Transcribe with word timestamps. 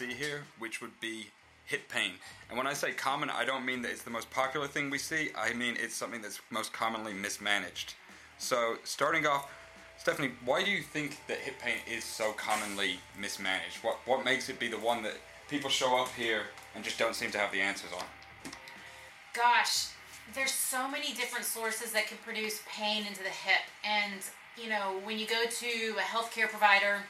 see 0.00 0.14
here, 0.14 0.44
which 0.58 0.80
would 0.80 0.98
be 1.00 1.26
hip 1.66 1.88
pain. 1.88 2.12
And 2.48 2.56
when 2.56 2.66
I 2.66 2.72
say 2.72 2.92
common, 2.92 3.28
I 3.28 3.44
don't 3.44 3.66
mean 3.66 3.82
that 3.82 3.90
it's 3.90 4.02
the 4.02 4.10
most 4.10 4.30
popular 4.30 4.66
thing 4.66 4.88
we 4.88 4.98
see. 4.98 5.30
I 5.36 5.52
mean 5.52 5.76
it's 5.78 5.94
something 5.94 6.22
that's 6.22 6.40
most 6.50 6.72
commonly 6.72 7.12
mismanaged. 7.12 7.94
So 8.38 8.76
starting 8.84 9.26
off, 9.26 9.50
Stephanie, 9.98 10.30
why 10.44 10.64
do 10.64 10.70
you 10.70 10.82
think 10.82 11.18
that 11.28 11.36
hip 11.36 11.56
pain 11.60 11.76
is 11.86 12.02
so 12.02 12.32
commonly 12.32 12.98
mismanaged? 13.18 13.76
What 13.82 13.98
what 14.06 14.24
makes 14.24 14.48
it 14.48 14.58
be 14.58 14.68
the 14.68 14.78
one 14.78 15.02
that 15.02 15.16
people 15.50 15.68
show 15.68 16.00
up 16.00 16.08
here 16.16 16.44
and 16.74 16.82
just 16.82 16.98
don't 16.98 17.14
seem 17.14 17.30
to 17.32 17.38
have 17.38 17.52
the 17.52 17.60
answers 17.60 17.90
on? 17.92 18.04
Gosh, 19.34 19.88
there's 20.34 20.52
so 20.52 20.88
many 20.88 21.12
different 21.12 21.44
sources 21.44 21.92
that 21.92 22.06
can 22.06 22.16
produce 22.24 22.62
pain 22.66 23.06
into 23.06 23.22
the 23.22 23.34
hip. 23.46 23.64
And, 23.84 24.22
you 24.60 24.70
know, 24.70 24.98
when 25.04 25.18
you 25.18 25.26
go 25.26 25.44
to 25.44 25.94
a 25.98 26.06
healthcare 26.14 26.48
provider, 26.48 27.02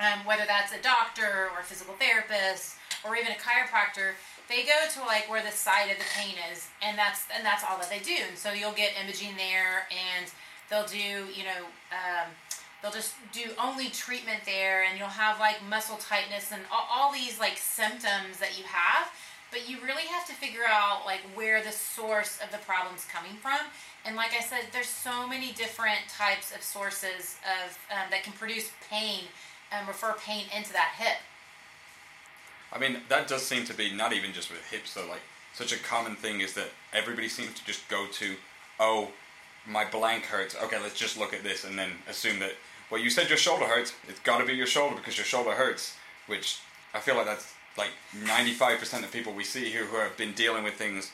um, 0.00 0.24
whether 0.24 0.44
that's 0.46 0.72
a 0.72 0.82
doctor 0.82 1.50
or 1.54 1.60
a 1.60 1.64
physical 1.64 1.94
therapist 1.94 2.76
or 3.04 3.16
even 3.16 3.32
a 3.32 3.40
chiropractor, 3.40 4.12
they 4.48 4.62
go 4.62 4.78
to 4.94 5.00
like 5.00 5.28
where 5.30 5.42
the 5.42 5.50
site 5.50 5.90
of 5.90 5.98
the 5.98 6.04
pain 6.16 6.34
is, 6.52 6.68
and 6.82 6.96
that's 6.96 7.24
and 7.34 7.44
that's 7.44 7.64
all 7.64 7.78
that 7.78 7.90
they 7.90 7.98
do. 7.98 8.16
And 8.28 8.38
so 8.38 8.52
you'll 8.52 8.72
get 8.72 8.92
imaging 9.02 9.36
there, 9.36 9.86
and 9.90 10.30
they'll 10.70 10.86
do 10.86 11.26
you 11.34 11.44
know 11.44 11.66
um, 11.90 12.30
they'll 12.82 12.92
just 12.92 13.14
do 13.32 13.50
only 13.62 13.88
treatment 13.88 14.40
there, 14.46 14.84
and 14.84 14.98
you'll 14.98 15.08
have 15.08 15.40
like 15.40 15.56
muscle 15.68 15.96
tightness 15.96 16.52
and 16.52 16.62
all, 16.70 16.86
all 16.90 17.12
these 17.12 17.40
like 17.40 17.58
symptoms 17.58 18.38
that 18.38 18.58
you 18.58 18.64
have 18.64 19.10
but 19.52 19.68
you 19.68 19.78
really 19.84 20.02
have 20.02 20.26
to 20.26 20.34
figure 20.34 20.66
out 20.68 21.06
like 21.06 21.20
where 21.34 21.62
the 21.62 21.70
source 21.72 22.38
of 22.42 22.50
the 22.50 22.58
problem's 22.58 23.04
coming 23.06 23.32
from 23.40 23.58
and 24.04 24.16
like 24.16 24.32
i 24.36 24.40
said 24.40 24.60
there's 24.72 24.88
so 24.88 25.26
many 25.26 25.52
different 25.52 26.00
types 26.08 26.54
of 26.54 26.62
sources 26.62 27.36
of 27.44 27.78
um, 27.90 28.06
that 28.10 28.22
can 28.22 28.32
produce 28.32 28.70
pain 28.90 29.24
and 29.72 29.86
refer 29.88 30.14
pain 30.14 30.44
into 30.54 30.72
that 30.72 30.94
hip 30.98 31.18
I 32.72 32.78
mean, 32.78 32.98
that 33.08 33.28
does 33.28 33.42
seem 33.42 33.64
to 33.66 33.74
be 33.74 33.92
not 33.92 34.12
even 34.12 34.32
just 34.32 34.50
with 34.50 34.64
hips, 34.70 34.94
though. 34.94 35.06
Like, 35.08 35.22
such 35.54 35.72
a 35.72 35.78
common 35.78 36.16
thing 36.16 36.40
is 36.40 36.54
that 36.54 36.68
everybody 36.92 37.28
seems 37.28 37.54
to 37.54 37.64
just 37.64 37.88
go 37.88 38.06
to, 38.12 38.36
oh, 38.78 39.10
my 39.66 39.84
blank 39.84 40.24
hurts. 40.24 40.56
Okay, 40.64 40.78
let's 40.80 40.98
just 40.98 41.18
look 41.18 41.32
at 41.32 41.42
this 41.42 41.64
and 41.64 41.78
then 41.78 41.90
assume 42.08 42.38
that, 42.40 42.52
well, 42.90 43.00
you 43.00 43.10
said 43.10 43.28
your 43.28 43.38
shoulder 43.38 43.64
hurts. 43.64 43.94
It's 44.08 44.20
got 44.20 44.38
to 44.38 44.44
be 44.44 44.52
your 44.52 44.66
shoulder 44.66 44.96
because 44.96 45.16
your 45.16 45.24
shoulder 45.24 45.52
hurts, 45.52 45.96
which 46.26 46.58
I 46.94 47.00
feel 47.00 47.16
like 47.16 47.26
that's 47.26 47.52
like 47.78 47.90
95% 48.22 49.04
of 49.04 49.12
people 49.12 49.32
we 49.32 49.44
see 49.44 49.70
here 49.70 49.84
who 49.84 49.96
have 49.96 50.16
been 50.16 50.32
dealing 50.32 50.62
with 50.62 50.74
things. 50.74 51.10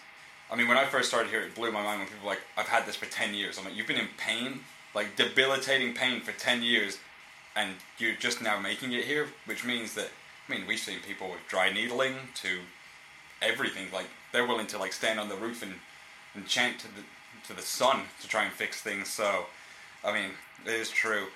I 0.51 0.57
mean, 0.57 0.69
when 0.69 0.77
I 0.77 0.85
first 0.85 1.09
started 1.09 1.31
here, 1.31 1.41
it 1.41 1.55
blew 1.55 1.73
my 1.73 1.83
mind 1.83 2.01
when 2.01 2.09
people 2.09 2.25
were 2.25 2.31
like, 2.31 2.43
I've 2.57 2.69
had 2.69 2.87
this 2.87 2.97
for 2.97 3.07
10 3.07 3.35
years. 3.35 3.59
I'm 3.59 3.65
like, 3.65 3.75
you've 3.75 3.87
been 3.87 3.97
in 3.97 4.09
pain, 4.19 4.61
like 4.95 5.17
debilitating 5.17 5.95
pain 5.95 6.21
for 6.21 6.33
10 6.33 6.63
years, 6.63 6.99
and 7.55 7.75
you're 7.99 8.15
just 8.15 8.43
now 8.43 8.59
making 8.59 8.93
it 8.93 9.05
here, 9.05 9.29
which 9.47 9.65
means 9.65 9.95
that, 9.95 10.09
I 10.49 10.53
mean, 10.53 10.67
we've 10.67 10.79
seen 10.79 10.99
people 11.07 11.31
with 11.31 11.41
dry 11.49 11.73
needling 11.73 12.15
to 12.43 12.61
everything. 13.41 13.89
Like, 13.93 14.07
they're 14.33 14.47
willing 14.47 14.67
to 14.69 14.79
like 14.79 14.93
stand 14.93 15.21
on 15.21 15.29
the 15.29 15.37
roof 15.37 15.63
and, 15.63 15.75
and 16.35 16.47
chant 16.47 16.79
to 16.81 16.87
the, 16.89 17.03
to 17.49 17.55
the 17.55 17.63
sun 17.63 18.03
to 18.21 18.29
try 18.29 18.45
and 18.45 18.53
fix 18.53 18.81
things. 18.81 19.09
So, 19.09 19.47
I 20.05 20.13
mean, 20.13 20.31
it 20.65 20.73
is 20.73 20.91
true. 20.91 21.27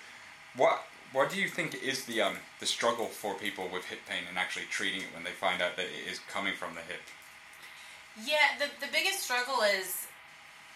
What 0.56 0.83
what 1.12 1.31
do 1.31 1.41
you 1.41 1.48
think 1.48 1.75
is 1.83 2.05
the 2.05 2.20
um, 2.20 2.36
the 2.61 2.67
struggle 2.67 3.06
for 3.06 3.34
people 3.34 3.69
with 3.73 3.84
hip 3.84 4.01
pain 4.08 4.25
and 4.28 4.39
actually 4.39 4.67
treating 4.70 5.01
it 5.01 5.08
when 5.14 5.24
they 5.24 5.30
find 5.30 5.62
out 5.62 5.77
that 5.77 5.86
it 5.86 6.11
is 6.11 6.18
coming 6.30 6.55
from 6.55 6.74
the 6.74 6.80
hip? 6.80 7.01
Yeah, 8.24 8.58
the, 8.58 8.67
the 8.85 8.91
biggest 8.92 9.20
struggle 9.20 9.62
is, 9.62 10.07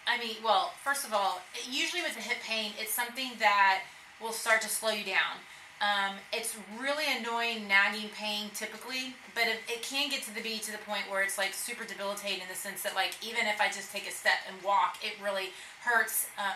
I 0.06 0.18
mean, 0.18 0.36
well, 0.44 0.72
first 0.84 1.06
of 1.06 1.14
all, 1.14 1.40
usually 1.68 2.02
with 2.02 2.14
the 2.14 2.20
hip 2.20 2.36
pain, 2.46 2.72
it's 2.78 2.92
something 2.92 3.30
that 3.38 3.80
will 4.20 4.32
start 4.32 4.60
to 4.62 4.68
slow 4.68 4.90
you 4.90 5.04
down. 5.04 5.40
Um, 5.80 6.16
it's 6.30 6.58
really 6.78 7.04
annoying, 7.08 7.66
nagging 7.66 8.10
pain 8.10 8.50
typically, 8.54 9.16
but 9.34 9.44
it, 9.44 9.60
it 9.66 9.82
can 9.82 10.10
get 10.10 10.22
to 10.24 10.34
the 10.34 10.42
be 10.42 10.58
to 10.58 10.72
the 10.72 10.78
point 10.84 11.08
where 11.10 11.22
it's 11.22 11.38
like 11.38 11.54
super 11.54 11.84
debilitating 11.84 12.42
in 12.42 12.48
the 12.48 12.54
sense 12.54 12.82
that 12.82 12.94
like 12.94 13.16
even 13.24 13.46
if 13.46 13.60
I 13.62 13.68
just 13.68 13.90
take 13.90 14.06
a 14.06 14.12
step 14.12 14.44
and 14.46 14.62
walk, 14.62 14.98
it 15.02 15.14
really 15.24 15.56
hurts. 15.82 16.28
Uh, 16.36 16.52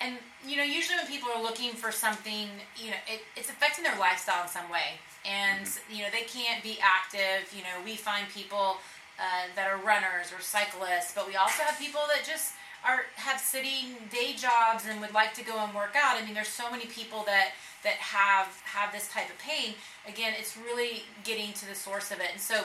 and 0.00 0.18
you 0.46 0.56
know, 0.56 0.62
usually 0.62 0.96
when 0.96 1.08
people 1.08 1.28
are 1.34 1.42
looking 1.42 1.72
for 1.72 1.90
something, 1.90 2.46
you 2.76 2.90
know, 2.90 3.02
it, 3.10 3.22
it's 3.34 3.50
affecting 3.50 3.82
their 3.82 3.98
lifestyle 3.98 4.42
in 4.42 4.48
some 4.48 4.70
way, 4.70 5.02
and 5.26 5.66
mm-hmm. 5.66 5.94
you 5.94 6.02
know 6.04 6.08
they 6.12 6.22
can't 6.22 6.62
be 6.62 6.78
active. 6.78 7.50
You 7.50 7.62
know, 7.66 7.82
we 7.84 7.96
find 7.96 8.28
people 8.30 8.78
uh, 9.18 9.50
that 9.56 9.66
are 9.66 9.78
runners 9.82 10.30
or 10.30 10.40
cyclists, 10.40 11.12
but 11.18 11.26
we 11.26 11.34
also 11.34 11.64
have 11.64 11.76
people 11.82 12.02
that 12.14 12.22
just 12.22 12.54
are 12.84 13.06
have 13.16 13.40
sitting 13.40 13.96
day 14.10 14.34
jobs 14.36 14.84
and 14.88 15.00
would 15.00 15.14
like 15.14 15.34
to 15.34 15.44
go 15.44 15.58
and 15.58 15.74
work 15.74 15.94
out. 15.96 16.20
I 16.20 16.24
mean, 16.24 16.34
there's 16.34 16.48
so 16.48 16.70
many 16.70 16.86
people 16.86 17.24
that 17.26 17.52
that 17.84 17.94
have 17.94 18.46
have 18.64 18.92
this 18.92 19.08
type 19.08 19.30
of 19.30 19.38
pain. 19.38 19.74
Again, 20.06 20.34
it's 20.38 20.56
really 20.56 21.02
getting 21.24 21.52
to 21.54 21.66
the 21.66 21.74
source 21.74 22.10
of 22.10 22.20
it, 22.20 22.28
and 22.32 22.40
so 22.40 22.64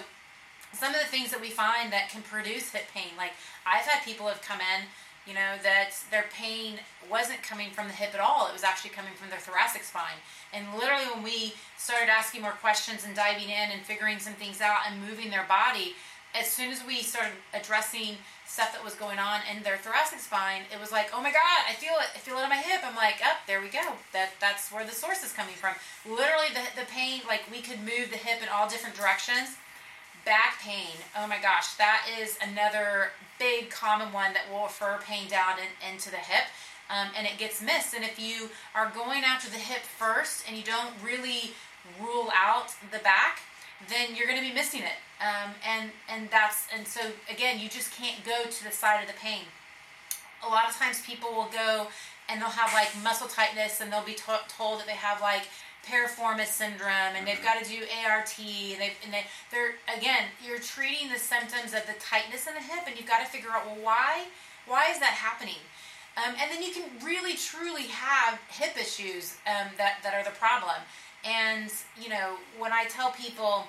some 0.74 0.94
of 0.94 1.00
the 1.00 1.07
things 1.07 1.29
that 1.31 1.40
we 1.40 1.50
find 1.50 1.94
that 1.94 2.09
can 2.09 2.24
produce 2.24 2.72
hip 2.72 2.85
pain, 2.94 3.13
like 3.18 3.34
I've 3.66 3.85
had 3.85 4.03
people 4.03 4.28
have 4.28 4.41
come 4.41 4.59
in 4.59 4.85
you 5.25 5.34
know, 5.34 5.56
that 5.63 5.91
their 6.12 6.25
pain 6.34 6.75
wasn't 7.09 7.41
coming 7.44 7.72
from 7.72 7.88
the 7.88 7.94
hip 7.94 8.13
at 8.13 8.19
all. 8.19 8.47
It 8.47 8.53
was 8.53 8.63
actually 8.63 8.90
coming 8.91 9.13
from 9.13 9.30
their 9.30 9.40
thoracic 9.40 9.84
spine. 9.84 10.19
And 10.51 10.68
literally, 10.78 11.06
when 11.13 11.24
we 11.24 11.53
started 11.78 12.09
asking 12.09 12.41
more 12.41 12.51
questions 12.51 13.06
and 13.06 13.16
diving 13.16 13.47
in 13.50 13.72
and 13.72 13.81
figuring 13.81 14.19
some 14.19 14.34
things 14.34 14.59
out 14.59 14.81
and 14.88 15.01
moving 15.01 15.31
their 15.31 15.45
body, 15.47 15.95
as 16.35 16.47
soon 16.47 16.72
as 16.72 16.84
we 16.85 17.01
started 17.01 17.34
addressing 17.53 18.18
stuff 18.53 18.69
that 18.72 18.86
was 18.86 18.94
going 18.94 19.18
on 19.18 19.41
in 19.50 19.64
their 19.64 19.78
thoracic 19.78 20.22
spine, 20.22 20.62
it 20.69 20.78
was 20.80 20.91
like, 20.94 21.09
oh 21.09 21.18
my 21.18 21.34
God, 21.34 21.62
I 21.66 21.74
feel 21.74 21.97
it. 21.97 22.14
I 22.14 22.19
feel 22.22 22.38
it 22.38 22.46
in 22.46 22.53
my 22.53 22.62
hip. 22.62 22.86
I'm 22.86 22.96
like, 22.96 23.18
up, 23.25 23.41
oh, 23.41 23.50
there 23.50 23.59
we 23.59 23.74
go. 23.74 23.97
That 24.14 24.38
that's 24.38 24.69
where 24.69 24.86
the 24.86 24.94
source 24.94 25.25
is 25.25 25.34
coming 25.34 25.58
from. 25.58 25.74
Literally, 26.06 26.53
the 26.53 26.62
the 26.78 26.86
pain, 26.86 27.25
like 27.25 27.50
we 27.50 27.66
could 27.66 27.81
move 27.81 28.13
the 28.13 28.22
hip 28.22 28.46
in 28.46 28.50
all 28.53 28.69
different 28.69 28.96
directions 28.96 29.58
back 30.25 30.62
pain. 30.62 30.96
Oh 31.18 31.28
my 31.28 31.42
gosh, 31.42 31.74
that 31.75 32.06
is 32.22 32.38
another 32.42 33.12
big 33.40 33.69
common 33.69 34.13
one 34.13 34.34
that 34.34 34.44
will 34.52 34.63
refer 34.63 35.00
pain 35.03 35.28
down 35.28 35.58
in, 35.59 35.92
into 35.92 36.09
the 36.09 36.18
hip. 36.18 36.46
Um, 36.90 37.09
and 37.18 37.25
it 37.25 37.38
gets 37.38 37.62
missed. 37.62 37.94
And 37.94 38.03
if 38.03 38.19
you 38.19 38.50
are 38.75 38.92
going 38.94 39.24
after 39.24 39.50
the 39.50 39.58
hip 39.58 39.81
first 39.81 40.46
and 40.47 40.56
you 40.56 40.63
don't 40.63 40.94
really 41.03 41.52
rule 42.00 42.30
out 42.36 42.75
the 42.92 43.00
back, 43.00 43.40
then 43.90 44.16
you're 44.16 44.28
going 44.28 44.40
to 44.40 44.46
be 44.46 44.53
missing 44.53 44.81
it. 44.81 45.00
Um, 45.24 45.52
and 45.66 45.92
and 46.12 46.30
that's 46.30 46.68
and 46.76 46.86
so 46.86 47.00
again, 47.32 47.60
you 47.60 47.70
just 47.70 47.92
can't 47.94 48.24
go 48.26 48.44
to 48.44 48.64
the 48.64 48.72
side 48.72 49.02
of 49.02 49.08
the 49.08 49.18
pain. 49.18 49.48
A 50.46 50.50
lot 50.50 50.70
of 50.70 50.76
times, 50.76 51.02
people 51.02 51.32
will 51.32 51.50
go 51.54 51.88
and 52.28 52.42
they'll 52.42 52.50
have 52.50 52.74
like 52.74 52.90
muscle 53.02 53.28
tightness, 53.28 53.80
and 53.80 53.92
they'll 53.92 54.04
be 54.04 54.16
to- 54.16 54.46
told 54.50 54.80
that 54.80 54.88
they 54.88 55.00
have 55.00 55.22
like 55.22 55.44
piriformis 55.86 56.48
syndrome 56.48 57.14
and 57.16 57.28
they've 57.28 57.44
got 57.44 57.62
to 57.62 57.70
do 57.70 57.84
ART 58.08 58.34
and, 58.40 58.80
they've, 58.80 58.96
and 59.04 59.14
they, 59.14 59.26
they're 59.52 59.76
again 59.98 60.24
you're 60.46 60.60
treating 60.60 61.10
the 61.10 61.20
symptoms 61.20 61.74
of 61.74 61.86
the 61.86 61.94
tightness 62.00 62.48
in 62.48 62.54
the 62.54 62.62
hip 62.62 62.88
and 62.88 62.96
you've 62.96 63.08
got 63.08 63.20
to 63.20 63.26
figure 63.26 63.50
out 63.50 63.66
well 63.66 63.76
why 63.84 64.24
why 64.66 64.90
is 64.90 65.00
that 65.00 65.12
happening? 65.12 65.60
Um, 66.16 66.36
and 66.40 66.50
then 66.52 66.64
you 66.64 66.72
can 66.72 66.86
really 67.04 67.34
truly 67.34 67.84
have 67.88 68.40
hip 68.48 68.78
issues 68.80 69.36
um, 69.48 69.68
that, 69.78 69.98
that 70.04 70.14
are 70.14 70.24
the 70.24 70.38
problem. 70.38 70.78
And 71.26 71.70
you 72.00 72.10
know 72.10 72.38
when 72.58 72.72
I 72.72 72.86
tell 72.86 73.12
people 73.12 73.66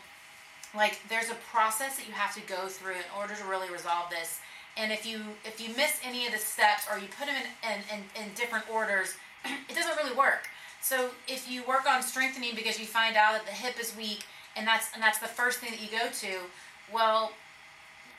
like 0.77 1.01
there's 1.09 1.31
a 1.31 1.37
process 1.53 1.97
that 1.97 2.07
you 2.07 2.15
have 2.15 2.35
to 2.35 2.41
go 2.43 2.67
through 2.69 2.95
in 2.95 3.09
order 3.19 3.35
to 3.35 3.45
really 3.45 3.71
resolve 3.71 4.11
this. 4.11 4.41
And 4.77 4.93
if 4.93 5.07
you 5.07 5.21
if 5.45 5.61
you 5.61 5.75
miss 5.77 6.01
any 6.05 6.27
of 6.27 6.33
the 6.33 6.39
steps 6.39 6.87
or 6.91 6.99
you 6.99 7.07
put 7.19 7.27
them 7.27 7.37
in, 7.37 7.71
in, 7.71 7.81
in, 7.99 8.25
in 8.25 8.35
different 8.35 8.65
orders 8.73 9.15
it 9.69 9.75
doesn't 9.75 9.97
really 9.97 10.17
work. 10.17 10.49
So 10.81 11.11
if 11.29 11.51
you 11.51 11.63
work 11.65 11.87
on 11.89 12.03
strengthening 12.03 12.55
because 12.55 12.79
you 12.79 12.87
find 12.87 13.17
out 13.17 13.33
that 13.33 13.47
the 13.47 13.53
hip 13.53 13.81
is 13.81 13.97
weak 13.97 14.25
and 14.57 14.67
that's 14.67 14.89
and 14.95 15.03
that's 15.03 15.19
the 15.19 15.29
first 15.29 15.59
thing 15.61 15.71
that 15.71 15.81
you 15.81 15.89
go 15.97 16.09
to, 16.09 16.39
well, 16.93 17.33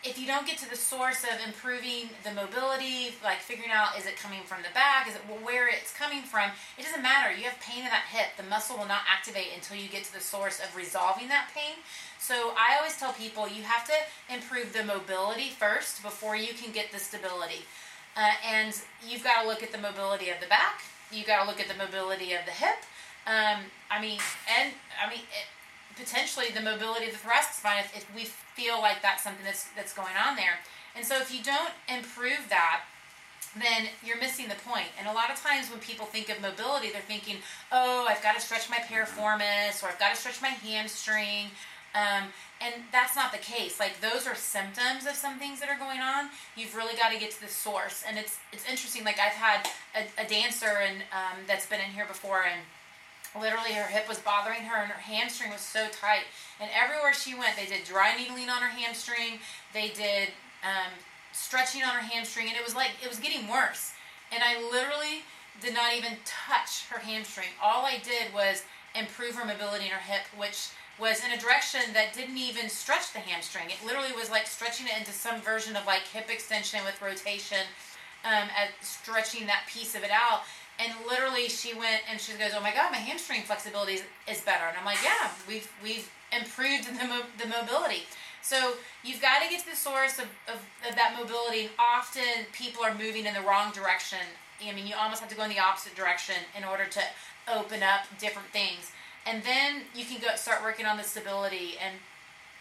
if 0.05 0.19
you 0.19 0.27
don't 0.27 0.45
get 0.45 0.57
to 0.59 0.69
the 0.69 0.75
source 0.75 1.23
of 1.23 1.41
improving 1.45 2.09
the 2.23 2.31
mobility, 2.31 3.15
like 3.23 3.39
figuring 3.39 3.71
out 3.71 3.97
is 3.97 4.05
it 4.05 4.15
coming 4.15 4.41
from 4.45 4.61
the 4.61 4.73
back, 4.73 5.07
is 5.09 5.15
it 5.15 5.21
where 5.43 5.67
it's 5.67 5.91
coming 5.91 6.21
from, 6.21 6.51
it 6.77 6.83
doesn't 6.83 7.01
matter. 7.01 7.35
You 7.35 7.43
have 7.45 7.59
pain 7.59 7.83
in 7.83 7.89
that 7.89 8.05
hip. 8.11 8.37
The 8.37 8.43
muscle 8.43 8.77
will 8.77 8.87
not 8.87 9.01
activate 9.09 9.47
until 9.55 9.77
you 9.77 9.89
get 9.89 10.03
to 10.05 10.13
the 10.13 10.21
source 10.21 10.59
of 10.59 10.75
resolving 10.75 11.27
that 11.29 11.49
pain. 11.55 11.81
So 12.19 12.53
I 12.55 12.77
always 12.77 12.97
tell 12.97 13.13
people 13.13 13.47
you 13.49 13.63
have 13.63 13.85
to 13.87 13.97
improve 14.33 14.73
the 14.73 14.83
mobility 14.83 15.49
first 15.49 16.03
before 16.03 16.35
you 16.35 16.53
can 16.53 16.71
get 16.71 16.91
the 16.91 16.99
stability. 16.99 17.65
Uh, 18.15 18.31
and 18.47 18.73
you've 19.05 19.23
got 19.23 19.41
to 19.41 19.47
look 19.47 19.61
at 19.63 19.71
the 19.71 19.77
mobility 19.77 20.29
of 20.29 20.39
the 20.39 20.47
back, 20.47 20.81
You've 21.11 21.27
got 21.27 21.43
to 21.43 21.47
look 21.47 21.59
at 21.59 21.67
the 21.67 21.77
mobility 21.77 22.33
of 22.33 22.45
the 22.45 22.51
hip. 22.51 22.81
Um, 23.27 23.69
I 23.89 24.01
mean, 24.01 24.19
and 24.49 24.73
I 25.01 25.09
mean, 25.09 25.21
it, 25.21 25.47
potentially 25.97 26.47
the 26.53 26.61
mobility 26.61 27.07
of 27.07 27.13
the 27.13 27.17
thoracic 27.17 27.53
spine 27.53 27.79
if, 27.79 27.95
if, 27.95 28.15
we 28.15 28.25
feel 28.25 28.79
like 28.81 29.01
that's 29.01 29.23
something 29.23 29.43
that's 29.43 29.67
that's 29.75 29.93
going 29.93 30.15
on 30.15 30.35
there. 30.35 30.59
And 30.95 31.05
so, 31.05 31.17
if 31.17 31.33
you 31.33 31.43
don't 31.43 31.71
improve 31.87 32.47
that, 32.49 32.83
then 33.55 33.87
you're 34.03 34.19
missing 34.19 34.47
the 34.47 34.55
point. 34.67 34.87
And 34.99 35.07
a 35.07 35.13
lot 35.13 35.29
of 35.31 35.41
times 35.41 35.69
when 35.69 35.79
people 35.79 36.05
think 36.05 36.29
of 36.29 36.41
mobility, 36.41 36.89
they're 36.91 37.01
thinking, 37.01 37.37
"Oh, 37.71 38.05
I've 38.07 38.21
got 38.21 38.35
to 38.35 38.41
stretch 38.41 38.69
my 38.69 38.77
piriformis, 38.77 39.83
or 39.83 39.87
I've 39.87 39.99
got 39.99 40.13
to 40.13 40.15
stretch 40.15 40.41
my 40.41 40.49
hamstring." 40.49 41.51
Um, 41.95 42.27
and 42.59 42.83
that's 42.91 43.15
not 43.15 43.31
the 43.31 43.37
case. 43.37 43.79
Like 43.79 43.99
those 44.01 44.27
are 44.27 44.35
symptoms 44.35 45.05
of 45.07 45.15
some 45.15 45.39
things 45.39 45.59
that 45.61 45.69
are 45.69 45.77
going 45.77 45.99
on. 45.99 46.29
You've 46.55 46.75
really 46.75 46.95
got 46.95 47.11
to 47.11 47.19
get 47.19 47.31
to 47.31 47.41
the 47.41 47.47
source. 47.47 48.03
And 48.07 48.17
it's 48.17 48.37
it's 48.51 48.67
interesting. 48.69 49.03
Like 49.03 49.19
I've 49.19 49.33
had 49.33 49.67
a, 49.95 50.23
a 50.23 50.27
dancer 50.27 50.79
and 50.83 50.97
um, 51.11 51.43
that's 51.47 51.65
been 51.65 51.79
in 51.79 51.91
here 51.91 52.05
before, 52.05 52.43
and 52.43 52.61
literally 53.39 53.73
her 53.73 53.87
hip 53.87 54.07
was 54.07 54.19
bothering 54.19 54.61
her, 54.61 54.81
and 54.81 54.91
her 54.91 54.99
hamstring 54.99 55.51
was 55.51 55.61
so 55.61 55.87
tight. 55.89 56.25
And 56.59 56.69
everywhere 56.73 57.13
she 57.13 57.33
went, 57.33 57.55
they 57.55 57.65
did 57.65 57.83
dry 57.83 58.15
needling 58.17 58.49
on 58.49 58.61
her 58.61 58.69
hamstring. 58.69 59.39
They 59.73 59.89
did 59.89 60.29
um, 60.63 60.91
stretching 61.31 61.83
on 61.83 61.95
her 61.95 62.01
hamstring, 62.01 62.47
and 62.47 62.55
it 62.55 62.63
was 62.63 62.75
like 62.75 62.91
it 63.03 63.09
was 63.09 63.19
getting 63.19 63.47
worse. 63.47 63.93
And 64.31 64.43
I 64.43 64.61
literally 64.61 65.23
did 65.61 65.73
not 65.73 65.93
even 65.95 66.17
touch 66.25 66.85
her 66.89 66.99
hamstring. 66.99 67.49
All 67.61 67.85
I 67.85 67.99
did 68.03 68.33
was 68.33 68.63
improve 68.95 69.35
her 69.35 69.45
mobility 69.45 69.85
in 69.85 69.91
her 69.91 69.99
hip, 69.99 70.23
which 70.37 70.69
was 70.99 71.23
in 71.23 71.31
a 71.31 71.37
direction 71.37 71.81
that 71.93 72.13
didn't 72.13 72.37
even 72.37 72.69
stretch 72.69 73.11
the 73.11 73.19
hamstring. 73.19 73.67
It 73.67 73.85
literally 73.85 74.13
was 74.15 74.29
like 74.29 74.47
stretching 74.47 74.87
it 74.87 74.97
into 74.97 75.11
some 75.11 75.41
version 75.41 75.75
of 75.75 75.85
like 75.85 76.03
hip 76.03 76.31
extension 76.31 76.79
with 76.85 77.01
rotation, 77.01 77.67
um, 78.23 78.47
at 78.55 78.71
stretching 78.81 79.45
that 79.47 79.67
piece 79.67 79.93
of 79.93 80.03
it 80.03 80.11
out. 80.11 80.41
And 80.79 80.93
literally, 81.07 81.47
she 81.47 81.73
went 81.73 82.01
and 82.09 82.19
she 82.19 82.33
goes, 82.33 82.51
"Oh 82.55 82.61
my 82.61 82.73
God, 82.73 82.91
my 82.91 82.97
hamstring 82.97 83.43
flexibility 83.43 83.93
is, 83.93 84.03
is 84.29 84.41
better." 84.41 84.65
And 84.67 84.77
I'm 84.77 84.85
like, 84.85 84.99
"Yeah, 85.03 85.29
we've 85.47 85.71
we've 85.81 86.09
improved 86.35 86.87
the 86.87 87.07
mo- 87.07 87.29
the 87.37 87.47
mobility." 87.47 88.03
So 88.41 88.73
you've 89.03 89.21
got 89.21 89.41
to 89.41 89.49
get 89.49 89.61
to 89.61 89.69
the 89.71 89.75
source 89.75 90.19
of, 90.19 90.25
of, 90.47 90.61
of 90.87 90.95
that 90.95 91.15
mobility. 91.17 91.69
Often 91.79 92.45
people 92.53 92.83
are 92.83 92.93
moving 92.93 93.25
in 93.25 93.33
the 93.33 93.41
wrong 93.41 93.71
direction. 93.71 94.19
I 94.61 94.71
mean, 94.71 94.85
you 94.85 94.93
almost 94.95 95.19
have 95.21 95.29
to 95.29 95.35
go 95.35 95.43
in 95.43 95.49
the 95.49 95.59
opposite 95.59 95.95
direction 95.95 96.35
in 96.55 96.63
order 96.63 96.85
to 96.85 97.01
open 97.47 97.81
up 97.81 98.05
different 98.19 98.49
things 98.49 98.91
and 99.25 99.43
then 99.43 99.81
you 99.95 100.05
can 100.05 100.19
go 100.21 100.27
start 100.35 100.63
working 100.63 100.85
on 100.85 100.97
the 100.97 101.03
stability 101.03 101.75
and 101.83 101.95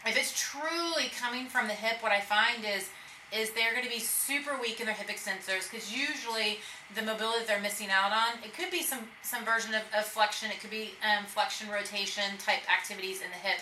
if 0.05 0.17
it's 0.17 0.33
truly 0.39 1.09
coming 1.19 1.47
from 1.47 1.67
the 1.67 1.73
hip 1.73 2.01
what 2.01 2.11
i 2.11 2.19
find 2.19 2.65
is 2.65 2.89
is 3.35 3.51
they're 3.51 3.73
going 3.73 3.83
to 3.83 3.91
be 3.91 3.99
super 3.99 4.57
weak 4.61 4.79
in 4.79 4.85
their 4.85 4.95
hip 4.95 5.07
extensors 5.07 5.69
because 5.69 5.91
usually 5.91 6.59
the 6.95 7.01
mobility 7.01 7.43
they're 7.45 7.61
missing 7.61 7.89
out 7.89 8.11
on 8.11 8.39
it 8.43 8.53
could 8.55 8.71
be 8.71 8.81
some 8.81 8.99
some 9.21 9.43
version 9.43 9.73
of, 9.75 9.81
of 9.97 10.05
flexion. 10.05 10.49
It 10.51 10.59
could 10.59 10.71
be 10.71 10.91
um, 11.03 11.25
flexion 11.25 11.69
rotation 11.69 12.23
type 12.39 12.61
activities 12.71 13.21
in 13.21 13.29
the 13.29 13.47
hip. 13.47 13.59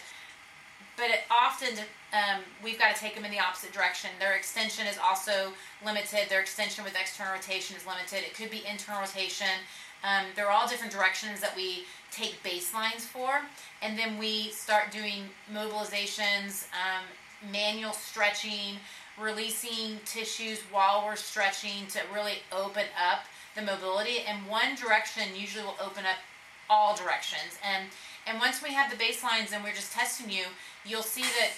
But 0.95 1.09
it 1.09 1.21
often 1.31 1.69
um, 2.13 2.41
we've 2.63 2.77
got 2.77 2.93
to 2.93 3.01
take 3.01 3.15
them 3.15 3.25
in 3.25 3.31
the 3.31 3.39
opposite 3.39 3.73
direction. 3.73 4.11
Their 4.19 4.35
extension 4.35 4.85
is 4.85 4.99
also 5.03 5.53
limited. 5.83 6.29
Their 6.29 6.41
extension 6.41 6.83
with 6.83 6.93
external 6.93 7.33
rotation 7.33 7.75
is 7.75 7.87
limited. 7.87 8.19
It 8.19 8.35
could 8.35 8.51
be 8.51 8.61
internal 8.69 9.01
rotation. 9.01 9.57
Um, 10.03 10.25
they're 10.35 10.51
all 10.51 10.67
different 10.67 10.93
directions 10.93 11.39
that 11.39 11.55
we 11.55 11.85
take 12.11 12.43
baselines 12.43 13.01
for, 13.01 13.41
and 13.81 13.97
then 13.97 14.19
we 14.19 14.49
start 14.49 14.91
doing 14.91 15.23
mobilizations, 15.51 16.67
um, 16.73 17.05
manual 17.51 17.93
stretching, 17.93 18.77
releasing 19.19 19.99
tissues 20.05 20.59
while 20.71 21.05
we're 21.05 21.15
stretching 21.15 21.87
to 21.87 21.99
really 22.13 22.39
open 22.51 22.85
up 22.97 23.25
the 23.55 23.61
mobility. 23.61 24.19
And 24.27 24.47
one 24.47 24.75
direction 24.75 25.23
usually 25.35 25.63
will 25.63 25.77
open 25.83 26.05
up 26.05 26.17
all 26.69 26.95
directions. 26.95 27.59
And 27.63 27.89
and 28.25 28.39
once 28.39 28.63
we 28.63 28.73
have 28.73 28.89
the 28.89 28.95
baselines 28.95 29.51
and 29.53 29.63
we're 29.63 29.73
just 29.75 29.91
testing 29.91 30.29
you, 30.29 30.45
you'll 30.85 31.03
see 31.03 31.23
that 31.23 31.51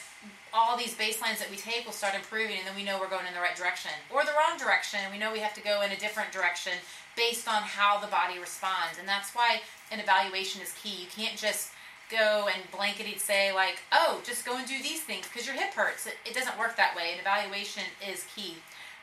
all 0.51 0.75
these 0.75 0.95
baselines 0.95 1.37
that 1.37 1.51
we 1.51 1.57
take 1.57 1.85
will 1.85 1.93
start 1.93 2.15
improving, 2.15 2.57
and 2.57 2.65
then 2.65 2.75
we 2.75 2.83
know 2.83 2.97
we're 2.99 3.09
going 3.09 3.27
in 3.27 3.35
the 3.35 3.39
right 3.39 3.55
direction 3.55 3.91
or 4.11 4.23
the 4.25 4.31
wrong 4.31 4.57
direction. 4.57 4.99
We 5.11 5.19
know 5.19 5.31
we 5.31 5.39
have 5.39 5.53
to 5.53 5.61
go 5.61 5.83
in 5.83 5.91
a 5.91 5.97
different 5.97 6.31
direction 6.31 6.73
based 7.15 7.47
on 7.47 7.61
how 7.61 7.99
the 7.99 8.07
body 8.07 8.39
responds. 8.39 8.97
And 8.97 9.07
that's 9.07 9.35
why 9.35 9.61
an 9.91 9.99
evaluation 9.99 10.61
is 10.61 10.73
key. 10.81 11.03
You 11.03 11.07
can't 11.15 11.37
just 11.37 11.71
go 12.09 12.47
and 12.53 12.61
blankety 12.71 13.17
say 13.17 13.53
like, 13.53 13.79
oh, 13.91 14.21
just 14.23 14.45
go 14.45 14.57
and 14.57 14.67
do 14.67 14.81
these 14.81 15.01
things 15.01 15.27
because 15.27 15.45
your 15.45 15.55
hip 15.55 15.73
hurts. 15.73 16.07
It, 16.07 16.15
it 16.25 16.33
doesn't 16.33 16.57
work 16.57 16.75
that 16.77 16.95
way. 16.95 17.13
An 17.13 17.19
evaluation 17.19 17.83
is 18.07 18.25
key. 18.35 18.55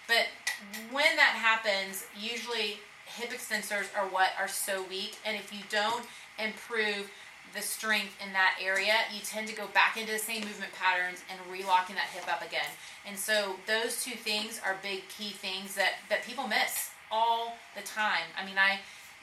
But 0.06 0.26
when 0.90 1.16
that 1.16 1.34
happens, 1.34 2.04
usually 2.18 2.78
hip 3.06 3.30
extensors 3.30 3.86
are 3.96 4.06
what 4.06 4.30
are 4.38 4.48
so 4.48 4.84
weak. 4.88 5.16
And 5.24 5.36
if 5.36 5.52
you 5.52 5.60
don't 5.70 6.04
improve 6.38 7.10
the 7.54 7.60
strength 7.60 8.16
in 8.24 8.32
that 8.32 8.56
area, 8.62 8.94
you 9.12 9.20
tend 9.24 9.46
to 9.48 9.54
go 9.54 9.66
back 9.74 9.96
into 9.96 10.12
the 10.12 10.18
same 10.18 10.40
movement 10.40 10.72
patterns 10.72 11.22
and 11.30 11.38
relocking 11.52 11.94
that 11.94 12.08
hip 12.14 12.26
up 12.32 12.46
again. 12.46 12.68
And 13.06 13.16
so 13.16 13.56
those 13.66 14.02
two 14.02 14.16
things 14.16 14.60
are 14.64 14.76
big 14.82 15.08
key 15.08 15.30
things 15.30 15.74
that, 15.74 15.94
that 16.08 16.24
people 16.24 16.48
miss 16.48 16.90
all 17.10 17.56
the 17.76 17.82
time. 17.82 18.24
I 18.40 18.46
mean, 18.46 18.56
I 18.56 18.78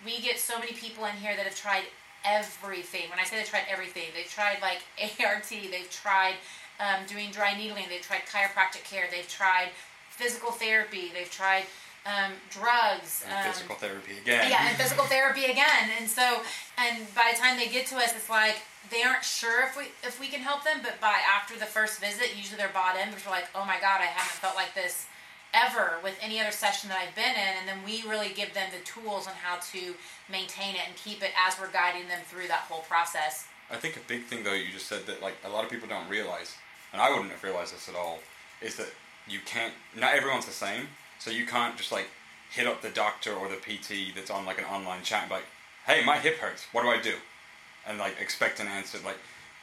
we 0.05 0.21
get 0.21 0.39
so 0.39 0.57
many 0.59 0.71
people 0.71 1.05
in 1.05 1.15
here 1.15 1.35
that 1.35 1.45
have 1.45 1.55
tried 1.55 1.83
everything. 2.25 3.09
When 3.09 3.19
I 3.19 3.23
say 3.23 3.37
they 3.37 3.43
tried 3.43 3.65
everything, 3.69 4.03
they've 4.15 4.29
tried 4.29 4.57
like 4.61 4.81
ART, 5.25 5.49
they've 5.49 5.89
tried 5.89 6.35
um, 6.79 7.05
doing 7.07 7.31
dry 7.31 7.57
needling, 7.57 7.85
they've 7.89 8.01
tried 8.01 8.21
chiropractic 8.31 8.83
care, 8.83 9.05
they've 9.11 9.27
tried 9.27 9.69
physical 10.09 10.51
therapy, 10.51 11.11
they've 11.13 11.31
tried 11.31 11.63
um, 12.05 12.33
drugs, 12.49 13.23
and 13.27 13.33
um, 13.33 13.53
physical 13.53 13.75
therapy 13.75 14.13
again. 14.21 14.49
Yeah, 14.49 14.67
and 14.67 14.77
physical 14.77 15.05
therapy 15.13 15.45
again. 15.45 15.91
And 15.99 16.09
so, 16.09 16.41
and 16.77 17.03
by 17.13 17.31
the 17.33 17.39
time 17.39 17.57
they 17.57 17.67
get 17.67 17.87
to 17.87 17.95
us, 17.97 18.15
it's 18.15 18.29
like 18.29 18.57
they 18.89 19.03
aren't 19.03 19.23
sure 19.23 19.63
if 19.63 19.77
we 19.77 19.91
if 20.03 20.19
we 20.19 20.27
can 20.27 20.41
help 20.41 20.63
them. 20.63 20.79
But 20.81 20.99
by 21.01 21.19
after 21.23 21.57
the 21.57 21.65
first 21.65 21.99
visit, 21.99 22.35
usually 22.35 22.57
they're 22.57 22.73
bought 22.73 22.95
in 22.95 23.09
because 23.09 23.25
we're 23.25 23.31
like, 23.31 23.49
oh 23.53 23.65
my 23.65 23.79
god, 23.79 23.99
I 24.01 24.07
haven't 24.07 24.39
felt 24.39 24.55
like 24.55 24.73
this 24.73 25.07
ever 25.53 25.97
with 26.03 26.17
any 26.21 26.39
other 26.39 26.51
session 26.51 26.89
that 26.89 26.99
I've 26.99 27.15
been 27.15 27.35
in, 27.35 27.53
and 27.59 27.67
then 27.67 27.79
we 27.85 28.03
really 28.09 28.29
give 28.33 28.53
them 28.53 28.69
the 28.71 28.83
tools 28.85 29.27
on 29.27 29.33
how 29.33 29.57
to 29.71 29.95
maintain 30.31 30.75
it 30.75 30.81
and 30.87 30.95
keep 30.95 31.23
it 31.23 31.31
as 31.47 31.59
we're 31.59 31.71
guiding 31.71 32.07
them 32.07 32.19
through 32.25 32.47
that 32.47 32.67
whole 32.69 32.81
process. 32.83 33.47
I 33.71 33.75
think 33.75 33.97
a 33.97 34.07
big 34.07 34.25
thing 34.25 34.43
though 34.43 34.53
you 34.53 34.71
just 34.71 34.87
said 34.87 35.05
that 35.05 35.21
like 35.21 35.35
a 35.43 35.49
lot 35.49 35.63
of 35.63 35.69
people 35.69 35.87
don't 35.87 36.09
realize, 36.09 36.55
and 36.93 37.01
I 37.01 37.09
wouldn't 37.09 37.31
have 37.31 37.43
realized 37.43 37.73
this 37.73 37.89
at 37.89 37.95
all, 37.95 38.19
is 38.61 38.75
that 38.75 38.89
you 39.27 39.39
can't. 39.45 39.73
Not 39.95 40.15
everyone's 40.15 40.45
the 40.45 40.51
same, 40.51 40.87
so 41.19 41.31
you 41.31 41.45
can't 41.45 41.77
just 41.77 41.91
like 41.91 42.07
hit 42.51 42.67
up 42.67 42.81
the 42.81 42.89
doctor 42.89 43.33
or 43.33 43.47
the 43.47 43.55
PT 43.55 44.15
that's 44.15 44.31
on 44.31 44.45
like 44.45 44.57
an 44.57 44.65
online 44.65 45.03
chat 45.03 45.21
and 45.23 45.29
be 45.29 45.35
like, 45.35 45.45
"Hey, 45.85 46.03
my 46.03 46.17
hip 46.17 46.37
hurts. 46.37 46.65
What 46.71 46.83
do 46.83 46.89
I 46.89 46.99
do?" 46.99 47.15
And 47.87 47.97
like 47.97 48.19
expect 48.19 48.59
an 48.59 48.67
answer. 48.67 48.97
Like, 49.05 49.17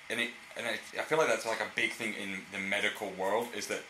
and 0.09 0.21
it 0.21 0.31
and 0.56 0.67
I, 0.67 0.79
I 0.99 1.03
feel 1.03 1.19
like 1.19 1.29
that's 1.29 1.47
like 1.47 1.61
a 1.61 1.71
big 1.75 1.93
thing 1.93 2.15
in 2.15 2.38
the 2.53 2.59
medical 2.59 3.11
world 3.11 3.49
is 3.56 3.67
that 3.67 3.83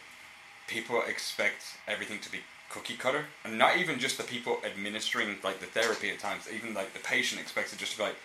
people 0.66 1.02
expect 1.06 1.62
everything 1.86 2.18
to 2.20 2.30
be 2.30 2.40
cookie 2.68 2.96
cutter, 2.96 3.26
and 3.44 3.58
not 3.58 3.76
even 3.76 3.98
just 3.98 4.18
the 4.18 4.24
people 4.24 4.58
administering 4.64 5.36
like 5.44 5.60
the 5.60 5.66
therapy 5.66 6.10
at 6.10 6.18
times. 6.18 6.48
Even 6.52 6.74
like 6.74 6.92
the 6.92 7.00
patient 7.00 7.40
expects 7.40 7.72
it 7.72 7.78
just 7.78 7.92
to 7.92 7.98
be 7.98 8.04
like, 8.04 8.16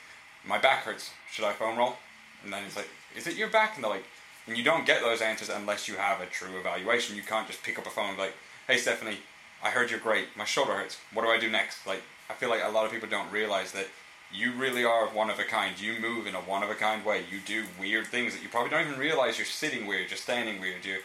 "My 0.45 0.57
back 0.57 0.83
hurts. 0.83 1.11
Should 1.31 1.45
I 1.45 1.53
foam 1.53 1.77
roll?" 1.77 1.97
And 2.43 2.51
then 2.51 2.63
it's 2.65 2.75
like, 2.75 2.89
"Is 3.15 3.27
it 3.27 3.35
your 3.35 3.49
back?" 3.49 3.75
And 3.75 3.83
they're 3.83 3.91
like, 3.91 4.05
and 4.47 4.57
you 4.57 4.63
don't 4.63 4.85
get 4.85 5.01
those 5.01 5.21
answers 5.21 5.49
unless 5.49 5.87
you 5.87 5.95
have 5.95 6.19
a 6.19 6.25
true 6.25 6.59
evaluation. 6.59 7.15
You 7.15 7.21
can't 7.21 7.47
just 7.47 7.63
pick 7.63 7.77
up 7.77 7.85
a 7.85 7.89
phone 7.89 8.09
and 8.09 8.17
be 8.17 8.23
like, 8.23 8.37
"Hey, 8.67 8.77
Stephanie, 8.77 9.19
I 9.63 9.69
heard 9.69 9.91
you're 9.91 9.99
great. 9.99 10.35
My 10.35 10.45
shoulder 10.45 10.73
hurts. 10.73 10.97
What 11.13 11.23
do 11.23 11.29
I 11.29 11.37
do 11.37 11.49
next?" 11.49 11.85
Like, 11.85 12.01
I 12.29 12.33
feel 12.33 12.49
like 12.49 12.63
a 12.63 12.69
lot 12.69 12.85
of 12.85 12.91
people 12.91 13.07
don't 13.07 13.31
realize 13.31 13.71
that 13.73 13.87
you 14.31 14.51
really 14.53 14.83
are 14.83 15.07
one 15.07 15.29
of 15.29 15.39
a 15.39 15.43
kind. 15.43 15.79
You 15.79 15.99
move 15.99 16.25
in 16.25 16.35
a 16.35 16.41
one 16.41 16.63
of 16.63 16.69
a 16.69 16.75
kind 16.75 17.05
way. 17.05 17.25
You 17.29 17.39
do 17.39 17.65
weird 17.79 18.07
things 18.07 18.33
that 18.33 18.41
you 18.41 18.49
probably 18.49 18.71
don't 18.71 18.87
even 18.87 18.99
realize 18.99 19.37
you're 19.37 19.45
sitting 19.45 19.85
weird, 19.85 20.09
you're 20.09 20.17
standing 20.17 20.59
weird, 20.59 20.85
you 20.85 21.01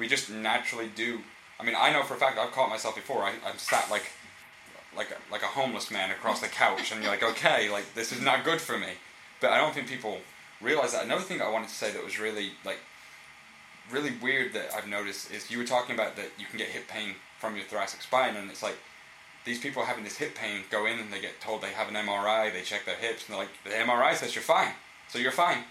we 0.00 0.08
just 0.08 0.30
naturally 0.30 0.88
do. 0.96 1.20
I 1.60 1.64
mean, 1.64 1.76
I 1.78 1.92
know 1.92 2.02
for 2.02 2.14
a 2.14 2.16
fact 2.16 2.38
I've 2.38 2.52
caught 2.52 2.70
myself 2.70 2.96
before. 2.96 3.22
I, 3.22 3.34
I've 3.46 3.60
sat 3.60 3.88
like 3.90 4.10
like 4.96 5.10
a, 5.10 5.32
like 5.32 5.42
a 5.42 5.46
homeless 5.46 5.90
man 5.90 6.10
across 6.10 6.40
the 6.40 6.48
couch, 6.48 6.90
and 6.90 7.02
you're 7.02 7.12
like, 7.12 7.22
okay, 7.22 7.70
like 7.70 7.94
this 7.94 8.10
is 8.10 8.20
not 8.20 8.42
good 8.42 8.60
for 8.60 8.78
me. 8.78 8.94
But 9.40 9.50
I 9.50 9.58
don't 9.58 9.74
think 9.74 9.86
people 9.86 10.18
realize 10.60 10.92
that. 10.92 11.04
Another 11.04 11.22
thing 11.22 11.40
I 11.40 11.48
wanted 11.50 11.68
to 11.68 11.74
say 11.74 11.92
that 11.92 12.02
was 12.02 12.18
really 12.18 12.52
like 12.64 12.78
really 13.92 14.12
weird 14.22 14.54
that 14.54 14.72
I've 14.74 14.88
noticed 14.88 15.30
is 15.30 15.50
you 15.50 15.58
were 15.58 15.64
talking 15.64 15.94
about 15.94 16.16
that 16.16 16.30
you 16.38 16.46
can 16.46 16.58
get 16.58 16.68
hip 16.68 16.88
pain 16.88 17.16
from 17.38 17.54
your 17.54 17.64
thoracic 17.66 18.00
spine, 18.00 18.36
and 18.36 18.50
it's 18.50 18.62
like 18.62 18.78
these 19.44 19.60
people 19.60 19.84
having 19.84 20.04
this 20.04 20.16
hip 20.16 20.34
pain 20.34 20.62
go 20.70 20.86
in 20.86 20.98
and 20.98 21.12
they 21.12 21.20
get 21.20 21.40
told 21.42 21.60
they 21.60 21.72
have 21.72 21.88
an 21.88 21.94
MRI, 21.94 22.52
they 22.52 22.62
check 22.62 22.86
their 22.86 22.96
hips, 22.96 23.26
and 23.26 23.34
they're 23.34 23.44
like, 23.44 23.50
the 23.64 23.70
MRI 23.70 24.14
says 24.14 24.34
you're 24.34 24.42
fine, 24.42 24.72
so 25.08 25.18
you're 25.18 25.30
fine. 25.30 25.64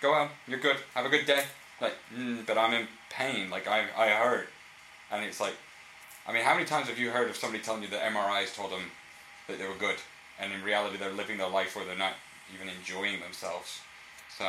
Go 0.00 0.14
out, 0.14 0.30
you're 0.48 0.58
good, 0.58 0.76
have 0.94 1.06
a 1.06 1.08
good 1.08 1.26
day. 1.26 1.44
Like, 1.80 1.94
mm, 2.14 2.44
but 2.46 2.58
I'm 2.58 2.74
in 2.74 2.86
pain, 3.10 3.50
like 3.50 3.66
I, 3.66 3.86
I 3.96 4.08
hurt. 4.10 4.48
And 5.10 5.24
it's 5.24 5.40
like, 5.40 5.54
I 6.26 6.32
mean, 6.32 6.44
how 6.44 6.54
many 6.54 6.66
times 6.66 6.88
have 6.88 6.98
you 6.98 7.10
heard 7.10 7.30
of 7.30 7.36
somebody 7.36 7.62
telling 7.62 7.82
you 7.82 7.88
that 7.88 8.02
MRIs 8.12 8.54
told 8.54 8.70
them 8.70 8.82
that 9.48 9.58
they 9.58 9.66
were 9.66 9.74
good, 9.74 9.96
and 10.38 10.52
in 10.52 10.62
reality 10.62 10.96
they're 10.96 11.12
living 11.12 11.38
their 11.38 11.48
life 11.48 11.74
where 11.74 11.84
they're 11.84 11.96
not 11.96 12.14
even 12.54 12.68
enjoying 12.68 13.20
themselves? 13.20 13.80
So. 14.36 14.46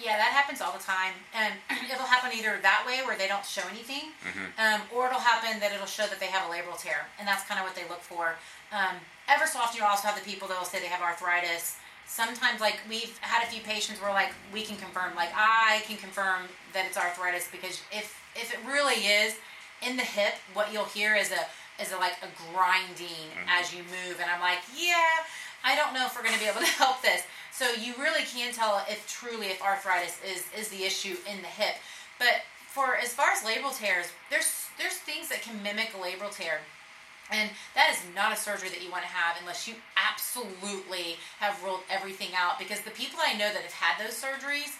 Yeah, 0.00 0.16
that 0.16 0.32
happens 0.32 0.60
all 0.60 0.72
the 0.72 0.82
time, 0.82 1.12
and 1.36 1.54
it'll 1.92 2.08
happen 2.08 2.32
either 2.36 2.58
that 2.62 2.82
way 2.86 3.04
where 3.06 3.16
they 3.16 3.28
don't 3.28 3.44
show 3.44 3.62
anything, 3.70 4.10
mm-hmm. 4.24 4.48
um, 4.58 4.80
or 4.90 5.06
it'll 5.06 5.20
happen 5.20 5.60
that 5.60 5.72
it'll 5.72 5.86
show 5.86 6.06
that 6.08 6.18
they 6.18 6.26
have 6.26 6.48
a 6.48 6.52
labral 6.52 6.80
tear, 6.80 7.06
and 7.20 7.28
that's 7.28 7.44
kind 7.44 7.60
of 7.60 7.66
what 7.66 7.76
they 7.76 7.86
look 7.86 8.00
for. 8.00 8.34
Um, 8.72 8.96
ever 9.28 9.46
so 9.46 9.60
often, 9.60 9.78
you 9.78 9.86
also 9.86 10.08
have 10.08 10.18
the 10.18 10.24
people 10.24 10.48
that 10.48 10.58
will 10.58 10.66
say 10.66 10.80
they 10.80 10.90
have 10.90 11.04
arthritis, 11.04 11.76
sometimes 12.12 12.60
like 12.60 12.78
we've 12.88 13.16
had 13.22 13.42
a 13.42 13.50
few 13.50 13.62
patients 13.62 14.00
where 14.02 14.12
like 14.12 14.32
we 14.52 14.62
can 14.62 14.76
confirm 14.76 15.14
like 15.16 15.30
i 15.34 15.82
can 15.86 15.96
confirm 15.96 16.42
that 16.74 16.84
it's 16.84 16.98
arthritis 16.98 17.48
because 17.50 17.80
if 17.90 18.20
if 18.36 18.52
it 18.52 18.60
really 18.68 19.06
is 19.08 19.36
in 19.80 19.96
the 19.96 20.02
hip 20.04 20.34
what 20.52 20.72
you'll 20.72 20.92
hear 20.92 21.16
is 21.16 21.32
a 21.32 21.42
is 21.80 21.90
a 21.92 21.96
like 21.96 22.12
a 22.22 22.28
grinding 22.52 23.32
mm-hmm. 23.32 23.48
as 23.48 23.72
you 23.72 23.82
move 23.88 24.20
and 24.20 24.28
i'm 24.30 24.40
like 24.40 24.60
yeah 24.76 25.24
i 25.64 25.74
don't 25.74 25.94
know 25.94 26.04
if 26.04 26.14
we're 26.14 26.22
going 26.22 26.34
to 26.34 26.40
be 26.40 26.46
able 26.46 26.60
to 26.60 26.66
help 26.82 27.00
this. 27.02 27.22
So 27.52 27.70
you 27.70 27.92
really 27.98 28.24
can 28.24 28.52
tell 28.52 28.82
if 28.88 29.06
truly 29.06 29.48
if 29.48 29.62
arthritis 29.62 30.18
is 30.24 30.44
is 30.58 30.68
the 30.68 30.84
issue 30.84 31.16
in 31.30 31.42
the 31.42 31.48
hip. 31.48 31.76
But 32.18 32.42
for 32.66 32.96
as 32.96 33.12
far 33.12 33.30
as 33.30 33.42
labral 33.42 33.76
tears, 33.76 34.06
there's 34.30 34.66
there's 34.78 34.94
things 34.94 35.28
that 35.28 35.42
can 35.42 35.62
mimic 35.62 35.92
a 35.94 35.98
labral 35.98 36.34
tear. 36.34 36.60
And 37.30 37.50
that 37.74 37.90
is 37.90 38.00
not 38.14 38.32
a 38.32 38.36
surgery 38.36 38.68
that 38.68 38.82
you 38.82 38.90
want 38.90 39.04
to 39.04 39.08
have 39.08 39.36
unless 39.40 39.66
you 39.68 39.74
absolutely 39.96 41.16
have 41.38 41.62
ruled 41.62 41.80
everything 41.88 42.30
out. 42.36 42.58
Because 42.58 42.80
the 42.80 42.90
people 42.90 43.20
I 43.24 43.32
know 43.32 43.52
that 43.52 43.62
have 43.62 43.72
had 43.72 44.04
those 44.04 44.16
surgeries 44.18 44.76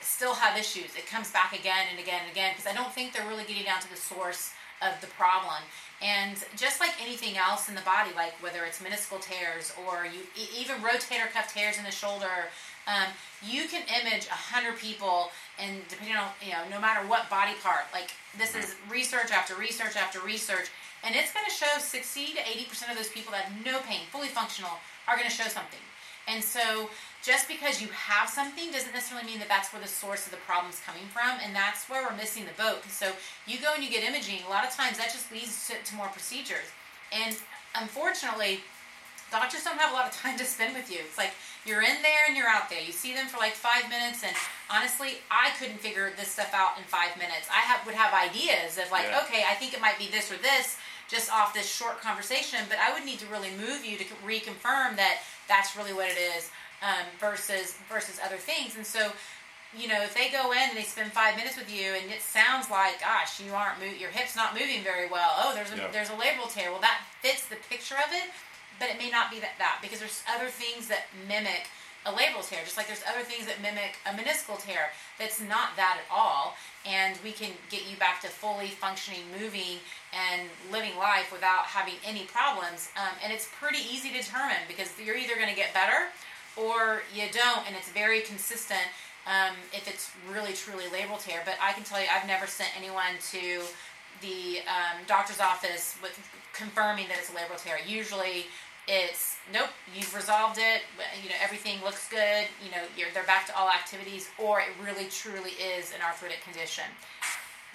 still 0.00 0.34
have 0.34 0.58
issues. 0.58 0.94
It 0.96 1.06
comes 1.06 1.30
back 1.30 1.58
again 1.58 1.86
and 1.90 1.98
again 1.98 2.20
and 2.22 2.30
again 2.30 2.52
because 2.54 2.70
I 2.70 2.74
don't 2.74 2.92
think 2.92 3.12
they're 3.12 3.26
really 3.26 3.44
getting 3.44 3.64
down 3.64 3.80
to 3.80 3.90
the 3.90 3.96
source 3.96 4.52
of 4.82 5.00
the 5.00 5.06
problem. 5.08 5.62
And 6.02 6.36
just 6.56 6.80
like 6.80 6.92
anything 7.00 7.38
else 7.38 7.68
in 7.68 7.74
the 7.74 7.80
body, 7.82 8.10
like 8.14 8.34
whether 8.42 8.64
it's 8.64 8.82
meniscal 8.82 9.20
tears 9.20 9.72
or 9.86 10.04
you 10.04 10.20
even 10.36 10.76
rotator 10.82 11.30
cuff 11.32 11.54
tears 11.54 11.78
in 11.78 11.84
the 11.84 11.90
shoulder, 11.90 12.52
um, 12.86 13.08
you 13.42 13.66
can 13.68 13.82
image 14.00 14.26
a 14.26 14.36
hundred 14.36 14.78
people, 14.78 15.30
and 15.58 15.80
depending 15.88 16.16
on 16.16 16.28
you 16.44 16.52
know, 16.52 16.64
no 16.70 16.80
matter 16.80 17.06
what 17.08 17.30
body 17.30 17.52
part, 17.62 17.84
like 17.92 18.12
this 18.38 18.54
is 18.54 18.74
research 18.90 19.32
after 19.32 19.54
research 19.54 19.96
after 19.96 20.20
research, 20.20 20.68
and 21.02 21.14
it's 21.14 21.32
going 21.32 21.44
to 21.46 21.52
show 21.52 21.78
60 21.78 22.34
to 22.34 22.40
80 22.40 22.64
percent 22.64 22.90
of 22.90 22.96
those 22.96 23.10
people 23.10 23.32
that 23.32 23.44
have 23.44 23.64
no 23.64 23.80
pain, 23.80 24.00
fully 24.10 24.28
functional, 24.28 24.72
are 25.08 25.16
going 25.16 25.28
to 25.28 25.34
show 25.34 25.48
something. 25.48 25.80
And 26.26 26.42
so 26.42 26.88
just 27.22 27.48
because 27.48 27.80
you 27.80 27.88
have 27.88 28.28
something 28.28 28.70
doesn't 28.70 28.92
necessarily 28.92 29.26
mean 29.26 29.38
that 29.38 29.48
that's 29.48 29.72
where 29.72 29.80
the 29.80 29.88
source 29.88 30.26
of 30.26 30.32
the 30.32 30.40
problem 30.48 30.72
is 30.72 30.80
coming 30.80 31.04
from, 31.12 31.38
and 31.44 31.54
that's 31.54 31.88
where 31.88 32.04
we're 32.04 32.16
missing 32.16 32.44
the 32.44 32.62
boat. 32.62 32.84
So 32.88 33.12
you 33.46 33.58
go 33.60 33.72
and 33.74 33.84
you 33.84 33.90
get 33.90 34.04
imaging, 34.04 34.40
a 34.46 34.50
lot 34.50 34.64
of 34.64 34.72
times 34.72 34.98
that 34.98 35.12
just 35.12 35.30
leads 35.32 35.68
to, 35.68 35.74
to 35.76 35.94
more 35.96 36.08
procedures. 36.08 36.68
And 37.12 37.36
unfortunately, 37.74 38.60
doctors 39.34 39.66
don't 39.66 39.78
have 39.82 39.90
a 39.90 39.94
lot 39.94 40.06
of 40.06 40.14
time 40.14 40.38
to 40.38 40.46
spend 40.46 40.78
with 40.78 40.86
you. 40.86 40.98
It's 41.02 41.18
like 41.18 41.34
you're 41.66 41.82
in 41.82 41.98
there 42.06 42.22
and 42.28 42.36
you're 42.36 42.46
out 42.46 42.70
there. 42.70 42.80
You 42.80 42.94
see 42.94 43.14
them 43.14 43.26
for 43.26 43.38
like 43.38 43.58
five 43.58 43.90
minutes, 43.90 44.22
and 44.22 44.30
honestly, 44.70 45.18
I 45.26 45.50
couldn't 45.58 45.82
figure 45.82 46.14
this 46.16 46.28
stuff 46.28 46.54
out 46.54 46.78
in 46.78 46.84
five 46.84 47.18
minutes. 47.18 47.50
I 47.50 47.66
have, 47.66 47.84
would 47.84 47.98
have 47.98 48.14
ideas 48.14 48.78
of 48.78 48.86
like, 48.94 49.10
yeah. 49.10 49.26
okay, 49.26 49.42
I 49.50 49.54
think 49.58 49.74
it 49.74 49.80
might 49.80 49.98
be 49.98 50.06
this 50.06 50.30
or 50.30 50.38
this, 50.38 50.78
just 51.10 51.32
off 51.34 51.52
this 51.52 51.66
short 51.66 52.00
conversation, 52.00 52.60
but 52.68 52.78
I 52.78 52.94
would 52.94 53.04
need 53.04 53.18
to 53.18 53.26
really 53.26 53.50
move 53.58 53.84
you 53.84 53.98
to 53.98 54.04
reconfirm 54.22 54.96
that 54.96 55.26
that's 55.48 55.76
really 55.76 55.92
what 55.92 56.08
it 56.08 56.16
is 56.16 56.50
um, 56.80 57.04
versus 57.18 57.74
versus 57.90 58.20
other 58.24 58.38
things. 58.38 58.76
And 58.76 58.86
so, 58.86 59.12
you 59.76 59.88
know, 59.88 60.00
if 60.02 60.14
they 60.14 60.30
go 60.30 60.52
in 60.52 60.70
and 60.70 60.78
they 60.78 60.86
spend 60.86 61.12
five 61.12 61.36
minutes 61.36 61.58
with 61.58 61.68
you, 61.68 61.92
and 61.98 62.06
it 62.10 62.22
sounds 62.22 62.70
like, 62.70 63.00
gosh, 63.00 63.40
you 63.42 63.52
aren't 63.52 63.80
mo- 63.80 63.98
your 63.98 64.10
hips 64.10 64.36
not 64.36 64.54
moving 64.54 64.86
very 64.86 65.08
well. 65.10 65.34
Oh, 65.42 65.52
there's 65.54 65.72
a, 65.72 65.76
there's 65.92 66.10
a 66.10 66.18
labral 66.20 66.46
tear. 66.52 66.70
Well, 66.70 66.80
that 66.80 67.02
fits 67.20 67.48
the 67.48 67.56
picture 67.68 67.96
of 67.96 68.12
it, 68.12 68.30
but 68.78 68.88
it 68.88 68.98
may 68.98 69.10
not 69.10 69.30
be 69.30 69.40
that 69.40 69.54
that 69.58 69.78
because 69.82 70.00
there's 70.00 70.22
other 70.28 70.48
things 70.48 70.88
that 70.88 71.06
mimic 71.28 71.68
a 72.06 72.12
labral 72.12 72.46
tear, 72.46 72.60
just 72.64 72.76
like 72.76 72.86
there's 72.86 73.02
other 73.08 73.24
things 73.24 73.46
that 73.46 73.62
mimic 73.62 73.96
a 74.04 74.10
meniscal 74.10 74.60
tear 74.62 74.92
that's 75.18 75.40
not 75.40 75.76
that 75.76 75.96
at 75.96 76.08
all. 76.12 76.54
And 76.84 77.18
we 77.24 77.32
can 77.32 77.50
get 77.70 77.88
you 77.90 77.96
back 77.96 78.20
to 78.20 78.28
fully 78.28 78.68
functioning, 78.68 79.24
moving, 79.40 79.80
and 80.12 80.48
living 80.70 80.98
life 80.98 81.32
without 81.32 81.64
having 81.64 81.94
any 82.04 82.24
problems. 82.24 82.90
Um, 82.96 83.16
and 83.24 83.32
it's 83.32 83.48
pretty 83.58 83.78
easy 83.78 84.10
to 84.10 84.20
determine 84.20 84.68
because 84.68 84.92
you're 85.02 85.16
either 85.16 85.34
going 85.36 85.48
to 85.48 85.56
get 85.56 85.72
better 85.72 86.12
or 86.56 87.02
you 87.14 87.24
don't, 87.32 87.66
and 87.66 87.74
it's 87.74 87.88
very 87.88 88.20
consistent 88.20 88.84
um, 89.26 89.56
if 89.72 89.88
it's 89.88 90.12
really 90.30 90.52
truly 90.52 90.84
labral 90.92 91.22
tear. 91.24 91.40
But 91.44 91.54
I 91.60 91.72
can 91.72 91.84
tell 91.84 92.00
you, 92.00 92.06
I've 92.14 92.26
never 92.26 92.46
sent 92.46 92.68
anyone 92.76 93.16
to 93.32 93.62
the 94.20 94.60
um, 94.68 95.00
doctor's 95.06 95.40
office 95.40 95.96
with 96.02 96.12
confirming 96.52 97.08
that 97.08 97.18
it's 97.18 97.30
a 97.30 97.32
labral 97.32 97.60
tear. 97.62 97.78
Usually, 97.86 98.46
it's 98.86 99.36
nope, 99.52 99.70
you've 99.94 100.14
resolved 100.14 100.58
it. 100.58 100.82
You 101.22 101.30
know 101.30 101.36
everything 101.42 101.82
looks 101.82 102.08
good. 102.08 102.46
You 102.64 102.70
know 102.70 102.82
they're 103.12 103.24
back 103.24 103.46
to 103.46 103.56
all 103.56 103.68
activities, 103.68 104.28
or 104.38 104.60
it 104.60 104.68
really 104.82 105.06
truly 105.08 105.52
is 105.56 105.92
an 105.92 106.00
arthritic 106.04 106.42
condition. 106.42 106.84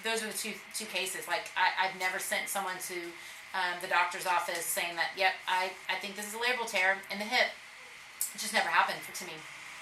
Those 0.03 0.23
are 0.23 0.27
the 0.27 0.37
two 0.37 0.53
two 0.73 0.85
cases. 0.85 1.27
Like 1.27 1.49
I, 1.57 1.87
have 1.87 1.99
never 1.99 2.19
sent 2.19 2.47
someone 2.47 2.77
to 2.87 2.95
um, 3.53 3.81
the 3.81 3.87
doctor's 3.87 4.27
office 4.27 4.65
saying 4.65 4.95
that, 4.95 5.09
yep, 5.17 5.33
I, 5.47 5.71
I 5.89 5.95
think 5.99 6.15
this 6.15 6.27
is 6.27 6.33
a 6.33 6.37
labral 6.37 6.69
tear 6.69 6.97
in 7.11 7.17
the 7.17 7.25
hip. 7.25 7.49
It 8.35 8.37
just 8.37 8.53
never 8.53 8.69
happened 8.69 8.99
to 9.13 9.25
me. 9.25 9.33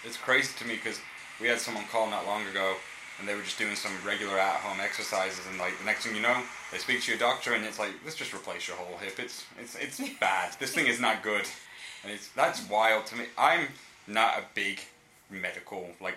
It's 0.06 0.16
crazy 0.16 0.54
to 0.60 0.66
me 0.66 0.76
because 0.76 1.00
we 1.42 1.48
had 1.48 1.60
someone 1.60 1.84
call 1.92 2.10
not 2.10 2.26
long 2.26 2.48
ago 2.48 2.76
and 3.20 3.28
they 3.28 3.36
were 3.36 3.42
just 3.42 3.58
doing 3.58 3.76
some 3.76 3.92
regular 4.06 4.38
at-home 4.38 4.80
exercises, 4.82 5.42
and 5.50 5.58
like 5.58 5.78
the 5.80 5.86
next 5.86 6.06
thing 6.06 6.16
you 6.16 6.22
know, 6.22 6.42
they 6.72 6.78
speak 6.78 7.02
to 7.04 7.12
your 7.12 7.20
doctor, 7.20 7.54
and 7.54 7.66
it's 7.66 7.80
like, 7.80 7.92
let's 8.04 8.16
just 8.16 8.34
replace 8.34 8.68
your 8.68 8.78
whole 8.78 8.98
hip. 8.98 9.20
It's 9.20 9.46
it's 9.60 9.76
it's 9.76 10.00
bad. 10.20 10.56
This 10.60 10.74
thing 10.74 10.88
is 10.88 11.00
not 11.00 11.24
good, 11.24 11.46
and 12.04 12.12
it's 12.12 12.30
that's 12.30 12.68
wild 12.70 13.06
to 13.08 13.16
me. 13.16 13.26
I'm 13.38 13.68
not 14.08 14.38
a 14.38 14.44
big 14.54 14.80
medical 15.30 15.90
like. 16.02 16.16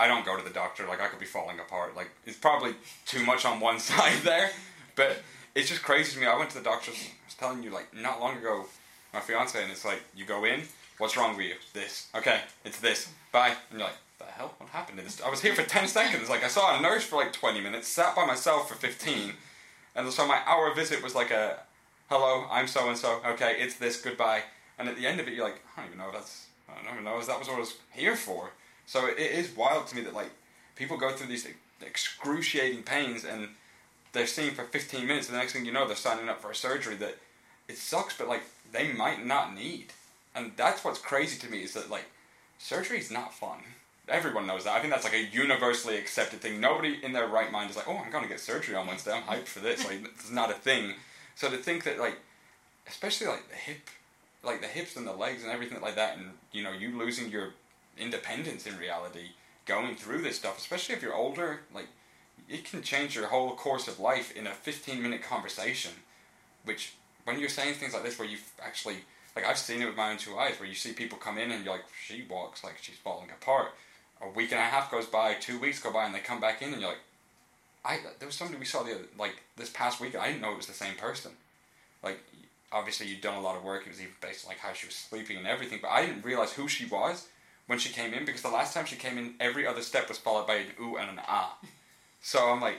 I 0.00 0.06
don't 0.06 0.24
go 0.24 0.36
to 0.36 0.44
the 0.44 0.54
doctor. 0.54 0.86
Like 0.86 1.00
I 1.00 1.08
could 1.08 1.18
be 1.18 1.26
falling 1.26 1.58
apart. 1.58 1.96
Like 1.96 2.10
it's 2.24 2.36
probably 2.36 2.74
too 3.04 3.24
much 3.24 3.44
on 3.44 3.60
one 3.60 3.78
side 3.90 4.22
there, 4.22 4.50
but 4.94 5.18
it's 5.54 5.68
just 5.68 5.82
crazy 5.82 6.14
to 6.14 6.20
me. 6.20 6.26
I 6.26 6.38
went 6.38 6.50
to 6.50 6.58
the 6.58 6.64
doctor. 6.64 6.92
I 6.92 6.94
was 7.26 7.34
telling 7.34 7.62
you 7.62 7.70
like 7.70 7.92
not 7.94 8.20
long 8.20 8.38
ago, 8.38 8.66
my 9.12 9.20
fiance, 9.20 9.60
and 9.60 9.70
it's 9.72 9.84
like 9.84 10.02
you 10.14 10.24
go 10.24 10.44
in. 10.44 10.62
What's 10.98 11.16
wrong 11.16 11.36
with 11.36 11.46
you? 11.46 11.54
This. 11.74 12.08
Okay, 12.14 12.40
it's 12.64 12.80
this. 12.80 13.08
Bye. 13.30 13.54
And 13.70 13.78
you're 13.78 13.88
like, 13.88 13.96
the 14.18 14.24
hell? 14.24 14.54
What 14.58 14.70
happened 14.70 14.98
to 14.98 15.04
this? 15.04 15.22
I 15.22 15.30
was 15.30 15.40
here 15.40 15.54
for 15.54 15.62
10 15.62 15.88
seconds. 15.88 16.28
Like, 16.28 16.44
I 16.44 16.48
saw 16.48 16.76
a 16.76 16.82
nurse 16.82 17.04
for 17.04 17.16
like 17.16 17.32
20 17.32 17.60
minutes, 17.60 17.88
sat 17.88 18.16
by 18.16 18.26
myself 18.26 18.68
for 18.68 18.74
15, 18.74 19.32
and 19.94 20.12
so 20.12 20.26
my 20.26 20.40
hour 20.46 20.74
visit 20.74 21.02
was 21.02 21.14
like 21.14 21.30
a, 21.30 21.60
hello, 22.08 22.46
I'm 22.50 22.66
so 22.66 22.88
and 22.88 22.96
so, 22.96 23.20
okay, 23.26 23.56
it's 23.58 23.76
this, 23.76 24.00
goodbye. 24.00 24.42
And 24.78 24.88
at 24.88 24.96
the 24.96 25.06
end 25.06 25.20
of 25.20 25.28
it, 25.28 25.34
you're 25.34 25.44
like, 25.44 25.62
I 25.76 25.80
don't 25.80 25.88
even 25.88 25.98
know 25.98 26.08
if 26.08 26.14
that's, 26.14 26.46
I 26.68 26.84
don't 26.84 26.92
even 26.92 27.04
know 27.04 27.18
if 27.18 27.26
that 27.26 27.38
was 27.38 27.48
what 27.48 27.56
I 27.56 27.60
was 27.60 27.76
here 27.92 28.16
for. 28.16 28.50
So 28.86 29.06
it 29.06 29.18
is 29.18 29.54
wild 29.56 29.86
to 29.88 29.96
me 29.96 30.02
that, 30.02 30.14
like, 30.14 30.30
people 30.76 30.96
go 30.96 31.12
through 31.12 31.28
these 31.28 31.46
excruciating 31.80 32.82
pains 32.82 33.24
and 33.24 33.48
they're 34.12 34.26
seeing 34.26 34.52
for 34.52 34.64
15 34.64 35.06
minutes, 35.06 35.28
and 35.28 35.34
the 35.34 35.38
next 35.40 35.52
thing 35.52 35.64
you 35.64 35.72
know, 35.72 35.86
they're 35.86 35.96
signing 35.96 36.28
up 36.28 36.40
for 36.40 36.50
a 36.50 36.54
surgery 36.54 36.96
that 36.96 37.16
it 37.68 37.76
sucks, 37.76 38.16
but 38.16 38.28
like, 38.28 38.42
they 38.72 38.92
might 38.92 39.24
not 39.24 39.54
need. 39.54 39.92
And 40.34 40.52
that's 40.56 40.84
what's 40.84 40.98
crazy 40.98 41.38
to 41.40 41.50
me 41.50 41.62
is 41.62 41.74
that, 41.74 41.90
like, 41.90 42.06
surgery 42.58 42.98
is 42.98 43.10
not 43.10 43.34
fun 43.34 43.58
everyone 44.08 44.46
knows 44.46 44.64
that. 44.64 44.74
I 44.74 44.80
think 44.80 44.92
that's 44.92 45.04
like 45.04 45.14
a 45.14 45.24
universally 45.24 45.96
accepted 45.96 46.40
thing. 46.40 46.60
Nobody 46.60 46.98
in 47.02 47.12
their 47.12 47.26
right 47.26 47.50
mind 47.50 47.70
is 47.70 47.76
like, 47.76 47.88
oh, 47.88 47.96
I'm 47.96 48.10
going 48.10 48.24
to 48.24 48.28
get 48.28 48.40
surgery 48.40 48.74
on 48.74 48.86
Wednesday. 48.86 49.12
I'm 49.12 49.22
hyped 49.22 49.46
for 49.46 49.60
this. 49.60 49.84
Like, 49.84 50.04
it's 50.04 50.30
not 50.30 50.50
a 50.50 50.54
thing. 50.54 50.94
So 51.34 51.50
to 51.50 51.56
think 51.56 51.84
that, 51.84 51.98
like, 51.98 52.16
especially 52.86 53.26
like 53.28 53.48
the 53.48 53.56
hip, 53.56 53.88
like 54.42 54.60
the 54.60 54.66
hips 54.66 54.96
and 54.96 55.06
the 55.06 55.12
legs 55.12 55.42
and 55.42 55.52
everything 55.52 55.80
like 55.80 55.96
that, 55.96 56.16
and 56.16 56.30
you 56.52 56.62
know, 56.62 56.72
you 56.72 56.96
losing 56.96 57.30
your 57.30 57.54
independence 57.98 58.66
in 58.66 58.76
reality, 58.78 59.30
going 59.66 59.96
through 59.96 60.22
this 60.22 60.36
stuff, 60.36 60.58
especially 60.58 60.94
if 60.94 61.02
you're 61.02 61.14
older, 61.14 61.60
like, 61.74 61.88
it 62.48 62.64
can 62.64 62.82
change 62.82 63.14
your 63.14 63.26
whole 63.26 63.54
course 63.54 63.88
of 63.88 64.00
life 64.00 64.34
in 64.36 64.46
a 64.46 64.52
15 64.52 65.02
minute 65.02 65.22
conversation. 65.22 65.92
Which, 66.64 66.94
when 67.24 67.38
you're 67.38 67.48
saying 67.48 67.74
things 67.74 67.94
like 67.94 68.04
this, 68.04 68.18
where 68.18 68.28
you've 68.28 68.52
actually, 68.62 68.96
like, 69.36 69.44
I've 69.44 69.58
seen 69.58 69.82
it 69.82 69.86
with 69.86 69.96
my 69.96 70.10
own 70.10 70.18
two 70.18 70.38
eyes, 70.38 70.58
where 70.58 70.68
you 70.68 70.74
see 70.74 70.92
people 70.92 71.18
come 71.18 71.38
in 71.38 71.50
and 71.50 71.64
you're 71.64 71.74
like, 71.74 71.84
she 72.04 72.24
walks 72.28 72.64
like 72.64 72.78
she's 72.80 72.96
falling 72.96 73.30
apart 73.30 73.72
a 74.20 74.28
week 74.28 74.52
and 74.52 74.60
a 74.60 74.64
half 74.64 74.90
goes 74.90 75.06
by, 75.06 75.34
two 75.34 75.58
weeks 75.58 75.80
go 75.80 75.92
by, 75.92 76.04
and 76.06 76.14
they 76.14 76.20
come 76.20 76.40
back 76.40 76.62
in, 76.62 76.72
and 76.72 76.80
you're 76.80 76.90
like, 76.90 77.00
I 77.84 77.98
there 78.18 78.26
was 78.26 78.34
somebody 78.34 78.58
we 78.58 78.64
saw 78.64 78.82
the 78.82 78.94
other, 78.94 79.04
like 79.18 79.36
this 79.56 79.70
past 79.70 80.00
week. 80.00 80.16
I 80.16 80.28
didn't 80.28 80.42
know 80.42 80.52
it 80.52 80.56
was 80.56 80.66
the 80.66 80.72
same 80.72 80.94
person. 80.96 81.32
Like 82.02 82.20
obviously 82.72 83.06
you'd 83.06 83.20
done 83.20 83.36
a 83.36 83.40
lot 83.40 83.56
of 83.56 83.64
work. 83.64 83.86
It 83.86 83.90
was 83.90 84.00
even 84.00 84.12
based 84.20 84.44
on 84.44 84.50
like 84.50 84.58
how 84.58 84.72
she 84.72 84.86
was 84.86 84.94
sleeping 84.94 85.36
and 85.36 85.46
everything, 85.46 85.78
but 85.80 85.90
I 85.90 86.04
didn't 86.04 86.24
realize 86.24 86.52
who 86.52 86.68
she 86.68 86.86
was 86.86 87.28
when 87.66 87.78
she 87.78 87.92
came 87.92 88.12
in 88.14 88.24
because 88.24 88.42
the 88.42 88.48
last 88.48 88.74
time 88.74 88.86
she 88.86 88.96
came 88.96 89.18
in, 89.18 89.34
every 89.40 89.66
other 89.66 89.82
step 89.82 90.08
was 90.08 90.18
followed 90.18 90.46
by 90.46 90.56
an 90.56 90.66
ooh 90.80 90.96
and 90.96 91.10
an 91.10 91.20
ah. 91.26 91.56
So 92.20 92.50
I'm 92.50 92.60
like, 92.60 92.78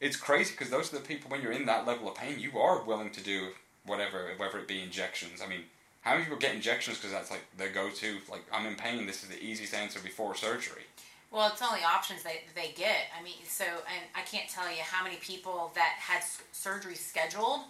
it's 0.00 0.16
crazy 0.16 0.52
because 0.52 0.70
those 0.70 0.92
are 0.92 0.98
the 0.98 1.04
people 1.04 1.30
when 1.30 1.42
you're 1.42 1.52
in 1.52 1.66
that 1.66 1.86
level 1.86 2.08
of 2.08 2.14
pain, 2.14 2.38
you 2.38 2.58
are 2.58 2.82
willing 2.82 3.10
to 3.10 3.20
do 3.20 3.48
whatever, 3.84 4.30
whether 4.36 4.58
it 4.58 4.68
be 4.68 4.82
injections. 4.82 5.40
I 5.44 5.48
mean, 5.48 5.64
how 6.08 6.14
many 6.14 6.24
people 6.24 6.38
get 6.38 6.54
injections 6.54 6.96
because 6.96 7.12
that's 7.12 7.30
like 7.30 7.44
their 7.58 7.68
go-to? 7.68 8.16
Like, 8.30 8.42
I'm 8.50 8.66
in 8.66 8.76
pain. 8.76 9.06
This 9.06 9.22
is 9.22 9.28
the 9.28 9.42
easiest 9.42 9.74
answer 9.74 10.00
before 10.00 10.34
surgery. 10.34 10.82
Well, 11.30 11.50
it's 11.52 11.60
only 11.60 11.84
options 11.84 12.22
they, 12.22 12.40
they 12.54 12.72
get. 12.74 13.12
I 13.18 13.22
mean, 13.22 13.34
so, 13.46 13.64
and 13.64 14.04
I 14.16 14.22
can't 14.22 14.48
tell 14.48 14.70
you 14.70 14.80
how 14.82 15.04
many 15.04 15.16
people 15.16 15.70
that 15.74 15.96
had 15.98 16.22
surgery 16.52 16.94
scheduled 16.94 17.60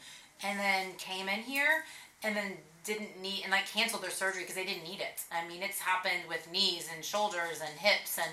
and 0.44 0.56
then 0.60 0.92
came 0.98 1.28
in 1.28 1.40
here 1.40 1.82
and 2.22 2.36
then 2.36 2.52
didn't 2.84 3.20
need, 3.20 3.42
and 3.42 3.50
like 3.50 3.66
canceled 3.66 4.04
their 4.04 4.10
surgery 4.10 4.42
because 4.42 4.54
they 4.54 4.64
didn't 4.64 4.84
need 4.84 5.00
it. 5.00 5.20
I 5.32 5.46
mean, 5.48 5.64
it's 5.64 5.80
happened 5.80 6.22
with 6.28 6.48
knees 6.52 6.88
and 6.94 7.04
shoulders 7.04 7.60
and 7.60 7.76
hips. 7.76 8.18
And, 8.18 8.30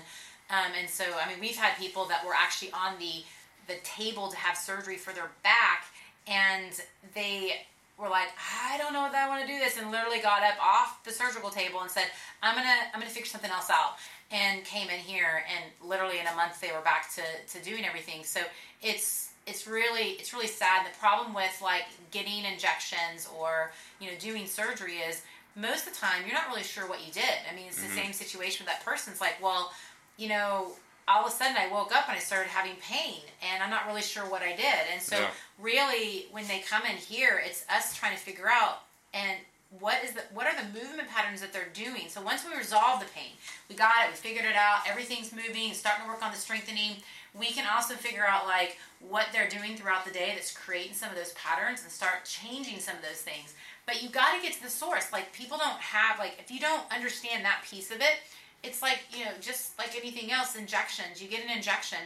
um, 0.50 0.72
and 0.78 0.88
so, 0.88 1.04
I 1.20 1.28
mean, 1.28 1.40
we've 1.40 1.56
had 1.56 1.76
people 1.76 2.04
that 2.04 2.24
were 2.24 2.34
actually 2.34 2.70
on 2.70 2.96
the, 3.00 3.24
the 3.66 3.80
table 3.82 4.28
to 4.28 4.36
have 4.36 4.56
surgery 4.56 4.98
for 4.98 5.12
their 5.12 5.32
back 5.42 5.86
and 6.28 6.80
they 7.14 7.66
were 7.98 8.08
like, 8.08 8.28
I 8.62 8.76
don't 8.78 8.92
know 8.92 9.06
if 9.06 9.14
I 9.14 9.28
want 9.28 9.40
to 9.40 9.46
do 9.46 9.58
this, 9.58 9.78
and 9.78 9.90
literally 9.90 10.20
got 10.20 10.42
up 10.42 10.56
off 10.62 11.02
the 11.04 11.10
surgical 11.12 11.50
table 11.50 11.80
and 11.80 11.90
said, 11.90 12.06
I'm 12.42 12.54
gonna 12.54 12.68
I'm 12.92 13.00
gonna 13.00 13.10
figure 13.10 13.26
something 13.26 13.50
else 13.50 13.70
out, 13.70 13.94
and 14.30 14.64
came 14.64 14.88
in 14.90 15.00
here, 15.00 15.44
and 15.54 15.64
literally 15.88 16.18
in 16.20 16.26
a 16.26 16.34
month 16.36 16.60
they 16.60 16.72
were 16.72 16.82
back 16.82 17.12
to 17.14 17.22
to 17.58 17.64
doing 17.64 17.84
everything. 17.84 18.22
So 18.24 18.40
it's 18.82 19.30
it's 19.46 19.66
really 19.66 20.10
it's 20.20 20.32
really 20.34 20.46
sad. 20.46 20.86
The 20.86 20.98
problem 20.98 21.32
with 21.34 21.58
like 21.62 21.84
getting 22.10 22.44
injections 22.44 23.28
or 23.38 23.72
you 24.00 24.10
know 24.10 24.18
doing 24.18 24.46
surgery 24.46 24.96
is 24.98 25.22
most 25.54 25.86
of 25.86 25.94
the 25.94 25.98
time 25.98 26.22
you're 26.26 26.34
not 26.34 26.48
really 26.48 26.64
sure 26.64 26.86
what 26.88 27.06
you 27.06 27.12
did. 27.12 27.24
I 27.50 27.54
mean, 27.56 27.68
it's 27.68 27.80
the 27.80 27.88
Mhm. 27.88 27.94
same 28.04 28.12
situation 28.12 28.66
with 28.66 28.74
that 28.74 28.84
person. 28.84 29.12
It's 29.12 29.22
like, 29.22 29.42
well, 29.42 29.72
you 30.18 30.28
know, 30.28 30.72
all 31.08 31.24
of 31.26 31.32
a 31.32 31.34
sudden 31.34 31.56
I 31.56 31.68
woke 31.68 31.94
up 31.94 32.08
and 32.08 32.16
I 32.16 32.20
started 32.20 32.48
having 32.48 32.74
pain, 32.76 33.20
and 33.42 33.62
I'm 33.62 33.70
not 33.70 33.86
really 33.86 34.02
sure 34.02 34.24
what 34.24 34.42
I 34.42 34.56
did. 34.56 34.86
And 34.92 35.00
so, 35.00 35.18
Yeah. 35.18 35.30
really, 35.58 36.26
when 36.32 36.46
they 36.48 36.60
come 36.60 36.82
in 36.84 36.96
here, 36.96 37.40
it's 37.44 37.64
us 37.68 37.96
trying 37.96 38.12
to 38.16 38.22
figure 38.22 38.48
out 38.48 38.82
and 39.14 39.38
what 39.80 40.02
is 40.04 40.12
the 40.12 40.22
what 40.32 40.46
are 40.46 40.54
the 40.54 40.68
movement 40.78 41.08
patterns 41.10 41.40
that 41.40 41.52
they're 41.52 41.68
doing. 41.74 42.08
So 42.08 42.20
once 42.22 42.44
we 42.44 42.56
resolve 42.56 43.00
the 43.00 43.06
pain, 43.06 43.32
we 43.68 43.74
got 43.74 44.04
it, 44.04 44.10
we 44.10 44.16
figured 44.16 44.44
it 44.44 44.54
out, 44.56 44.80
everything's 44.88 45.32
moving, 45.32 45.74
starting 45.74 46.04
to 46.04 46.10
work 46.10 46.24
on 46.24 46.30
the 46.32 46.38
strengthening. 46.38 46.96
We 47.34 47.46
can 47.46 47.66
also 47.66 47.94
figure 47.94 48.24
out 48.26 48.46
like 48.46 48.78
what 49.00 49.26
they're 49.32 49.48
doing 49.48 49.76
throughout 49.76 50.04
the 50.04 50.12
day 50.12 50.32
that's 50.34 50.52
creating 50.52 50.94
some 50.94 51.10
of 51.10 51.16
those 51.16 51.32
patterns 51.32 51.82
and 51.82 51.90
start 51.90 52.24
changing 52.24 52.78
some 52.78 52.96
of 52.96 53.02
those 53.02 53.20
things. 53.20 53.54
But 53.86 54.02
you 54.02 54.08
got 54.08 54.34
to 54.36 54.40
get 54.42 54.52
to 54.54 54.62
the 54.62 54.70
source. 54.70 55.12
Like 55.12 55.32
people 55.32 55.58
don't 55.58 55.80
have 55.80 56.18
like 56.18 56.38
if 56.38 56.50
you 56.50 56.60
don't 56.60 56.82
understand 56.92 57.44
that 57.44 57.62
piece 57.68 57.90
of 57.90 58.00
it, 58.00 58.18
it's 58.62 58.82
like 58.82 59.00
you 59.16 59.24
know 59.24 59.32
just 59.40 59.78
like 59.78 59.96
anything 59.96 60.32
else. 60.32 60.56
Injections. 60.56 61.22
You 61.22 61.28
get 61.28 61.44
an 61.44 61.50
injection, 61.50 61.98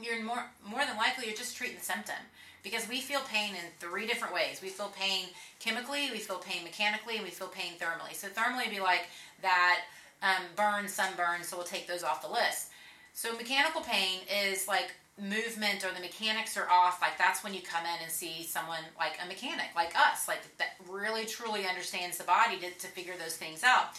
you're 0.00 0.22
more 0.22 0.44
more 0.64 0.84
than 0.84 0.96
likely 0.96 1.26
you're 1.26 1.36
just 1.36 1.56
treating 1.56 1.78
the 1.78 1.84
symptom 1.84 2.16
because 2.62 2.88
we 2.88 3.00
feel 3.00 3.20
pain 3.20 3.54
in 3.54 3.70
three 3.78 4.06
different 4.06 4.34
ways. 4.34 4.60
We 4.62 4.68
feel 4.68 4.92
pain 4.96 5.26
chemically, 5.58 6.10
we 6.12 6.18
feel 6.18 6.38
pain 6.38 6.64
mechanically, 6.64 7.16
and 7.16 7.24
we 7.24 7.30
feel 7.30 7.48
pain 7.48 7.72
thermally. 7.78 8.14
So 8.14 8.28
thermally 8.28 8.66
would 8.66 8.74
be 8.74 8.80
like 8.80 9.08
that 9.42 9.82
um, 10.22 10.44
burn, 10.56 10.88
sunburn. 10.88 11.42
So 11.42 11.56
we'll 11.56 11.66
take 11.66 11.86
those 11.86 12.02
off 12.02 12.22
the 12.22 12.28
list. 12.32 12.68
So 13.12 13.34
mechanical 13.36 13.80
pain 13.80 14.20
is 14.50 14.68
like 14.68 14.92
movement 15.20 15.84
or 15.84 15.92
the 15.94 16.00
mechanics 16.00 16.56
are 16.56 16.68
off. 16.70 17.00
Like 17.00 17.18
that's 17.18 17.42
when 17.42 17.54
you 17.54 17.60
come 17.62 17.84
in 17.84 18.02
and 18.02 18.10
see 18.10 18.42
someone 18.42 18.80
like 18.98 19.18
a 19.22 19.26
mechanic, 19.26 19.68
like 19.74 19.94
us, 19.96 20.28
like 20.28 20.40
that 20.58 20.76
really 20.88 21.26
truly 21.26 21.66
understands 21.66 22.18
the 22.18 22.24
body 22.24 22.58
to, 22.58 22.70
to 22.70 22.86
figure 22.86 23.14
those 23.18 23.36
things 23.36 23.62
out. 23.64 23.98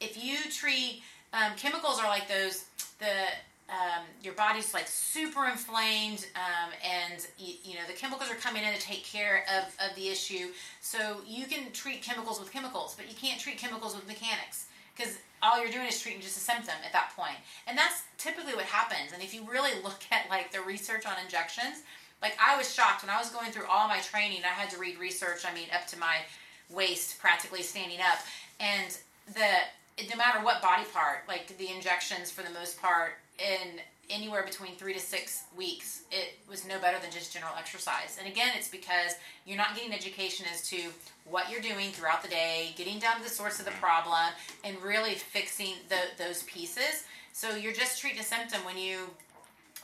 If 0.00 0.22
you 0.22 0.38
treat 0.50 1.02
um, 1.32 1.52
chemicals 1.56 1.98
are 1.98 2.08
like 2.08 2.28
those 2.28 2.64
the 2.98 3.12
um, 3.68 4.04
your 4.22 4.34
body's 4.34 4.74
like 4.74 4.86
super 4.86 5.46
inflamed 5.46 6.26
um, 6.36 6.70
and 6.84 7.26
you, 7.38 7.54
you 7.64 7.74
know 7.74 7.80
the 7.86 7.94
chemicals 7.94 8.30
are 8.30 8.36
coming 8.36 8.62
in 8.62 8.74
to 8.74 8.80
take 8.80 9.04
care 9.04 9.44
of, 9.56 9.74
of 9.88 9.96
the 9.96 10.08
issue. 10.08 10.48
So 10.80 11.20
you 11.26 11.46
can 11.46 11.70
treat 11.72 12.02
chemicals 12.02 12.38
with 12.38 12.52
chemicals 12.52 12.94
but 12.96 13.08
you 13.08 13.14
can't 13.14 13.40
treat 13.40 13.58
chemicals 13.58 13.94
with 13.94 14.06
mechanics 14.06 14.66
because 14.94 15.18
all 15.42 15.60
you're 15.60 15.72
doing 15.72 15.86
is 15.86 16.00
treating 16.00 16.20
just 16.20 16.36
a 16.36 16.40
symptom 16.40 16.74
at 16.84 16.92
that 16.92 17.12
point. 17.16 17.36
And 17.66 17.76
that's 17.76 18.02
typically 18.18 18.54
what 18.54 18.66
happens. 18.66 19.12
And 19.12 19.22
if 19.22 19.34
you 19.34 19.48
really 19.50 19.70
look 19.82 20.02
at 20.10 20.28
like 20.28 20.52
the 20.52 20.60
research 20.60 21.06
on 21.06 21.14
injections 21.22 21.82
like 22.20 22.36
i 22.38 22.56
was 22.56 22.72
shocked 22.72 23.02
when 23.02 23.10
i 23.10 23.18
was 23.18 23.30
going 23.30 23.50
through 23.50 23.66
all 23.68 23.88
my 23.88 23.98
training 23.98 24.42
i 24.44 24.54
had 24.54 24.70
to 24.70 24.78
read 24.78 24.96
research 24.96 25.44
i 25.44 25.52
mean 25.52 25.66
up 25.74 25.88
to 25.88 25.98
my 25.98 26.18
waist 26.72 27.18
practically 27.18 27.62
standing 27.62 28.00
up. 28.00 28.18
And 28.60 28.96
the 29.34 29.48
no 30.10 30.16
matter 30.16 30.42
what 30.44 30.62
body 30.62 30.84
part 30.92 31.18
like 31.28 31.56
the 31.58 31.68
injections 31.70 32.30
for 32.30 32.42
the 32.42 32.50
most 32.50 32.80
part 32.80 33.14
in 33.38 33.80
anywhere 34.10 34.42
between 34.42 34.74
three 34.76 34.92
to 34.92 35.00
six 35.00 35.44
weeks 35.56 36.02
it 36.10 36.38
was 36.48 36.66
no 36.66 36.78
better 36.78 36.98
than 37.00 37.10
just 37.10 37.32
general 37.32 37.52
exercise. 37.58 38.18
And 38.18 38.30
again 38.30 38.50
it's 38.56 38.68
because 38.68 39.14
you're 39.46 39.56
not 39.56 39.74
getting 39.74 39.92
education 39.92 40.46
as 40.52 40.66
to 40.68 40.76
what 41.24 41.50
you're 41.50 41.60
doing 41.60 41.90
throughout 41.90 42.22
the 42.22 42.28
day 42.28 42.74
getting 42.76 42.98
down 42.98 43.16
to 43.16 43.22
the 43.22 43.30
source 43.30 43.58
of 43.58 43.64
the 43.64 43.72
problem 43.72 44.32
and 44.64 44.80
really 44.82 45.14
fixing 45.14 45.74
the, 45.88 46.22
those 46.22 46.42
pieces. 46.44 47.04
So 47.32 47.54
you're 47.54 47.72
just 47.72 48.00
treating 48.00 48.20
a 48.20 48.24
symptom 48.24 48.64
when 48.64 48.76
you 48.76 49.08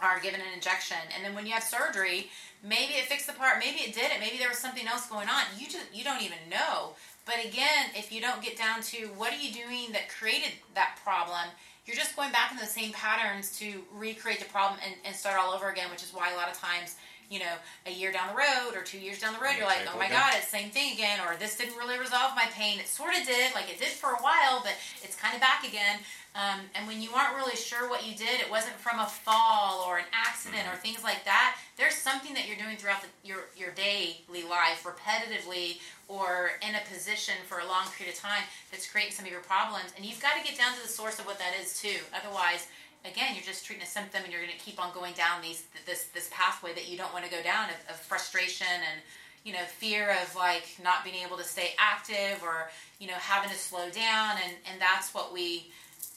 are 0.00 0.20
given 0.20 0.40
an 0.40 0.46
injection. 0.54 0.98
And 1.14 1.24
then 1.24 1.34
when 1.34 1.46
you 1.46 1.52
have 1.52 1.62
surgery 1.62 2.30
maybe 2.62 2.94
it 2.94 3.04
fixed 3.06 3.26
the 3.26 3.32
part 3.34 3.58
maybe 3.60 3.78
it 3.80 3.94
didn't 3.94 4.20
maybe 4.20 4.38
there 4.38 4.48
was 4.48 4.58
something 4.58 4.86
else 4.86 5.06
going 5.06 5.28
on. 5.28 5.44
You 5.58 5.66
just 5.66 5.86
you 5.92 6.04
don't 6.04 6.22
even 6.22 6.38
know 6.50 6.94
but 7.28 7.44
again 7.44 7.92
if 7.94 8.10
you 8.10 8.20
don't 8.20 8.42
get 8.42 8.56
down 8.56 8.80
to 8.80 9.06
what 9.20 9.32
are 9.32 9.36
you 9.36 9.52
doing 9.52 9.92
that 9.92 10.08
created 10.08 10.50
that 10.74 10.98
problem 11.04 11.52
you're 11.84 11.96
just 11.96 12.16
going 12.16 12.32
back 12.32 12.50
in 12.50 12.56
the 12.58 12.66
same 12.66 12.92
patterns 12.92 13.56
to 13.58 13.82
recreate 13.94 14.40
the 14.40 14.46
problem 14.46 14.80
and, 14.84 14.94
and 15.04 15.14
start 15.14 15.36
all 15.38 15.52
over 15.52 15.68
again 15.68 15.90
which 15.90 16.02
is 16.02 16.10
why 16.12 16.32
a 16.32 16.36
lot 16.36 16.50
of 16.50 16.58
times 16.58 16.96
you 17.28 17.38
know 17.38 17.54
a 17.86 17.92
year 17.92 18.10
down 18.10 18.28
the 18.28 18.34
road 18.34 18.72
or 18.74 18.82
two 18.82 18.98
years 18.98 19.20
down 19.20 19.34
the 19.34 19.40
road 19.40 19.52
you're 19.56 19.66
like 19.66 19.84
oh 19.92 19.98
my 19.98 20.08
god 20.08 20.32
it's 20.34 20.50
the 20.50 20.56
same 20.56 20.70
thing 20.70 20.94
again 20.94 21.20
or 21.20 21.36
this 21.36 21.56
didn't 21.56 21.76
really 21.76 21.98
resolve 21.98 22.32
my 22.34 22.46
pain. 22.52 22.78
It 22.80 22.88
sort 22.88 23.12
of 23.14 23.26
did 23.26 23.54
like 23.54 23.68
it 23.70 23.78
did 23.78 23.92
for 23.92 24.10
a 24.10 24.22
while 24.24 24.60
but 24.62 24.72
it's 25.02 25.16
kind 25.16 25.34
of 25.34 25.40
back 25.40 25.68
again 25.68 26.00
um, 26.34 26.60
and 26.74 26.86
when 26.86 27.02
you 27.02 27.10
aren't 27.14 27.34
really 27.36 27.56
sure 27.56 27.88
what 27.88 28.06
you 28.06 28.14
did, 28.14 28.40
it 28.40 28.50
wasn't 28.50 28.76
from 28.76 29.00
a 29.00 29.06
fall 29.06 29.84
or 29.88 29.98
an 29.98 30.04
accident 30.12 30.68
or 30.70 30.76
things 30.76 31.02
like 31.02 31.24
that. 31.24 31.56
There's 31.76 31.94
something 31.94 32.34
that 32.34 32.46
you're 32.46 32.58
doing 32.58 32.76
throughout 32.76 33.02
the, 33.02 33.08
your 33.24 33.48
your 33.56 33.72
daily 33.72 34.44
life, 34.48 34.84
repetitively, 34.84 35.80
or 36.06 36.52
in 36.62 36.74
a 36.74 36.82
position 36.92 37.34
for 37.46 37.58
a 37.58 37.66
long 37.66 37.86
period 37.96 38.14
of 38.14 38.20
time 38.20 38.42
that's 38.70 38.88
creating 38.90 39.12
some 39.12 39.24
of 39.24 39.32
your 39.32 39.40
problems. 39.40 39.92
And 39.96 40.04
you've 40.04 40.22
got 40.22 40.36
to 40.36 40.44
get 40.44 40.56
down 40.56 40.74
to 40.76 40.82
the 40.82 40.88
source 40.88 41.18
of 41.18 41.26
what 41.26 41.38
that 41.38 41.54
is 41.60 41.80
too. 41.80 41.98
Otherwise, 42.14 42.68
again, 43.04 43.34
you're 43.34 43.44
just 43.44 43.64
treating 43.64 43.82
a 43.82 43.88
symptom, 43.88 44.22
and 44.22 44.32
you're 44.32 44.42
going 44.42 44.52
to 44.52 44.64
keep 44.64 44.78
on 44.82 44.92
going 44.92 45.14
down 45.14 45.42
these 45.42 45.64
this 45.86 46.12
this 46.14 46.28
pathway 46.30 46.72
that 46.74 46.88
you 46.88 46.96
don't 46.96 47.12
want 47.12 47.24
to 47.24 47.30
go 47.30 47.42
down 47.42 47.70
of, 47.70 47.94
of 47.94 47.96
frustration 47.96 48.68
and 48.68 49.00
you 49.44 49.52
know 49.52 49.64
fear 49.66 50.14
of 50.22 50.36
like 50.36 50.66
not 50.82 51.02
being 51.02 51.24
able 51.24 51.36
to 51.36 51.44
stay 51.44 51.74
active 51.78 52.42
or 52.42 52.70
you 52.98 53.06
know 53.06 53.18
having 53.18 53.50
to 53.50 53.56
slow 53.56 53.88
down 53.90 54.36
and 54.44 54.54
and 54.70 54.80
that's 54.80 55.14
what 55.14 55.32
we 55.32 55.70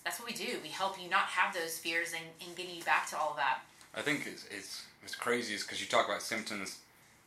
that's 0.04 0.20
what 0.20 0.28
we 0.28 0.36
do. 0.36 0.58
We 0.64 0.70
help 0.70 1.02
you 1.02 1.10
not 1.10 1.26
have 1.26 1.54
those 1.54 1.78
fears 1.78 2.14
and, 2.14 2.26
and 2.46 2.56
getting 2.56 2.76
you 2.76 2.84
back 2.84 3.08
to 3.10 3.18
all 3.18 3.32
of 3.32 3.38
that. 3.38 3.60
I 3.96 4.02
think 4.02 4.26
it's 4.26 4.46
it's 4.50 4.84
it's 5.04 5.16
crazy 5.16 5.54
is 5.54 5.64
because 5.64 5.82
you 5.82 5.88
talk 5.88 6.08
about 6.08 6.22
symptoms 6.22 6.80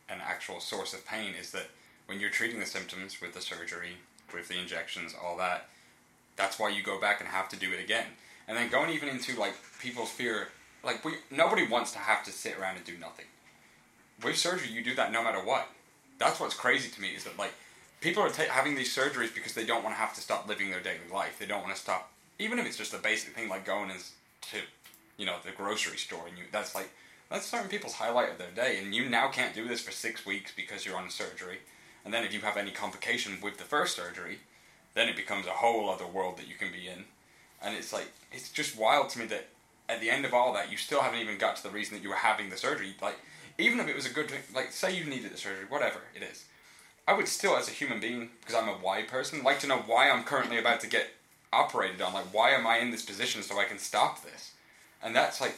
and 0.09 0.21
actual 0.21 0.59
source 0.59 0.93
of 0.93 1.05
pain 1.05 1.33
is 1.39 1.51
that 1.51 1.67
when 2.07 2.19
you're 2.19 2.29
treating 2.29 2.59
the 2.59 2.65
symptoms 2.65 3.19
with 3.21 3.33
the 3.33 3.41
surgery, 3.41 3.97
with 4.33 4.47
the 4.47 4.59
injections, 4.59 5.15
all 5.21 5.37
that, 5.37 5.69
that's 6.35 6.59
why 6.59 6.69
you 6.69 6.83
go 6.83 6.99
back 6.99 7.19
and 7.19 7.29
have 7.29 7.49
to 7.49 7.55
do 7.55 7.71
it 7.71 7.83
again. 7.83 8.05
And 8.47 8.57
then 8.57 8.69
going 8.69 8.91
even 8.91 9.09
into 9.09 9.39
like 9.39 9.53
people's 9.81 10.11
fear, 10.11 10.49
like 10.83 11.03
we 11.03 11.13
nobody 11.31 11.67
wants 11.67 11.91
to 11.93 11.99
have 11.99 12.23
to 12.25 12.31
sit 12.31 12.59
around 12.59 12.77
and 12.77 12.85
do 12.85 12.97
nothing. 12.99 13.25
With 14.23 14.37
surgery, 14.37 14.69
you 14.69 14.83
do 14.83 14.95
that 14.95 15.11
no 15.11 15.23
matter 15.23 15.39
what. 15.39 15.67
That's 16.17 16.39
what's 16.39 16.55
crazy 16.55 16.89
to 16.89 17.01
me 17.01 17.09
is 17.09 17.23
that 17.25 17.37
like 17.37 17.53
people 18.01 18.23
are 18.23 18.29
ta- 18.29 18.43
having 18.49 18.75
these 18.75 18.95
surgeries 18.95 19.33
because 19.33 19.53
they 19.53 19.65
don't 19.65 19.83
want 19.83 19.95
to 19.95 19.99
have 19.99 20.13
to 20.15 20.21
stop 20.21 20.47
living 20.47 20.69
their 20.69 20.79
daily 20.79 21.09
life. 21.11 21.37
They 21.39 21.45
don't 21.45 21.63
want 21.63 21.75
to 21.75 21.81
stop, 21.81 22.11
even 22.39 22.59
if 22.59 22.65
it's 22.65 22.77
just 22.77 22.93
a 22.93 22.97
basic 22.97 23.33
thing 23.35 23.49
like 23.49 23.65
going 23.65 23.89
is 23.89 24.13
to, 24.51 24.57
you 25.17 25.25
know, 25.25 25.37
the 25.43 25.51
grocery 25.51 25.97
store, 25.97 26.27
and 26.27 26.37
you 26.37 26.45
that's 26.51 26.75
like 26.75 26.89
that's 27.29 27.45
certain 27.45 27.69
people's 27.69 27.93
highlight 27.93 28.31
of 28.31 28.37
their 28.37 28.51
day, 28.51 28.79
and 28.79 28.93
you 28.93 29.09
now 29.09 29.29
can't 29.29 29.55
do 29.55 29.67
this 29.67 29.81
for 29.81 29.91
six 29.91 30.25
weeks 30.25 30.51
because 30.55 30.85
you're 30.85 30.97
on 30.97 31.09
surgery, 31.09 31.59
and 32.03 32.13
then 32.13 32.23
if 32.23 32.33
you 32.33 32.41
have 32.41 32.57
any 32.57 32.71
complication 32.71 33.39
with 33.41 33.57
the 33.57 33.63
first 33.63 33.95
surgery, 33.95 34.39
then 34.93 35.09
it 35.09 35.15
becomes 35.15 35.47
a 35.47 35.51
whole 35.51 35.89
other 35.89 36.07
world 36.07 36.37
that 36.37 36.47
you 36.47 36.55
can 36.55 36.71
be 36.71 36.87
in, 36.87 37.05
and 37.61 37.75
it's 37.75 37.93
like 37.93 38.11
it's 38.31 38.51
just 38.51 38.77
wild 38.77 39.09
to 39.09 39.19
me 39.19 39.25
that 39.25 39.47
at 39.87 40.01
the 40.01 40.09
end 40.09 40.25
of 40.25 40.33
all 40.33 40.53
that 40.53 40.71
you 40.71 40.77
still 40.77 41.01
haven't 41.01 41.19
even 41.19 41.37
got 41.37 41.55
to 41.55 41.63
the 41.63 41.69
reason 41.69 41.95
that 41.95 42.03
you 42.03 42.09
were 42.09 42.15
having 42.15 42.49
the 42.49 42.57
surgery, 42.57 42.95
like 43.01 43.19
even 43.57 43.79
if 43.79 43.87
it 43.87 43.95
was 43.95 44.05
a 44.05 44.13
good 44.13 44.31
like 44.53 44.71
say 44.71 44.95
you 44.95 45.05
needed 45.05 45.31
the 45.31 45.37
surgery, 45.37 45.65
whatever 45.69 45.99
it 46.15 46.23
is. 46.23 46.45
I 47.07 47.13
would 47.13 47.27
still, 47.27 47.55
as 47.55 47.67
a 47.67 47.71
human 47.71 47.99
being, 47.99 48.29
because 48.39 48.55
I'm 48.55 48.67
a 48.67 48.73
why 48.73 49.03
person, 49.03 49.43
like 49.43 49.59
to 49.59 49.67
know 49.67 49.83
why 49.85 50.09
I'm 50.09 50.23
currently 50.23 50.57
about 50.57 50.79
to 50.79 50.87
get 50.87 51.09
operated 51.55 52.01
on. 52.01 52.13
Like, 52.13 52.33
why 52.33 52.51
am 52.51 52.67
I 52.67 52.77
in 52.77 52.91
this 52.91 53.05
position 53.05 53.41
so 53.41 53.59
I 53.59 53.65
can 53.65 53.79
stop 53.79 54.23
this? 54.23 54.51
And 55.01 55.15
that's 55.15 55.41
like 55.41 55.55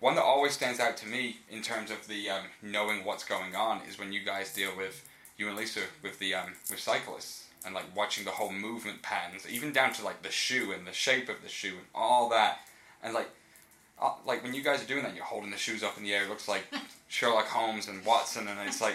one 0.00 0.14
that 0.14 0.22
always 0.22 0.52
stands 0.52 0.80
out 0.80 0.96
to 0.98 1.06
me 1.06 1.38
in 1.50 1.62
terms 1.62 1.90
of 1.90 2.06
the 2.06 2.30
um, 2.30 2.42
knowing 2.62 3.04
what's 3.04 3.24
going 3.24 3.56
on 3.56 3.80
is 3.88 3.98
when 3.98 4.12
you 4.12 4.20
guys 4.24 4.52
deal 4.52 4.70
with 4.76 5.08
you 5.36 5.48
and 5.48 5.56
Lisa 5.56 5.80
with 6.02 6.18
the 6.18 6.34
um, 6.34 6.52
with 6.70 6.80
cyclists 6.80 7.46
and 7.64 7.74
like 7.74 7.84
watching 7.96 8.24
the 8.24 8.30
whole 8.30 8.52
movement 8.52 9.02
patterns, 9.02 9.46
even 9.50 9.72
down 9.72 9.92
to 9.94 10.04
like 10.04 10.22
the 10.22 10.30
shoe 10.30 10.72
and 10.72 10.86
the 10.86 10.92
shape 10.92 11.28
of 11.28 11.42
the 11.42 11.48
shoe 11.48 11.74
and 11.78 11.86
all 11.94 12.28
that, 12.30 12.60
and 13.02 13.14
like. 13.14 13.28
Uh, 14.00 14.12
like 14.24 14.44
when 14.44 14.54
you 14.54 14.62
guys 14.62 14.80
are 14.80 14.86
doing 14.86 15.02
that, 15.02 15.16
you're 15.16 15.24
holding 15.24 15.50
the 15.50 15.56
shoes 15.56 15.82
up 15.82 15.98
in 15.98 16.04
the 16.04 16.14
air. 16.14 16.22
It 16.22 16.28
looks 16.28 16.46
like 16.46 16.64
Sherlock 17.08 17.46
Holmes 17.46 17.88
and 17.88 18.04
Watson, 18.06 18.46
and 18.46 18.60
it's 18.60 18.80
like 18.80 18.94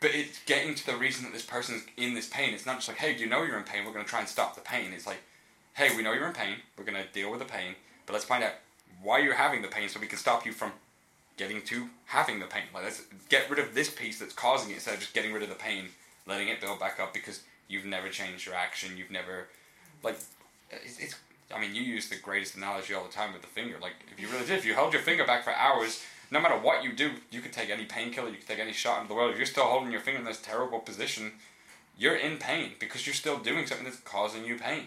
but 0.00 0.14
it's 0.14 0.42
getting 0.44 0.74
to 0.74 0.86
the 0.86 0.96
reason 0.96 1.24
that 1.24 1.32
this 1.32 1.44
person's 1.44 1.84
in 1.96 2.14
this 2.14 2.26
pain. 2.26 2.54
It's 2.54 2.66
not 2.66 2.76
just 2.76 2.88
like, 2.88 2.96
hey, 2.96 3.14
do 3.14 3.20
you 3.20 3.28
know 3.28 3.42
you're 3.42 3.58
in 3.58 3.64
pain? 3.64 3.84
We're 3.84 3.92
going 3.92 4.04
to 4.04 4.10
try 4.10 4.20
and 4.20 4.28
stop 4.28 4.54
the 4.54 4.62
pain. 4.62 4.92
It's 4.94 5.06
like, 5.06 5.22
hey, 5.74 5.96
we 5.96 6.02
know 6.02 6.12
you're 6.12 6.26
in 6.26 6.32
pain. 6.32 6.56
We're 6.76 6.84
going 6.84 7.02
to 7.02 7.08
deal 7.12 7.30
with 7.30 7.40
the 7.40 7.46
pain, 7.46 7.74
but 8.06 8.12
let's 8.12 8.24
find 8.24 8.44
out 8.44 8.52
why 9.02 9.18
you're 9.18 9.34
having 9.34 9.62
the 9.62 9.68
pain 9.68 9.88
so 9.88 10.00
we 10.00 10.06
can 10.06 10.18
stop 10.18 10.44
you 10.44 10.52
from 10.52 10.72
getting 11.36 11.62
to 11.62 11.88
having 12.06 12.38
the 12.38 12.46
pain. 12.46 12.64
Like, 12.74 12.84
let's 12.84 13.02
get 13.28 13.48
rid 13.48 13.58
of 13.58 13.74
this 13.74 13.90
piece 13.90 14.18
that's 14.18 14.34
causing 14.34 14.70
it 14.70 14.74
instead 14.74 14.94
of 14.94 15.00
just 15.00 15.14
getting 15.14 15.32
rid 15.32 15.42
of 15.42 15.48
the 15.48 15.54
pain, 15.54 15.86
letting 16.26 16.48
it 16.48 16.60
build 16.60 16.78
back 16.78 17.00
up 17.00 17.14
because 17.14 17.40
you've 17.68 17.86
never 17.86 18.08
changed 18.08 18.44
your 18.44 18.54
action. 18.54 18.96
You've 18.96 19.10
never, 19.10 19.48
like, 20.02 20.18
it's, 20.70 20.98
it's 20.98 21.14
I 21.54 21.60
mean, 21.60 21.74
you 21.74 21.82
use 21.82 22.08
the 22.08 22.16
greatest 22.16 22.56
analogy 22.56 22.94
all 22.94 23.04
the 23.04 23.12
time 23.12 23.32
with 23.32 23.42
the 23.42 23.48
finger. 23.48 23.76
Like, 23.80 23.94
if 24.12 24.20
you 24.20 24.28
really 24.28 24.46
did, 24.46 24.58
if 24.58 24.66
you 24.66 24.74
held 24.74 24.92
your 24.92 25.02
finger 25.02 25.24
back 25.24 25.44
for 25.44 25.52
hours, 25.52 26.02
no 26.30 26.40
matter 26.40 26.56
what 26.56 26.84
you 26.84 26.92
do, 26.92 27.12
you 27.30 27.40
could 27.40 27.52
take 27.52 27.70
any 27.70 27.84
painkiller, 27.84 28.28
you 28.28 28.36
could 28.36 28.46
take 28.46 28.58
any 28.58 28.72
shot 28.72 28.98
into 28.98 29.08
the 29.08 29.14
world. 29.14 29.32
If 29.32 29.36
you're 29.36 29.46
still 29.46 29.64
holding 29.64 29.90
your 29.90 30.00
finger 30.00 30.20
in 30.20 30.26
this 30.26 30.40
terrible 30.40 30.78
position, 30.78 31.32
you're 31.98 32.16
in 32.16 32.38
pain 32.38 32.72
because 32.78 33.06
you're 33.06 33.14
still 33.14 33.38
doing 33.38 33.66
something 33.66 33.84
that's 33.84 33.98
causing 34.00 34.44
you 34.44 34.56
pain. 34.56 34.84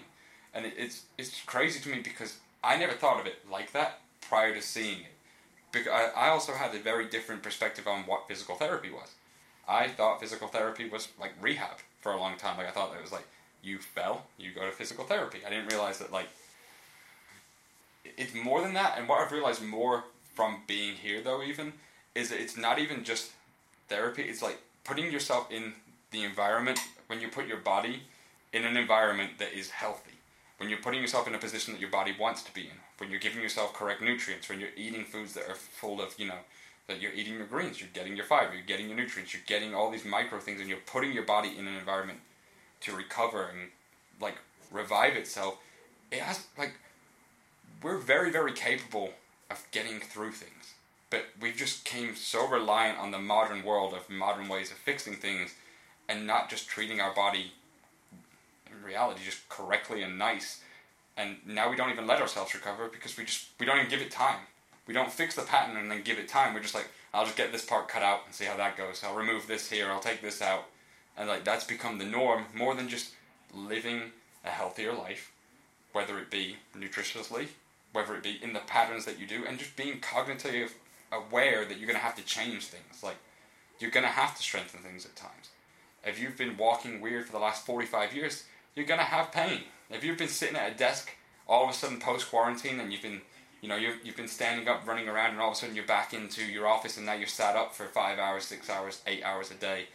And 0.54 0.66
it, 0.66 0.74
it's 0.78 1.04
it's 1.18 1.42
crazy 1.46 1.80
to 1.82 1.90
me 1.90 2.02
because 2.04 2.38
I 2.64 2.78
never 2.78 2.94
thought 2.94 3.20
of 3.20 3.26
it 3.26 3.40
like 3.50 3.72
that 3.74 4.00
prior 4.22 4.54
to 4.54 4.62
seeing 4.62 5.00
it. 5.00 5.14
Because 5.72 5.92
I, 5.92 6.28
I 6.28 6.30
also 6.30 6.54
had 6.54 6.74
a 6.76 6.80
very 6.80 7.10
different 7.10 7.42
perspective 7.42 7.88
on 7.88 8.02
what 8.02 8.28
physical 8.28 8.56
therapy 8.56 8.92
was. 8.92 9.10
I 9.68 9.88
thought 9.88 10.20
physical 10.20 10.48
therapy 10.48 10.88
was 10.88 11.08
like 11.20 11.32
rehab 11.42 11.78
for 12.02 12.12
a 12.12 12.20
long 12.20 12.38
time. 12.38 12.58
Like 12.58 12.68
I 12.68 12.72
thought 12.72 12.94
it 12.96 13.02
was 13.02 13.12
like 13.12 13.28
you 13.64 13.80
fell, 13.80 14.26
you 14.38 14.52
go 14.54 14.66
to 14.66 14.72
physical 14.72 15.06
therapy. 15.06 15.40
I 15.46 15.50
didn't 15.50 15.68
realize 15.68 16.00
that 16.00 16.12
like 16.12 16.30
it's 18.06 18.34
more 18.34 18.62
than 18.62 18.74
that. 18.74 18.98
And 18.98 19.08
what 19.08 19.22
I've 19.22 19.32
realized 19.32 19.64
more 19.64 20.04
from 20.36 20.62
being 20.68 20.96
here 20.96 21.22
though 21.22 21.42
even 21.42 21.74
is 22.16 22.30
that 22.30 22.40
it's 22.40 22.58
not 22.58 22.80
even 22.80 23.04
just 23.04 23.32
therapy. 23.88 24.24
It's 24.24 24.42
like 24.42 24.60
putting 24.84 25.12
yourself 25.12 25.52
in 25.52 25.74
the 26.12 26.24
environment 26.24 26.80
when 27.08 27.22
you 27.22 27.28
put 27.28 27.48
your 27.48 27.58
body 27.58 28.04
in 28.52 28.66
an 28.66 28.78
environment 28.78 29.32
that 29.40 29.54
is 29.54 29.72
healthy. 29.72 30.13
When 30.58 30.70
you're 30.70 30.80
putting 30.80 31.02
yourself 31.02 31.28
in 31.28 31.36
a 31.36 31.40
position 31.40 31.74
that 31.74 31.80
your 31.82 31.90
body 31.90 32.16
wants 32.18 32.44
to 32.44 32.54
be 32.54 32.62
in. 32.62 32.78
When 32.98 33.10
you're 33.10 33.20
giving 33.20 33.42
yourself 33.42 33.74
correct 33.74 34.02
nutrients. 34.02 34.48
When 34.50 34.60
you're 34.60 34.70
eating 34.78 35.04
foods 35.04 35.34
that 35.34 35.50
are 35.50 35.56
full 35.56 36.02
of 36.02 36.16
you 36.18 36.28
know 36.28 36.40
that 36.88 37.02
you're 37.02 37.14
eating 37.14 37.36
your 37.36 37.48
greens, 37.48 37.80
you're 37.80 37.90
getting 37.94 38.16
your 38.16 38.26
fiber, 38.26 38.54
you're 38.54 38.64
getting 38.64 38.88
your 38.88 38.98
nutrients, 38.98 39.34
you're 39.34 39.44
getting 39.46 39.74
all 39.74 39.90
these 39.90 40.06
micro 40.06 40.40
things, 40.40 40.60
and 40.60 40.70
you're 40.70 40.78
putting 40.86 41.14
your 41.14 41.24
body 41.24 41.58
in 41.58 41.68
an 41.68 41.76
environment 41.76 42.20
to 42.82 42.96
recover 42.96 43.44
and 43.44 43.70
like 44.20 44.36
revive 44.72 45.16
itself. 45.16 45.58
It 46.12 46.20
has 46.20 46.46
like 46.58 46.74
we're 47.82 47.98
very 47.98 48.32
very 48.32 48.54
capable 48.54 49.12
of 49.50 49.66
getting 49.72 50.00
through 50.00 50.32
things, 50.32 50.74
but 51.10 51.26
we've 51.40 51.56
just 51.56 51.86
came 51.86 52.16
so 52.16 52.48
reliant 52.48 53.00
on 53.00 53.12
the 53.12 53.20
modern 53.20 53.64
world 53.64 53.94
of 53.94 54.10
modern 54.10 54.48
ways 54.48 54.72
of 54.72 54.78
fixing 54.78 55.16
things, 55.16 55.56
and 56.08 56.28
not 56.28 56.50
just 56.50 56.68
treating 56.68 57.00
our 57.00 57.14
body 57.14 57.54
reality 58.84 59.22
just 59.26 59.48
correctly 59.50 60.04
and 60.04 60.18
nice. 60.18 60.62
And 61.16 61.38
now 61.46 61.70
we 61.70 61.76
don't 61.76 61.92
even 61.92 62.08
let 62.08 62.22
ourselves 62.22 62.54
recover 62.54 62.88
because 62.88 63.18
we 63.18 63.26
just 63.26 63.48
we 63.60 63.66
don't 63.66 63.78
even 63.78 63.90
give 63.90 64.02
it 64.02 64.12
time 64.12 64.40
we 64.88 64.94
don't 64.94 65.12
fix 65.12 65.36
the 65.36 65.44
pattern 65.44 65.78
and 65.78 65.90
then 65.90 66.02
give 66.02 66.20
it 66.20 66.28
time. 66.28 66.54
We're 66.54 66.62
just 66.62 66.76
like, 66.76 66.90
I'll 67.14 67.26
just 67.26 67.38
get 67.38 67.52
this 67.52 67.66
part 67.66 67.88
cut 67.88 68.04
out 68.04 68.22
and 68.26 68.34
see 68.34 68.46
how 68.46 68.58
that 68.58 68.78
goes. 68.78 69.04
I'll 69.04 69.16
remove 69.16 69.48
this 69.48 69.70
here. 69.70 69.90
I'll 69.90 70.00
take 70.00 70.22
this 70.22 70.42
out, 70.42 70.66
and 71.18 71.28
like 71.28 71.44
that's 71.44 71.64
become 71.64 71.98
the 71.98 72.06
norm 72.06 72.46
more 72.56 72.76
than 72.76 72.90
just 72.90 73.14
living 73.54 74.12
a 74.44 74.50
healthier 74.50 74.94
life, 74.94 75.32
whether 75.94 76.18
it 76.20 76.30
be 76.30 76.58
nutritiously, 76.76 77.48
whether 77.94 78.16
it 78.16 78.24
be 78.24 78.40
in 78.42 78.54
the 78.54 78.60
patterns 78.60 79.06
that 79.06 79.20
you 79.20 79.28
do, 79.28 79.46
and 79.46 79.60
just 79.60 79.76
being 79.76 80.00
cognitively 80.00 80.70
aware 81.12 81.64
that 81.66 81.78
you're 81.78 81.88
gonna 81.88 82.00
have 82.00 82.16
to 82.16 82.26
change 82.26 82.66
things. 82.66 83.04
Like 83.04 83.18
you're 83.80 83.92
gonna 83.92 84.08
have 84.08 84.36
to 84.36 84.44
strengthen 84.44 84.82
things 84.82 85.06
at 85.06 85.16
times. 85.16 85.50
If 86.06 86.20
you've 86.20 86.38
been 86.38 86.58
walking 86.58 87.00
weird 87.00 87.28
for 87.28 87.32
the 87.32 87.40
last 87.40 87.66
45 87.66 88.14
years, 88.14 88.44
you're 88.76 88.86
gonna 88.86 89.04
have 89.04 89.32
pain. 89.32 89.62
If 89.90 90.04
you've 90.04 90.18
been 90.18 90.28
sitting 90.28 90.56
at 90.56 90.72
a 90.72 90.76
desk 90.76 91.12
all 91.48 91.66
of 91.66 91.70
a 91.70 91.74
sudden 91.74 92.00
post 92.00 92.30
quarantine 92.30 92.80
and 92.80 92.92
you've 92.92 93.02
been 93.02 93.22
you 93.64 93.70
know, 93.70 93.78
you've, 93.78 94.06
you've 94.06 94.18
been 94.18 94.28
standing 94.28 94.68
up, 94.68 94.86
running 94.86 95.08
around, 95.08 95.32
and 95.32 95.40
all 95.40 95.52
of 95.52 95.54
a 95.54 95.58
sudden 95.58 95.74
you're 95.74 95.86
back 95.86 96.14
into 96.14 96.44
your 96.44 96.68
office, 96.68 96.98
and 96.98 97.06
now 97.06 97.14
you're 97.14 97.28
sat 97.28 97.56
up 97.56 97.74
for 97.74 97.86
five 97.86 98.20
hours, 98.20 98.44
six 98.44 98.70
hours, 98.70 99.02
eight 99.08 99.24
hours 99.24 99.52
a 99.52 99.54
day. 99.54 99.86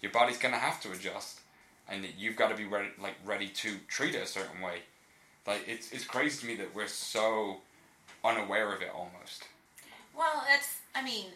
Your 0.00 0.12
body's 0.12 0.38
gonna 0.38 0.58
have 0.58 0.80
to 0.82 0.92
adjust, 0.92 1.40
and 1.88 2.06
you've 2.16 2.36
got 2.36 2.50
to 2.50 2.54
be 2.54 2.66
ready, 2.66 2.90
like 3.02 3.16
ready 3.24 3.48
to 3.48 3.78
treat 3.88 4.14
it 4.14 4.22
a 4.22 4.26
certain 4.26 4.60
way. 4.60 4.78
Like 5.44 5.64
it's 5.66 5.90
it's 5.90 6.04
crazy 6.04 6.40
to 6.40 6.46
me 6.46 6.54
that 6.54 6.72
we're 6.72 6.86
so 6.86 7.56
unaware 8.24 8.72
of 8.72 8.80
it 8.80 8.90
almost. 8.94 9.48
Well, 10.16 10.44
that's 10.48 10.78
I 10.94 11.02
mean, 11.02 11.26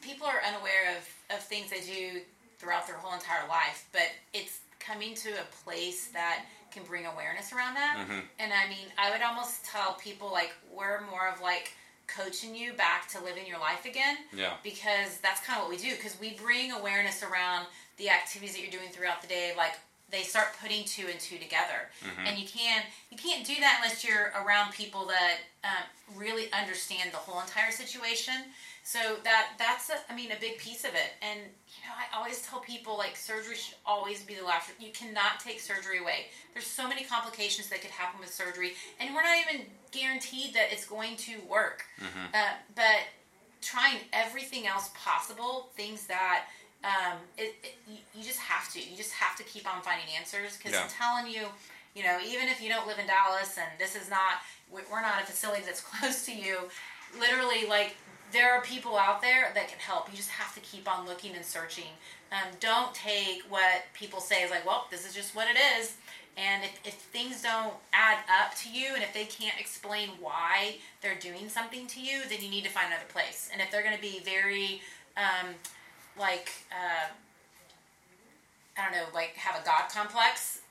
people 0.00 0.28
are 0.28 0.40
unaware 0.46 0.96
of 0.96 1.36
of 1.36 1.42
things 1.42 1.70
they 1.70 1.80
do 1.80 2.20
throughout 2.58 2.86
their 2.86 2.96
whole 2.96 3.14
entire 3.14 3.48
life, 3.48 3.88
but 3.92 4.06
it's 4.32 4.60
coming 4.84 5.14
to 5.14 5.30
a 5.30 5.64
place 5.64 6.08
that 6.08 6.44
can 6.70 6.82
bring 6.84 7.06
awareness 7.06 7.52
around 7.52 7.74
that. 7.74 7.98
Mm-hmm. 8.00 8.20
And 8.38 8.52
I 8.52 8.68
mean, 8.68 8.88
I 8.98 9.10
would 9.10 9.22
almost 9.22 9.64
tell 9.64 9.94
people 9.94 10.30
like 10.32 10.52
we're 10.74 11.02
more 11.10 11.28
of 11.28 11.40
like 11.40 11.72
coaching 12.06 12.54
you 12.54 12.72
back 12.72 13.08
to 13.10 13.22
living 13.22 13.46
your 13.46 13.58
life 13.58 13.84
again. 13.84 14.16
Yeah. 14.34 14.54
Because 14.62 15.18
that's 15.18 15.40
kind 15.44 15.58
of 15.60 15.68
what 15.68 15.70
we 15.70 15.82
do. 15.82 15.94
Because 15.94 16.18
we 16.20 16.34
bring 16.34 16.72
awareness 16.72 17.22
around 17.22 17.66
the 17.98 18.08
activities 18.08 18.54
that 18.54 18.62
you're 18.62 18.70
doing 18.70 18.90
throughout 18.90 19.22
the 19.22 19.28
day, 19.28 19.52
like 19.56 19.74
they 20.12 20.22
start 20.22 20.48
putting 20.60 20.84
two 20.84 21.06
and 21.10 21.18
two 21.18 21.38
together 21.38 21.88
mm-hmm. 22.04 22.26
and 22.26 22.38
you 22.38 22.46
can't 22.46 22.84
you 23.10 23.16
can't 23.16 23.44
do 23.46 23.54
that 23.58 23.80
unless 23.82 24.04
you're 24.04 24.30
around 24.44 24.70
people 24.72 25.06
that 25.06 25.38
um, 25.64 26.20
really 26.20 26.52
understand 26.52 27.10
the 27.10 27.16
whole 27.16 27.40
entire 27.40 27.72
situation 27.72 28.34
so 28.82 28.98
that 29.24 29.50
that's 29.58 29.90
a, 29.90 29.94
I 30.10 30.16
mean 30.16 30.32
a 30.32 30.40
big 30.40 30.58
piece 30.58 30.84
of 30.84 30.90
it 30.90 31.12
and 31.22 31.38
you 31.40 31.82
know 31.86 31.94
I 31.96 32.16
always 32.16 32.42
tell 32.42 32.60
people 32.60 32.98
like 32.98 33.16
surgery 33.16 33.56
should 33.56 33.76
always 33.86 34.22
be 34.22 34.34
the 34.34 34.44
last 34.44 34.70
you 34.78 34.90
cannot 34.92 35.40
take 35.40 35.60
surgery 35.60 35.98
away 35.98 36.26
there's 36.52 36.66
so 36.66 36.88
many 36.88 37.04
complications 37.04 37.68
that 37.68 37.80
could 37.80 37.90
happen 37.90 38.20
with 38.20 38.32
surgery 38.32 38.72
and 39.00 39.14
we're 39.14 39.22
not 39.22 39.38
even 39.48 39.66
guaranteed 39.90 40.54
that 40.54 40.72
it's 40.72 40.86
going 40.86 41.16
to 41.16 41.34
work 41.48 41.84
mm-hmm. 42.00 42.34
uh, 42.34 42.54
but 42.74 43.06
trying 43.60 43.98
everything 44.12 44.66
else 44.66 44.90
possible 44.94 45.68
things 45.76 46.06
that 46.06 46.46
um, 46.84 47.18
it, 47.38 47.54
it, 47.62 47.76
you 48.14 48.22
just 48.22 48.40
have 48.40 48.72
to. 48.72 48.80
You 48.80 48.96
just 48.96 49.12
have 49.12 49.36
to 49.36 49.44
keep 49.44 49.72
on 49.72 49.82
finding 49.82 50.06
answers 50.18 50.56
because 50.56 50.72
yeah. 50.72 50.82
I'm 50.82 50.90
telling 50.90 51.32
you, 51.32 51.46
you 51.94 52.02
know, 52.02 52.18
even 52.26 52.48
if 52.48 52.60
you 52.60 52.68
don't 52.68 52.86
live 52.86 52.98
in 52.98 53.06
Dallas 53.06 53.56
and 53.56 53.68
this 53.78 53.94
is 53.94 54.10
not, 54.10 54.42
we're 54.72 55.00
not 55.00 55.22
a 55.22 55.26
facility 55.26 55.62
that's 55.64 55.80
close 55.94 56.26
to 56.26 56.34
you, 56.34 56.58
literally, 57.18 57.68
like, 57.68 57.96
there 58.32 58.52
are 58.52 58.62
people 58.62 58.96
out 58.96 59.20
there 59.20 59.50
that 59.54 59.68
can 59.68 59.78
help. 59.78 60.10
You 60.10 60.16
just 60.16 60.30
have 60.30 60.54
to 60.54 60.60
keep 60.60 60.90
on 60.90 61.06
looking 61.06 61.34
and 61.34 61.44
searching. 61.44 61.92
Um, 62.30 62.52
don't 62.60 62.94
take 62.94 63.42
what 63.48 63.84
people 63.94 64.20
say 64.20 64.42
as 64.42 64.50
like, 64.50 64.66
well, 64.66 64.86
this 64.90 65.06
is 65.06 65.14
just 65.14 65.36
what 65.36 65.48
it 65.48 65.58
is. 65.78 65.96
And 66.36 66.64
if, 66.64 66.80
if 66.84 66.94
things 66.94 67.42
don't 67.42 67.74
add 67.92 68.18
up 68.40 68.54
to 68.56 68.70
you 68.70 68.94
and 68.94 69.02
if 69.02 69.12
they 69.12 69.26
can't 69.26 69.60
explain 69.60 70.08
why 70.18 70.76
they're 71.02 71.18
doing 71.18 71.50
something 71.50 71.86
to 71.88 72.00
you, 72.00 72.22
then 72.30 72.38
you 72.40 72.48
need 72.48 72.64
to 72.64 72.70
find 72.70 72.86
another 72.86 73.04
place. 73.08 73.50
And 73.52 73.60
if 73.60 73.70
they're 73.70 73.82
going 73.82 73.96
to 73.96 74.00
be 74.00 74.20
very, 74.24 74.80
um, 75.18 75.50
like 76.18 76.50
uh, 76.72 77.12
I 78.78 78.82
don't 78.82 78.92
know, 78.92 79.04
like 79.14 79.34
have 79.34 79.60
a 79.60 79.64
god 79.64 79.90
complex 79.92 80.61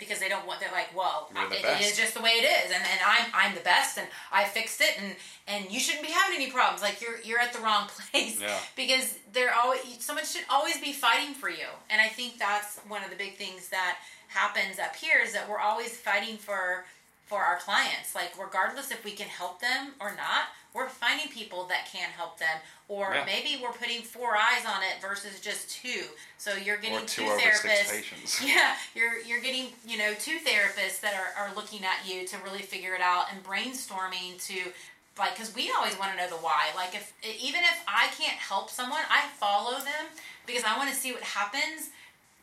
because 0.00 0.18
they 0.18 0.28
don't 0.28 0.46
want. 0.46 0.58
They're 0.58 0.72
like, 0.72 0.96
well, 0.96 1.30
the 1.32 1.56
it, 1.56 1.64
it 1.64 1.80
is 1.82 1.96
just 1.96 2.14
the 2.14 2.22
way 2.22 2.30
it 2.30 2.44
is, 2.44 2.72
and, 2.72 2.82
and 2.82 3.00
I'm 3.06 3.26
I'm 3.32 3.54
the 3.54 3.60
best, 3.60 3.98
and 3.98 4.08
I 4.32 4.44
fixed 4.44 4.80
it, 4.80 4.98
and 4.98 5.14
and 5.46 5.70
you 5.70 5.78
shouldn't 5.78 6.04
be 6.04 6.12
having 6.12 6.36
any 6.36 6.50
problems. 6.50 6.82
Like 6.82 7.00
you're 7.00 7.20
you're 7.20 7.38
at 7.38 7.52
the 7.52 7.60
wrong 7.60 7.86
place 8.10 8.40
yeah. 8.40 8.58
because 8.74 9.18
they're 9.32 9.54
always 9.54 9.80
someone 10.00 10.24
should 10.24 10.44
always 10.50 10.80
be 10.80 10.92
fighting 10.92 11.34
for 11.34 11.48
you, 11.48 11.68
and 11.90 12.00
I 12.00 12.08
think 12.08 12.38
that's 12.38 12.78
one 12.88 13.04
of 13.04 13.10
the 13.10 13.16
big 13.16 13.36
things 13.36 13.68
that 13.68 13.98
happens 14.26 14.78
up 14.78 14.96
here 14.96 15.18
is 15.22 15.32
that 15.34 15.48
we're 15.48 15.58
always 15.58 15.96
fighting 15.96 16.36
for 16.36 16.84
for 17.30 17.38
our 17.38 17.58
clients. 17.58 18.14
Like 18.14 18.32
regardless 18.38 18.90
if 18.90 19.04
we 19.04 19.12
can 19.12 19.28
help 19.28 19.60
them 19.60 19.94
or 20.00 20.10
not, 20.10 20.50
we're 20.74 20.88
finding 20.88 21.28
people 21.28 21.64
that 21.66 21.88
can 21.90 22.10
help 22.10 22.38
them 22.38 22.58
or 22.88 23.12
yeah. 23.14 23.24
maybe 23.24 23.60
we're 23.62 23.72
putting 23.72 24.02
four 24.02 24.36
eyes 24.36 24.64
on 24.66 24.82
it 24.82 25.00
versus 25.00 25.40
just 25.40 25.70
two 25.70 26.02
so 26.38 26.54
you're 26.54 26.76
getting 26.76 27.04
two, 27.06 27.22
two 27.22 27.30
therapists 27.30 28.46
yeah 28.46 28.74
you're 28.94 29.20
you're 29.26 29.40
getting 29.40 29.66
you 29.86 29.98
know 29.98 30.12
two 30.18 30.38
therapists 30.38 31.00
that 31.00 31.14
are, 31.14 31.42
are 31.42 31.54
looking 31.54 31.80
at 31.84 32.08
you 32.08 32.26
to 32.26 32.36
really 32.44 32.62
figure 32.62 32.94
it 32.94 33.00
out 33.00 33.26
and 33.32 33.42
brainstorming 33.42 34.40
to 34.44 34.70
like 35.18 35.34
because 35.34 35.54
we 35.54 35.72
always 35.76 35.98
want 35.98 36.12
to 36.12 36.16
know 36.16 36.28
the 36.28 36.36
why 36.36 36.68
like 36.76 36.94
if 36.94 37.12
even 37.24 37.60
if 37.60 37.82
i 37.88 38.08
can't 38.18 38.38
help 38.38 38.70
someone 38.70 39.00
i 39.10 39.26
follow 39.38 39.78
them 39.78 40.06
because 40.46 40.62
i 40.64 40.76
want 40.76 40.88
to 40.88 40.94
see 40.94 41.12
what 41.12 41.22
happens 41.22 41.90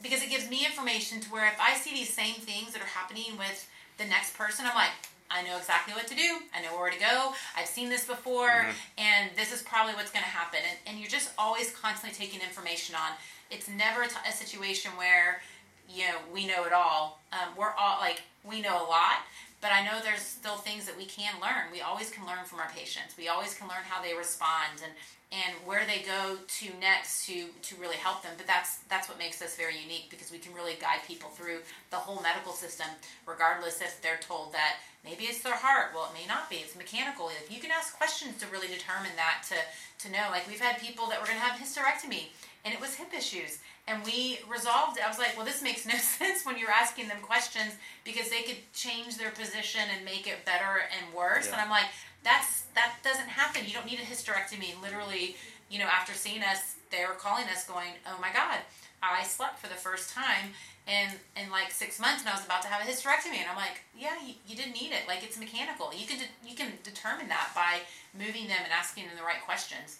because 0.03 0.21
it 0.21 0.29
gives 0.29 0.49
me 0.49 0.65
information 0.65 1.19
to 1.19 1.29
where 1.29 1.47
if 1.47 1.59
i 1.61 1.75
see 1.75 1.93
these 1.93 2.13
same 2.13 2.35
things 2.35 2.73
that 2.73 2.81
are 2.81 2.85
happening 2.85 3.37
with 3.37 3.69
the 3.97 4.05
next 4.05 4.37
person 4.37 4.65
i'm 4.65 4.75
like 4.75 4.91
I 5.29 5.43
know 5.43 5.57
exactly 5.57 5.93
what 5.93 6.07
to 6.07 6.15
do. 6.15 6.39
I 6.55 6.61
know 6.61 6.77
where 6.77 6.89
to 6.89 6.99
go. 6.99 7.33
I've 7.55 7.67
seen 7.67 7.89
this 7.89 8.05
before, 8.05 8.49
mm-hmm. 8.49 8.71
and 8.97 9.31
this 9.35 9.51
is 9.51 9.61
probably 9.61 9.93
what's 9.93 10.11
going 10.11 10.23
to 10.23 10.29
happen. 10.29 10.59
And, 10.63 10.77
and, 10.87 10.99
you're 10.99 11.09
just 11.09 11.31
always 11.37 11.71
constantly 11.71 12.17
taking 12.17 12.41
information 12.41 12.95
on. 12.95 13.11
It's 13.51 13.67
never 13.67 14.03
a, 14.03 14.07
t- 14.07 14.15
a 14.27 14.31
situation 14.31 14.91
where, 14.95 15.41
you 15.89 16.05
know, 16.05 16.15
we 16.33 16.47
know 16.47 16.65
it 16.65 16.73
all. 16.73 17.19
Um, 17.33 17.49
we're 17.57 17.73
all 17.77 17.99
like, 17.99 18.21
we 18.43 18.61
know 18.61 18.75
a 18.75 18.87
lot, 18.87 19.27
but 19.61 19.71
I 19.71 19.83
know 19.83 19.99
there's 20.01 20.21
still 20.21 20.55
things 20.55 20.85
that 20.85 20.97
we 20.97 21.05
can 21.05 21.33
learn. 21.41 21.71
We 21.71 21.81
always 21.81 22.09
can 22.09 22.25
learn 22.25 22.45
from 22.45 22.59
our 22.59 22.69
patients. 22.69 23.15
We 23.17 23.27
always 23.27 23.53
can 23.53 23.67
learn 23.67 23.83
how 23.87 24.01
they 24.01 24.13
respond 24.13 24.81
and 24.83 24.93
and 25.31 25.53
where 25.65 25.83
they 25.85 26.07
go 26.07 26.37
to 26.47 26.65
next 26.79 27.27
to 27.27 27.47
to 27.61 27.75
really 27.81 27.97
help 27.97 28.23
them. 28.23 28.33
But 28.37 28.47
that's 28.47 28.77
that's 28.89 29.09
what 29.09 29.17
makes 29.17 29.41
us 29.41 29.55
very 29.55 29.77
unique 29.77 30.07
because 30.09 30.31
we 30.31 30.37
can 30.37 30.53
really 30.53 30.75
guide 30.79 30.99
people 31.07 31.29
through 31.29 31.59
the 31.91 31.97
whole 31.97 32.21
medical 32.21 32.53
system, 32.53 32.87
regardless 33.25 33.81
if 33.81 34.01
they're 34.01 34.19
told 34.21 34.53
that 34.53 34.77
maybe 35.03 35.25
it's 35.25 35.43
their 35.43 35.55
heart. 35.55 35.91
Well, 35.93 36.09
it 36.11 36.19
may 36.19 36.27
not 36.27 36.49
be. 36.49 36.57
It's 36.57 36.75
mechanical. 36.75 37.29
If 37.29 37.51
you 37.51 37.59
can 37.59 37.71
ask 37.71 37.97
questions 37.97 38.37
to 38.39 38.47
really 38.47 38.67
determine 38.67 39.15
that 39.17 39.43
to 39.49 39.55
to 40.07 40.11
know. 40.11 40.27
Like 40.31 40.47
we've 40.47 40.61
had 40.61 40.79
people 40.79 41.07
that 41.07 41.19
were 41.19 41.27
going 41.27 41.39
to 41.39 41.45
have 41.45 41.59
hysterectomy 41.59 42.29
and 42.63 42.73
it 42.73 42.79
was 42.79 42.95
hip 42.95 43.13
issues 43.15 43.59
and 43.87 44.03
we 44.03 44.39
resolved 44.49 44.97
it. 44.97 45.05
I 45.05 45.07
was 45.07 45.17
like, 45.17 45.35
well, 45.35 45.45
this 45.45 45.63
makes 45.63 45.85
no 45.85 45.95
sense 46.19 46.45
when 46.45 46.57
you're 46.57 46.71
asking 46.71 47.07
them 47.07 47.17
questions 47.21 47.73
because 48.03 48.29
they 48.29 48.43
could 48.43 48.57
change 48.73 49.17
their 49.17 49.31
position 49.31 49.81
and 49.95 50.05
make 50.05 50.27
it 50.27 50.45
better 50.45 50.83
and 50.91 51.15
worse. 51.15 51.47
Yeah. 51.47 51.53
And 51.53 51.61
I'm 51.61 51.69
like, 51.69 51.87
that's 52.27 52.67
that 52.75 52.99
doesn't 53.03 53.31
happen. 53.31 53.63
You 53.65 53.73
don't 53.73 53.85
need 53.87 53.99
a 53.99 54.03
hysterectomy. 54.03 54.75
Literally, 54.83 55.37
you 55.71 55.79
know, 55.79 55.87
after 55.87 56.13
seeing 56.13 56.43
us, 56.43 56.75
they 56.91 57.05
were 57.07 57.15
calling 57.15 57.45
us, 57.47 57.65
going, 57.65 57.95
"Oh 58.05 58.19
my 58.19 58.31
God, 58.33 58.59
I 59.01 59.23
slept 59.23 59.59
for 59.59 59.67
the 59.67 59.79
first 59.79 60.13
time 60.13 60.51
in 60.85 61.07
in 61.41 61.49
like 61.49 61.71
six 61.71 61.99
months, 61.99 62.21
and 62.21 62.29
I 62.29 62.35
was 62.35 62.45
about 62.45 62.61
to 62.63 62.67
have 62.67 62.83
a 62.83 62.89
hysterectomy." 62.91 63.39
And 63.39 63.49
I'm 63.49 63.55
like, 63.55 63.81
"Yeah, 63.97 64.19
you, 64.25 64.35
you 64.45 64.55
didn't 64.55 64.73
need 64.73 64.91
it. 64.91 65.07
Like 65.07 65.23
it's 65.23 65.39
mechanical. 65.39 65.93
You 65.95 66.05
can 66.05 66.19
de- 66.19 66.49
you 66.49 66.55
can 66.55 66.73
determine 66.83 67.29
that 67.29 67.51
by 67.55 67.79
moving 68.13 68.47
them 68.47 68.59
and 68.61 68.73
asking 68.73 69.05
them 69.07 69.15
the 69.15 69.23
right 69.23 69.41
questions." 69.45 69.99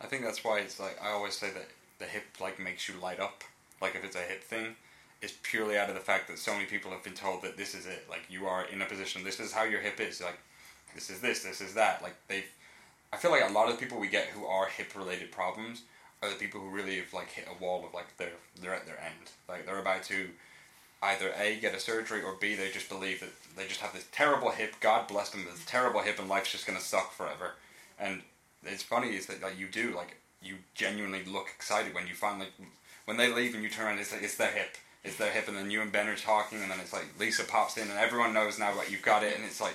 I 0.00 0.06
think 0.06 0.22
that's 0.22 0.44
why 0.44 0.60
it's 0.60 0.78
like 0.78 0.96
I 1.02 1.10
always 1.10 1.36
say 1.36 1.50
that 1.50 1.68
the 1.98 2.06
hip 2.06 2.24
like 2.40 2.60
makes 2.60 2.88
you 2.88 2.94
light 3.02 3.18
up. 3.18 3.42
Like 3.82 3.96
if 3.96 4.04
it's 4.04 4.16
a 4.16 4.20
hip 4.20 4.44
thing, 4.44 4.76
it's 5.20 5.34
purely 5.42 5.76
out 5.76 5.88
of 5.88 5.96
the 5.96 6.00
fact 6.00 6.28
that 6.28 6.38
so 6.38 6.52
many 6.52 6.66
people 6.66 6.92
have 6.92 7.02
been 7.02 7.14
told 7.14 7.42
that 7.42 7.56
this 7.56 7.74
is 7.74 7.86
it. 7.86 8.06
Like 8.08 8.22
you 8.28 8.46
are 8.46 8.64
in 8.64 8.80
a 8.80 8.86
position. 8.86 9.24
This 9.24 9.40
is 9.40 9.52
how 9.52 9.64
your 9.64 9.80
hip 9.80 9.98
is. 10.00 10.20
Like 10.20 10.38
this 10.94 11.10
is 11.10 11.20
this. 11.20 11.42
This 11.42 11.60
is 11.60 11.74
that. 11.74 12.02
Like 12.02 12.14
they've. 12.28 12.48
I 13.12 13.16
feel 13.16 13.30
like 13.30 13.48
a 13.48 13.52
lot 13.52 13.70
of 13.70 13.78
people 13.78 14.00
we 14.00 14.08
get 14.08 14.26
who 14.26 14.44
are 14.44 14.66
hip 14.66 14.96
related 14.96 15.30
problems 15.30 15.82
are 16.22 16.30
the 16.30 16.36
people 16.36 16.60
who 16.60 16.68
really 16.68 16.96
have 16.96 17.12
like 17.12 17.30
hit 17.30 17.46
a 17.48 17.62
wall 17.62 17.84
of 17.86 17.94
like 17.94 18.16
they're 18.16 18.32
they're 18.60 18.74
at 18.74 18.86
their 18.86 19.00
end. 19.00 19.30
Like 19.48 19.66
they're 19.66 19.78
about 19.78 20.04
to 20.04 20.30
either 21.02 21.32
a 21.38 21.56
get 21.60 21.74
a 21.74 21.80
surgery 21.80 22.22
or 22.22 22.34
b 22.40 22.54
they 22.54 22.70
just 22.70 22.88
believe 22.88 23.20
that 23.20 23.30
they 23.56 23.66
just 23.66 23.80
have 23.80 23.92
this 23.92 24.06
terrible 24.12 24.50
hip. 24.50 24.74
God 24.80 25.06
bless 25.06 25.30
them. 25.30 25.44
This 25.50 25.64
terrible 25.64 26.00
hip 26.00 26.18
and 26.18 26.28
life's 26.28 26.52
just 26.52 26.66
gonna 26.66 26.80
suck 26.80 27.12
forever. 27.12 27.52
And 27.98 28.22
it's 28.64 28.82
funny 28.82 29.14
is 29.14 29.26
that 29.26 29.42
like 29.42 29.58
you 29.58 29.68
do 29.68 29.94
like 29.94 30.16
you 30.42 30.56
genuinely 30.74 31.24
look 31.24 31.48
excited 31.54 31.94
when 31.94 32.06
you 32.06 32.14
finally 32.14 32.48
when 33.04 33.16
they 33.16 33.32
leave 33.32 33.54
and 33.54 33.62
you 33.62 33.70
turn 33.70 33.86
around. 33.86 33.98
It's 33.98 34.12
like 34.12 34.22
it's 34.22 34.36
their 34.36 34.50
hip. 34.50 34.76
It's 35.02 35.16
their 35.16 35.30
hip, 35.30 35.48
and 35.48 35.56
then 35.56 35.70
you 35.70 35.82
and 35.82 35.92
Ben 35.92 36.08
are 36.08 36.16
talking, 36.16 36.62
and 36.62 36.70
then 36.70 36.80
it's 36.80 36.92
like 36.92 37.04
Lisa 37.20 37.44
pops 37.44 37.76
in, 37.76 37.90
and 37.90 37.98
everyone 37.98 38.32
knows 38.32 38.58
now 38.58 38.74
what 38.74 38.90
you've 38.90 39.02
got 39.02 39.22
it, 39.22 39.36
and 39.36 39.44
it's 39.44 39.60
like 39.60 39.74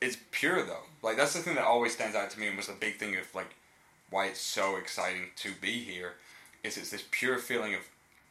it's 0.00 0.16
pure 0.30 0.62
though. 0.64 0.84
Like 1.02 1.16
that's 1.16 1.34
the 1.34 1.40
thing 1.40 1.54
that 1.56 1.64
always 1.64 1.92
stands 1.92 2.16
out 2.16 2.30
to 2.30 2.40
me 2.40 2.48
and 2.48 2.56
was 2.56 2.68
a 2.68 2.72
big 2.74 2.96
thing 2.96 3.16
of 3.16 3.34
like 3.34 3.54
why 4.10 4.26
it's 4.26 4.40
so 4.40 4.76
exciting 4.76 5.30
to 5.36 5.52
be 5.60 5.72
here 5.72 6.14
is 6.64 6.76
it's 6.76 6.90
this 6.90 7.04
pure 7.10 7.38
feeling 7.38 7.74
of 7.74 7.80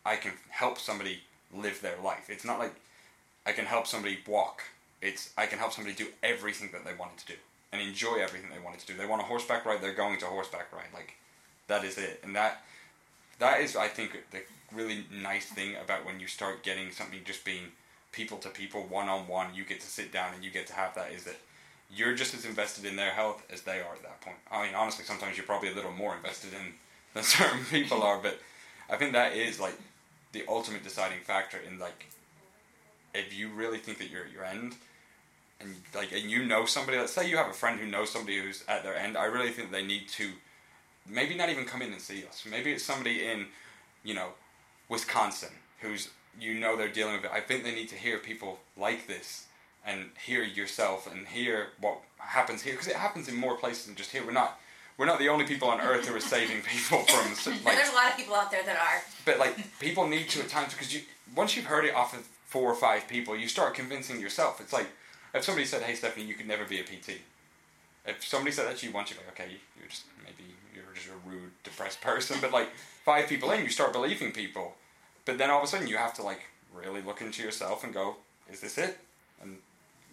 I 0.05 0.15
can 0.15 0.33
help 0.49 0.79
somebody 0.79 1.19
live 1.53 1.81
their 1.81 1.97
life. 2.03 2.29
It's 2.29 2.45
not 2.45 2.59
like 2.59 2.73
I 3.45 3.51
can 3.51 3.65
help 3.65 3.87
somebody 3.87 4.19
walk. 4.27 4.63
It's 5.01 5.31
I 5.37 5.45
can 5.45 5.59
help 5.59 5.73
somebody 5.73 5.95
do 5.95 6.07
everything 6.23 6.69
that 6.71 6.85
they 6.85 6.93
wanted 6.93 7.17
to 7.19 7.27
do 7.27 7.33
and 7.71 7.81
enjoy 7.81 8.15
everything 8.15 8.49
they 8.49 8.63
wanted 8.63 8.79
to 8.81 8.87
do. 8.87 8.97
They 8.97 9.05
want 9.05 9.21
a 9.21 9.25
horseback 9.25 9.65
ride, 9.65 9.81
they're 9.81 9.93
going 9.93 10.19
to 10.19 10.25
horseback 10.25 10.71
ride. 10.73 10.93
Like 10.93 11.15
that 11.67 11.83
is 11.83 11.97
it. 11.97 12.21
And 12.23 12.35
that 12.35 12.63
that 13.39 13.61
is 13.61 13.75
I 13.75 13.87
think 13.87 14.17
the 14.31 14.41
really 14.73 15.05
nice 15.11 15.45
thing 15.45 15.75
about 15.75 16.05
when 16.05 16.19
you 16.19 16.27
start 16.27 16.63
getting 16.63 16.91
something 16.91 17.19
just 17.25 17.45
being 17.45 17.71
people 18.11 18.37
to 18.39 18.49
people, 18.49 18.85
one 18.89 19.09
on 19.09 19.27
one, 19.27 19.53
you 19.53 19.63
get 19.63 19.79
to 19.81 19.87
sit 19.87 20.11
down 20.11 20.33
and 20.33 20.43
you 20.43 20.49
get 20.49 20.67
to 20.67 20.73
have 20.73 20.95
that 20.95 21.11
is 21.11 21.23
that 21.25 21.35
you're 21.93 22.13
just 22.13 22.33
as 22.33 22.45
invested 22.45 22.85
in 22.85 22.95
their 22.95 23.11
health 23.11 23.43
as 23.51 23.61
they 23.61 23.79
are 23.79 23.93
at 23.93 24.03
that 24.03 24.21
point. 24.21 24.37
I 24.51 24.65
mean, 24.65 24.75
honestly, 24.75 25.05
sometimes 25.05 25.37
you're 25.37 25.45
probably 25.45 25.69
a 25.69 25.75
little 25.75 25.91
more 25.91 26.15
invested 26.15 26.51
in 26.53 26.73
than 27.13 27.23
certain 27.23 27.63
people 27.65 28.03
are, 28.03 28.19
but 28.21 28.39
I 28.89 28.97
think 28.97 29.13
that 29.13 29.33
is 29.33 29.59
like 29.59 29.75
the 30.33 30.43
ultimate 30.47 30.83
deciding 30.83 31.19
factor 31.21 31.57
in 31.57 31.79
like 31.79 32.07
if 33.13 33.35
you 33.35 33.49
really 33.49 33.77
think 33.77 33.97
that 33.97 34.09
you're 34.09 34.25
at 34.25 34.31
your 34.31 34.45
end 34.45 34.75
and 35.59 35.75
like 35.95 36.11
and 36.11 36.29
you 36.29 36.45
know 36.45 36.65
somebody 36.65 36.97
let's 36.97 37.13
say 37.13 37.27
you 37.27 37.37
have 37.37 37.49
a 37.49 37.53
friend 37.53 37.79
who 37.79 37.87
knows 37.87 38.09
somebody 38.09 38.39
who's 38.39 38.63
at 38.67 38.83
their 38.83 38.95
end 38.95 39.17
i 39.17 39.25
really 39.25 39.49
think 39.49 39.71
they 39.71 39.83
need 39.83 40.07
to 40.07 40.29
maybe 41.09 41.35
not 41.35 41.49
even 41.49 41.65
come 41.65 41.81
in 41.81 41.91
and 41.91 42.01
see 42.01 42.23
us 42.25 42.45
maybe 42.49 42.71
it's 42.71 42.83
somebody 42.83 43.25
in 43.25 43.45
you 44.03 44.13
know 44.13 44.29
wisconsin 44.89 45.49
who's 45.81 46.09
you 46.39 46.53
know 46.53 46.75
they're 46.75 46.87
dealing 46.87 47.15
with 47.15 47.25
it 47.25 47.31
i 47.33 47.39
think 47.39 47.63
they 47.63 47.73
need 47.73 47.89
to 47.89 47.95
hear 47.95 48.19
people 48.19 48.59
like 48.77 49.07
this 49.07 49.46
and 49.87 50.11
hear 50.23 50.43
yourself 50.43 51.11
and 51.11 51.27
hear 51.27 51.69
what 51.81 51.97
happens 52.19 52.61
here 52.61 52.73
because 52.73 52.87
it 52.87 52.95
happens 52.95 53.27
in 53.27 53.35
more 53.35 53.55
places 53.55 53.85
than 53.87 53.95
just 53.95 54.11
here 54.11 54.23
we're 54.25 54.31
not 54.31 54.59
we're 54.97 55.05
not 55.05 55.17
the 55.17 55.29
only 55.29 55.45
people 55.45 55.69
on 55.69 55.79
earth 55.79 56.07
who 56.07 56.15
are 56.15 56.19
saving 56.19 56.61
people 56.61 56.99
from 57.05 57.53
like 57.65 57.75
There's 57.75 57.89
a 57.89 57.95
lot 57.95 58.11
of 58.11 58.17
people 58.17 58.35
out 58.35 58.51
there 58.51 58.63
that 58.63 58.75
are. 58.75 59.01
but 59.25 59.39
like 59.39 59.55
people 59.79 60.07
need 60.07 60.29
to 60.29 60.41
at 60.41 60.49
times 60.49 60.73
because 60.73 60.93
you 60.93 61.01
once 61.35 61.55
you've 61.55 61.65
heard 61.65 61.85
it 61.85 61.95
off 61.95 62.13
of 62.13 62.27
four 62.45 62.71
or 62.71 62.75
five 62.75 63.07
people, 63.09 63.35
you 63.35 63.47
start 63.49 63.73
convincing 63.73 64.21
yourself. 64.21 64.61
It's 64.61 64.71
like 64.71 64.87
if 65.33 65.43
somebody 65.43 65.65
said, 65.65 65.83
"Hey, 65.83 65.95
Stephanie, 65.95 66.25
you 66.25 66.33
could 66.33 66.47
never 66.47 66.63
be 66.65 66.79
a 66.79 66.83
PT." 66.83 67.19
If 68.05 68.23
somebody 68.25 68.53
said 68.55 68.67
that 68.67 68.77
to 68.77 68.87
you 68.87 68.93
once, 68.93 69.09
you're 69.11 69.19
like, 69.19 69.39
"Okay, 69.39 69.57
you're 69.77 69.89
just 69.89 70.05
maybe 70.23 70.49
you're 70.73 70.85
just 70.95 71.07
a 71.07 71.29
rude, 71.29 71.51
depressed 71.63 71.99
person." 72.01 72.37
But 72.41 72.51
like 72.51 72.69
five 73.03 73.27
people 73.27 73.51
in, 73.51 73.63
you 73.63 73.69
start 73.69 73.91
believing 73.93 74.31
people. 74.31 74.75
But 75.25 75.37
then 75.37 75.49
all 75.51 75.57
of 75.59 75.65
a 75.65 75.67
sudden, 75.67 75.87
you 75.87 75.97
have 75.97 76.13
to 76.15 76.23
like 76.23 76.43
really 76.73 77.01
look 77.01 77.19
into 77.21 77.43
yourself 77.43 77.83
and 77.83 77.93
go, 77.93 78.15
"Is 78.49 78.61
this 78.61 78.77
it?" 78.77 78.97
And 79.41 79.57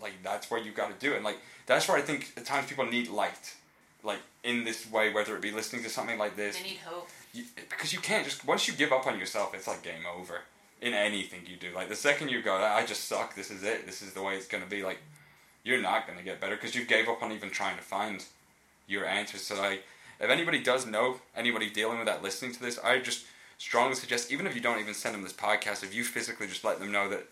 like 0.00 0.12
that's 0.22 0.50
where 0.50 0.60
you 0.60 0.72
got 0.72 0.88
to 0.98 1.06
do 1.06 1.12
it. 1.12 1.16
And 1.16 1.24
like 1.24 1.38
that's 1.66 1.88
where 1.88 1.96
I 1.96 2.02
think 2.02 2.32
at 2.36 2.44
times 2.44 2.68
people 2.68 2.86
need 2.86 3.08
light, 3.08 3.54
like 4.02 4.20
in 4.42 4.64
this 4.64 4.90
way, 4.90 5.12
whether 5.12 5.34
it 5.36 5.42
be 5.42 5.50
listening 5.50 5.82
to 5.84 5.88
something 5.90 6.18
like 6.18 6.36
this, 6.36 6.56
They 6.56 6.62
need 6.64 6.78
hope. 6.84 7.08
you, 7.32 7.44
because 7.70 7.92
you 7.92 7.98
can't 8.00 8.24
just 8.24 8.46
once 8.46 8.66
you 8.68 8.74
give 8.74 8.92
up 8.92 9.06
on 9.06 9.18
yourself, 9.18 9.54
it's 9.54 9.66
like 9.66 9.82
game 9.82 10.04
over 10.16 10.40
in 10.80 10.92
anything 10.92 11.40
you 11.46 11.56
do. 11.56 11.74
Like 11.74 11.88
the 11.88 11.96
second 11.96 12.30
you 12.30 12.42
go, 12.42 12.54
I 12.56 12.84
just 12.84 13.04
suck. 13.04 13.34
This 13.34 13.50
is 13.50 13.62
it. 13.62 13.86
This 13.86 14.02
is 14.02 14.12
the 14.12 14.22
way 14.22 14.34
it's 14.36 14.46
gonna 14.46 14.66
be. 14.66 14.82
Like 14.82 14.98
you're 15.62 15.80
not 15.80 16.06
gonna 16.06 16.22
get 16.22 16.40
better 16.40 16.56
because 16.56 16.74
you 16.74 16.84
gave 16.84 17.08
up 17.08 17.22
on 17.22 17.32
even 17.32 17.50
trying 17.50 17.76
to 17.76 17.82
find 17.82 18.24
your 18.86 19.06
answers. 19.06 19.42
So 19.42 19.56
like, 19.56 19.82
if 20.20 20.28
anybody 20.28 20.62
does 20.62 20.86
know 20.86 21.20
anybody 21.34 21.70
dealing 21.70 21.98
with 21.98 22.06
that, 22.06 22.22
listening 22.22 22.52
to 22.52 22.60
this, 22.60 22.78
I 22.78 22.98
just 22.98 23.24
strongly 23.56 23.94
suggest 23.94 24.30
even 24.30 24.46
if 24.46 24.54
you 24.54 24.60
don't 24.60 24.80
even 24.80 24.92
send 24.92 25.14
them 25.14 25.22
this 25.22 25.32
podcast, 25.32 25.82
if 25.82 25.94
you 25.94 26.04
physically 26.04 26.46
just 26.46 26.64
let 26.64 26.80
them 26.80 26.92
know 26.92 27.08
that 27.08 27.26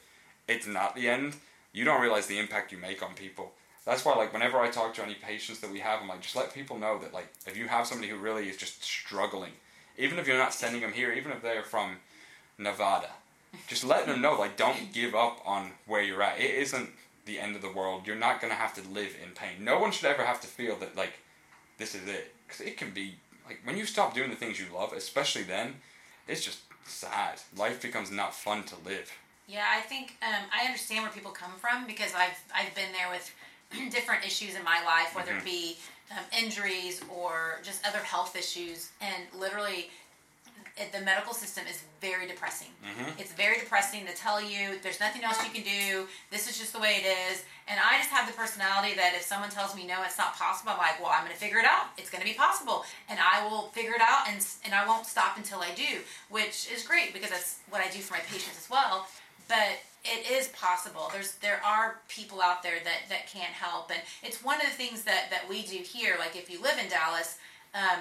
it's 0.48 0.66
not 0.66 0.94
the 0.96 1.08
end, 1.08 1.34
you 1.72 1.84
don't 1.84 2.00
realize 2.00 2.26
the 2.26 2.38
impact 2.38 2.72
you 2.72 2.78
make 2.78 3.02
on 3.02 3.14
people. 3.14 3.52
That's 3.84 4.04
why, 4.04 4.14
like, 4.14 4.32
whenever 4.32 4.60
I 4.60 4.70
talk 4.70 4.94
to 4.94 5.02
any 5.02 5.14
patients 5.14 5.60
that 5.60 5.70
we 5.70 5.80
have, 5.80 6.00
I'm 6.00 6.08
like, 6.08 6.20
just 6.20 6.36
let 6.36 6.54
people 6.54 6.78
know 6.78 6.98
that, 6.98 7.12
like, 7.12 7.32
if 7.46 7.56
you 7.56 7.66
have 7.66 7.86
somebody 7.86 8.08
who 8.08 8.16
really 8.16 8.48
is 8.48 8.56
just 8.56 8.84
struggling, 8.84 9.52
even 9.98 10.18
if 10.18 10.26
you're 10.26 10.38
not 10.38 10.54
sending 10.54 10.82
them 10.82 10.92
here, 10.92 11.12
even 11.12 11.32
if 11.32 11.42
they're 11.42 11.64
from 11.64 11.96
Nevada, 12.58 13.10
just 13.66 13.84
let 13.84 14.06
them 14.06 14.20
know, 14.20 14.38
like, 14.38 14.56
don't 14.56 14.92
give 14.92 15.14
up 15.14 15.40
on 15.44 15.72
where 15.86 16.02
you're 16.02 16.22
at. 16.22 16.40
It 16.40 16.54
isn't 16.54 16.90
the 17.26 17.40
end 17.40 17.56
of 17.56 17.62
the 17.62 17.72
world. 17.72 18.06
You're 18.06 18.16
not 18.16 18.40
gonna 18.40 18.54
have 18.54 18.74
to 18.74 18.88
live 18.88 19.16
in 19.22 19.32
pain. 19.32 19.64
No 19.64 19.78
one 19.80 19.90
should 19.90 20.06
ever 20.06 20.24
have 20.24 20.40
to 20.42 20.46
feel 20.46 20.76
that, 20.76 20.96
like, 20.96 21.14
this 21.78 21.94
is 21.94 22.06
it, 22.06 22.32
because 22.46 22.60
it 22.60 22.76
can 22.76 22.90
be 22.92 23.16
like 23.46 23.60
when 23.64 23.76
you 23.76 23.84
stop 23.84 24.14
doing 24.14 24.30
the 24.30 24.36
things 24.36 24.60
you 24.60 24.66
love, 24.72 24.92
especially 24.92 25.42
then, 25.42 25.74
it's 26.28 26.44
just 26.44 26.60
sad. 26.84 27.40
Life 27.56 27.82
becomes 27.82 28.10
not 28.10 28.34
fun 28.34 28.62
to 28.64 28.76
live. 28.84 29.10
Yeah, 29.48 29.64
I 29.70 29.80
think 29.80 30.16
um, 30.22 30.44
I 30.52 30.66
understand 30.66 31.02
where 31.02 31.12
people 31.12 31.30
come 31.30 31.52
from 31.58 31.86
because 31.86 32.12
I've 32.14 32.38
I've 32.54 32.74
been 32.74 32.92
there 32.92 33.10
with 33.10 33.30
different 33.92 34.24
issues 34.24 34.54
in 34.54 34.64
my 34.64 34.82
life, 34.84 35.14
whether 35.14 35.32
it 35.36 35.44
be 35.44 35.76
um, 36.10 36.24
injuries 36.38 37.02
or 37.14 37.58
just 37.62 37.86
other 37.86 37.98
health 37.98 38.36
issues, 38.36 38.90
and 39.00 39.24
literally. 39.38 39.90
It, 40.74 40.90
the 40.90 41.04
medical 41.04 41.34
system 41.34 41.64
is 41.68 41.82
very 42.00 42.26
depressing. 42.26 42.68
It's 43.18 43.30
very 43.34 43.58
depressing 43.58 44.06
to 44.06 44.14
tell 44.16 44.40
you 44.40 44.80
there's 44.82 45.00
nothing 45.00 45.22
else 45.22 45.36
you 45.44 45.50
can 45.50 45.62
do. 45.62 46.08
This 46.30 46.48
is 46.48 46.58
just 46.58 46.72
the 46.72 46.78
way 46.80 46.96
it 46.96 47.04
is. 47.04 47.44
And 47.68 47.78
I 47.78 47.98
just 47.98 48.08
have 48.08 48.26
the 48.26 48.32
personality 48.32 48.94
that 48.96 49.12
if 49.14 49.20
someone 49.20 49.50
tells 49.50 49.76
me 49.76 49.86
no, 49.86 50.02
it's 50.02 50.16
not 50.16 50.34
possible, 50.34 50.72
I'm 50.72 50.78
like, 50.78 50.98
well, 50.98 51.12
I'm 51.12 51.26
going 51.26 51.36
to 51.36 51.38
figure 51.38 51.58
it 51.58 51.66
out. 51.66 51.92
It's 51.98 52.08
going 52.08 52.22
to 52.22 52.26
be 52.26 52.32
possible, 52.32 52.86
and 53.10 53.18
I 53.20 53.46
will 53.46 53.68
figure 53.76 53.92
it 53.92 54.00
out, 54.00 54.30
and 54.30 54.40
and 54.64 54.72
I 54.72 54.86
won't 54.88 55.04
stop 55.04 55.36
until 55.36 55.60
I 55.60 55.74
do, 55.76 56.00
which 56.30 56.72
is 56.72 56.86
great 56.88 57.12
because 57.12 57.28
that's 57.28 57.58
what 57.68 57.82
I 57.82 57.90
do 57.90 57.98
for 57.98 58.14
my 58.14 58.20
patients 58.20 58.56
as 58.56 58.70
well 58.70 59.06
but 59.52 59.84
it 60.02 60.30
is 60.30 60.48
possible. 60.48 61.10
There's 61.12 61.32
there 61.36 61.60
are 61.64 62.00
people 62.08 62.40
out 62.40 62.62
there 62.62 62.78
that 62.82 63.08
that 63.10 63.26
can't 63.28 63.52
help 63.52 63.90
and 63.90 64.00
it's 64.22 64.42
one 64.42 64.56
of 64.56 64.66
the 64.66 64.72
things 64.72 65.02
that 65.04 65.28
that 65.30 65.46
we 65.48 65.62
do 65.62 65.76
here 65.76 66.16
like 66.18 66.34
if 66.34 66.50
you 66.50 66.60
live 66.62 66.78
in 66.82 66.88
dallas 66.88 67.38
um, 67.74 68.00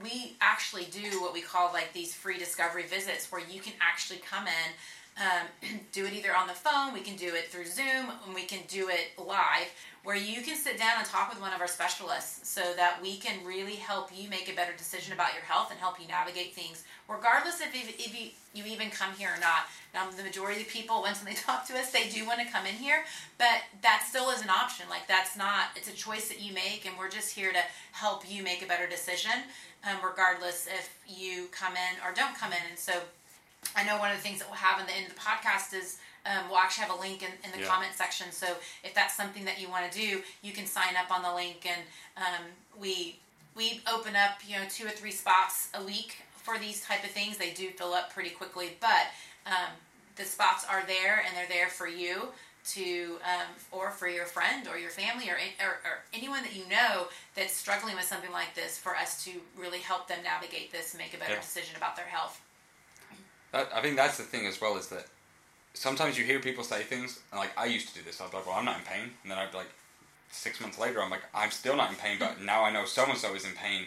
we 0.00 0.36
actually 0.40 0.84
do 0.84 1.20
what 1.20 1.34
we 1.34 1.42
call 1.42 1.72
like 1.72 1.92
these 1.92 2.14
free 2.14 2.38
discovery 2.38 2.84
visits 2.84 3.30
where 3.30 3.42
you 3.50 3.60
can 3.60 3.74
actually 3.80 4.18
come 4.18 4.46
in 4.46 4.70
um, 5.18 5.46
do 5.92 6.06
it 6.06 6.12
either 6.12 6.34
on 6.34 6.46
the 6.46 6.52
phone 6.54 6.92
we 6.94 7.00
can 7.00 7.16
do 7.16 7.34
it 7.34 7.48
through 7.48 7.66
zoom 7.66 8.06
and 8.26 8.34
we 8.34 8.44
can 8.44 8.60
do 8.68 8.88
it 8.88 9.08
live 9.18 9.68
where 10.04 10.16
you 10.16 10.42
can 10.42 10.56
sit 10.56 10.76
down 10.78 10.94
and 10.98 11.06
talk 11.06 11.30
with 11.30 11.40
one 11.40 11.52
of 11.52 11.60
our 11.60 11.68
specialists 11.68 12.48
so 12.48 12.72
that 12.76 12.98
we 13.00 13.16
can 13.18 13.44
really 13.46 13.74
help 13.76 14.10
you 14.16 14.28
make 14.28 14.50
a 14.50 14.54
better 14.56 14.72
decision 14.76 15.12
about 15.12 15.32
your 15.34 15.42
health 15.44 15.70
and 15.70 15.78
help 15.78 16.00
you 16.00 16.08
navigate 16.08 16.54
things 16.54 16.84
regardless 17.08 17.60
if, 17.60 17.74
you- 17.74 17.94
if 17.98 18.18
you, 18.18 18.30
you 18.54 18.64
even 18.70 18.90
come 18.90 19.12
here 19.14 19.28
or 19.36 19.40
not. 19.40 19.66
Now 19.94 20.08
the 20.10 20.22
majority 20.22 20.62
of 20.62 20.68
people 20.68 21.02
once 21.02 21.20
they 21.20 21.34
talk 21.34 21.66
to 21.68 21.74
us 21.78 21.90
they 21.92 22.08
do 22.08 22.26
want 22.26 22.40
to 22.40 22.46
come 22.50 22.64
in 22.66 22.74
here 22.74 23.04
but 23.38 23.62
that 23.82 24.04
still 24.08 24.30
is 24.30 24.40
an 24.42 24.50
option. 24.50 24.86
Like 24.88 25.06
that's 25.06 25.36
not 25.36 25.66
it's 25.76 25.88
a 25.88 25.94
choice 25.94 26.28
that 26.28 26.40
you 26.40 26.52
make 26.54 26.86
and 26.86 26.96
we're 26.98 27.10
just 27.10 27.34
here 27.34 27.52
to 27.52 27.60
help 27.92 28.28
you 28.28 28.42
make 28.42 28.62
a 28.62 28.66
better 28.66 28.86
decision 28.88 29.32
um, 29.84 29.98
regardless 30.02 30.66
if 30.66 30.98
you 31.06 31.46
come 31.52 31.74
in 31.74 32.00
or 32.08 32.14
don't 32.14 32.34
come 32.36 32.52
in. 32.52 32.58
And 32.70 32.78
so 32.78 32.92
I 33.76 33.84
know 33.84 33.98
one 33.98 34.10
of 34.10 34.16
the 34.16 34.22
things 34.22 34.38
that 34.38 34.48
we'll 34.48 34.58
have 34.58 34.80
in 34.80 34.86
the 34.86 34.92
end 34.92 35.06
of 35.08 35.14
the 35.14 35.20
podcast 35.20 35.74
is 35.74 35.98
um, 36.26 36.48
we'll 36.48 36.58
actually 36.58 36.84
have 36.86 36.96
a 36.96 37.00
link 37.00 37.22
in, 37.22 37.30
in 37.44 37.50
the 37.52 37.58
Yeah. 37.64 37.70
comment 37.72 37.92
section. 37.94 38.30
So 38.30 38.46
if 38.84 38.94
that's 38.94 39.14
something 39.14 39.44
that 39.44 39.60
you 39.60 39.68
want 39.68 39.90
to 39.90 39.98
do, 39.98 40.22
you 40.42 40.52
can 40.52 40.66
sign 40.66 40.94
up 40.96 41.10
on 41.10 41.22
the 41.22 41.34
link, 41.34 41.66
and 41.66 41.82
um, 42.16 42.44
we 42.78 43.16
we 43.54 43.80
open 43.92 44.14
up 44.16 44.38
you 44.46 44.56
know 44.56 44.64
two 44.68 44.86
or 44.86 44.90
three 44.90 45.10
spots 45.10 45.68
a 45.74 45.82
week 45.82 46.16
for 46.36 46.58
these 46.58 46.80
type 46.84 47.02
of 47.04 47.10
things. 47.10 47.38
They 47.38 47.50
do 47.50 47.70
fill 47.70 47.92
up 47.92 48.12
pretty 48.12 48.30
quickly, 48.30 48.76
but 48.80 49.06
um, 49.46 49.72
the 50.16 50.24
spots 50.24 50.64
are 50.68 50.84
there, 50.86 51.24
and 51.26 51.36
they're 51.36 51.48
there 51.48 51.68
for 51.68 51.88
you 51.88 52.28
to 52.64 53.16
um, 53.24 53.48
or 53.72 53.90
for 53.90 54.06
your 54.08 54.26
friend 54.26 54.68
or 54.68 54.78
your 54.78 54.90
family 54.90 55.28
or, 55.28 55.34
or, 55.60 55.72
or 55.84 55.98
anyone 56.14 56.42
that 56.44 56.54
you 56.54 56.62
know 56.68 57.08
that's 57.34 57.52
struggling 57.52 57.96
with 57.96 58.04
something 58.04 58.30
like 58.30 58.54
this 58.54 58.78
for 58.78 58.94
us 58.94 59.24
to 59.24 59.32
really 59.58 59.80
help 59.80 60.06
them 60.06 60.18
navigate 60.22 60.70
this 60.70 60.92
and 60.94 61.02
make 61.02 61.12
a 61.12 61.16
better 61.18 61.32
Yeah. 61.32 61.40
decision 61.40 61.74
about 61.76 61.96
their 61.96 62.04
health 62.06 62.40
That, 63.52 63.68
I 63.74 63.80
think 63.80 63.96
that's 63.96 64.16
the 64.16 64.24
thing 64.24 64.46
as 64.46 64.60
well 64.60 64.76
is 64.76 64.88
that 64.88 65.06
sometimes 65.74 66.18
you 66.18 66.24
hear 66.24 66.40
people 66.40 66.64
say 66.64 66.82
things 66.82 67.20
and 67.30 67.38
like 67.38 67.52
I 67.56 67.66
used 67.66 67.88
to 67.88 67.94
do 67.94 68.00
this. 68.04 68.20
I'd 68.20 68.30
be 68.30 68.38
like, 68.38 68.46
well, 68.46 68.56
I'm 68.56 68.64
not 68.64 68.78
in 68.78 68.84
pain, 68.84 69.10
and 69.22 69.30
then 69.30 69.38
I'd 69.38 69.52
be 69.52 69.58
like, 69.58 69.70
six 70.30 70.60
months 70.60 70.78
later, 70.78 71.02
I'm 71.02 71.10
like, 71.10 71.24
I'm 71.34 71.50
still 71.50 71.76
not 71.76 71.90
in 71.90 71.96
pain, 71.96 72.16
but 72.18 72.32
hmm. 72.32 72.46
now 72.46 72.64
I 72.64 72.72
know 72.72 72.84
so 72.84 73.04
and 73.04 73.18
so 73.18 73.34
is 73.34 73.44
in 73.44 73.52
pain, 73.52 73.84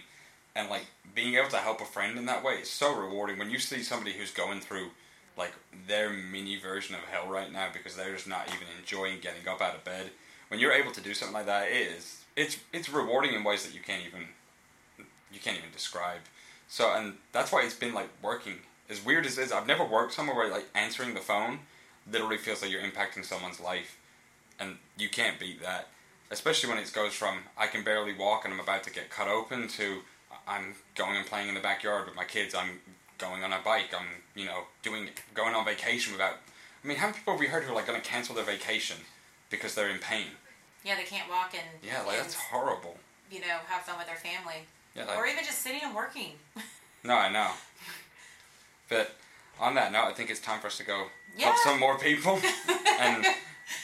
and 0.56 0.70
like 0.70 0.86
being 1.14 1.36
able 1.36 1.50
to 1.50 1.58
help 1.58 1.82
a 1.82 1.86
friend 1.86 2.18
in 2.18 2.26
that 2.26 2.44
way 2.44 2.54
is 2.56 2.70
so 2.70 2.96
rewarding. 2.96 3.40
When 3.40 3.50
you 3.50 3.60
see 3.60 3.84
somebody 3.84 4.14
who's 4.14 4.32
going 4.32 4.62
through 4.62 4.90
like 5.38 5.54
their 5.88 6.10
mini 6.10 6.58
version 6.58 6.96
of 6.96 7.02
hell 7.02 7.28
right 7.28 7.52
now 7.52 7.68
because 7.74 7.96
they're 7.96 8.14
just 8.14 8.28
not 8.28 8.48
even 8.48 8.68
enjoying 8.80 9.20
getting 9.20 9.48
up 9.48 9.62
out 9.62 9.76
of 9.76 9.84
bed. 9.84 10.12
When 10.48 10.60
you're 10.60 10.72
able 10.72 10.92
to 10.94 11.02
do 11.02 11.14
something 11.14 11.34
like 11.34 11.48
that, 11.48 11.70
it 11.70 11.76
is 11.76 12.24
it's 12.36 12.58
it's 12.72 12.90
rewarding 12.90 13.34
in 13.34 13.44
ways 13.44 13.66
that 13.66 13.74
you 13.74 13.82
can't 13.82 14.04
even 14.06 14.28
you 15.32 15.40
can't 15.40 15.58
even 15.58 15.72
describe. 15.72 16.20
So 16.68 16.94
and 16.94 17.16
that's 17.32 17.52
why 17.52 17.64
it's 17.64 17.76
been 17.76 17.94
like 17.94 18.10
working. 18.22 18.60
As 18.90 19.04
weird 19.04 19.26
as 19.26 19.38
it 19.38 19.44
is, 19.44 19.52
I've 19.52 19.68
never 19.68 19.84
worked 19.84 20.14
somewhere 20.14 20.36
where 20.36 20.50
like 20.50 20.66
answering 20.76 21.14
the 21.14 21.20
phone 21.20 21.60
literally 22.12 22.38
feels 22.38 22.62
like 22.62 22.72
you're 22.72 22.82
impacting 22.82 23.26
someone's 23.26 23.60
life, 23.60 23.98
and 24.60 24.78
you 24.98 25.10
can't 25.10 25.40
beat 25.40 25.62
that. 25.62 25.88
Especially 26.32 26.70
when 26.70 26.78
it 26.80 26.92
goes 26.94 27.14
from 27.14 27.40
I 27.58 27.68
can 27.68 27.84
barely 27.84 28.14
walk 28.14 28.46
and 28.46 28.54
I'm 28.54 28.60
about 28.60 28.84
to 28.84 28.92
get 28.92 29.10
cut 29.10 29.28
open 29.28 29.68
to 29.70 30.00
I'm 30.48 30.76
going 30.96 31.18
and 31.18 31.26
playing 31.26 31.50
in 31.50 31.56
the 31.56 31.62
backyard 31.62 32.06
with 32.06 32.16
my 32.16 32.24
kids. 32.26 32.54
I'm 32.56 32.80
going 33.18 33.44
on 33.44 33.54
a 33.54 33.60
bike. 33.64 33.94
I'm 33.98 34.08
you 34.36 34.46
know 34.46 34.64
doing 34.84 35.10
going 35.34 35.54
on 35.56 35.66
vacation 35.66 36.14
without. 36.14 36.36
I 36.84 36.88
mean, 36.88 36.98
how 36.98 37.08
many 37.08 37.18
people 37.18 37.34
have 37.34 37.40
we 37.40 37.48
heard 37.48 37.64
who 37.64 37.72
are 37.72 37.76
like 37.76 37.88
going 37.88 38.00
to 38.00 38.08
cancel 38.08 38.36
their 38.36 38.44
vacation 38.44 38.98
because 39.50 39.74
they're 39.74 39.90
in 39.90 39.98
pain? 40.00 40.28
Yeah, 40.84 40.96
they 40.96 41.04
can't 41.04 41.28
walk 41.30 41.54
and 41.56 41.64
Yeah, 41.84 42.04
like 42.04 42.18
and, 42.18 42.26
that's 42.26 42.36
horrible. 42.36 42.98
you 43.32 43.40
know 43.42 43.58
have 43.68 43.82
fun 43.82 43.98
with 43.98 44.06
their 44.06 44.18
family, 44.18 44.58
Yeah, 44.96 45.06
like, 45.06 45.18
or 45.18 45.26
even 45.26 45.44
just 45.44 45.62
sitting 45.62 45.82
and 45.84 45.96
working. 45.96 46.34
no, 47.04 47.16
I 47.16 47.32
know. 47.32 47.50
But 48.90 49.16
on 49.60 49.76
that 49.76 49.92
note, 49.92 50.06
I 50.06 50.12
think 50.14 50.30
it's 50.30 50.40
time 50.40 50.60
for 50.60 50.68
us 50.68 50.78
to 50.78 50.84
go 50.84 51.08
Yeah. 51.38 51.46
help 51.46 51.58
some 51.64 51.80
more 51.80 51.98
people. 51.98 52.40
and 53.00 53.26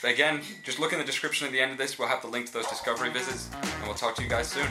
again, 0.04 0.42
just 0.62 0.78
look 0.78 0.92
in 0.92 0.98
the 0.98 1.04
description 1.04 1.46
at 1.46 1.52
the 1.52 1.60
end 1.60 1.72
of 1.72 1.78
this. 1.78 1.98
We'll 1.98 2.08
have 2.08 2.22
the 2.22 2.28
link 2.28 2.46
to 2.46 2.52
those 2.52 2.66
discovery 2.68 3.10
visits, 3.10 3.48
and 3.62 3.84
we'll 3.84 3.94
talk 3.94 4.14
to 4.16 4.22
you 4.22 4.28
guys 4.28 4.48
soon. 4.48 4.68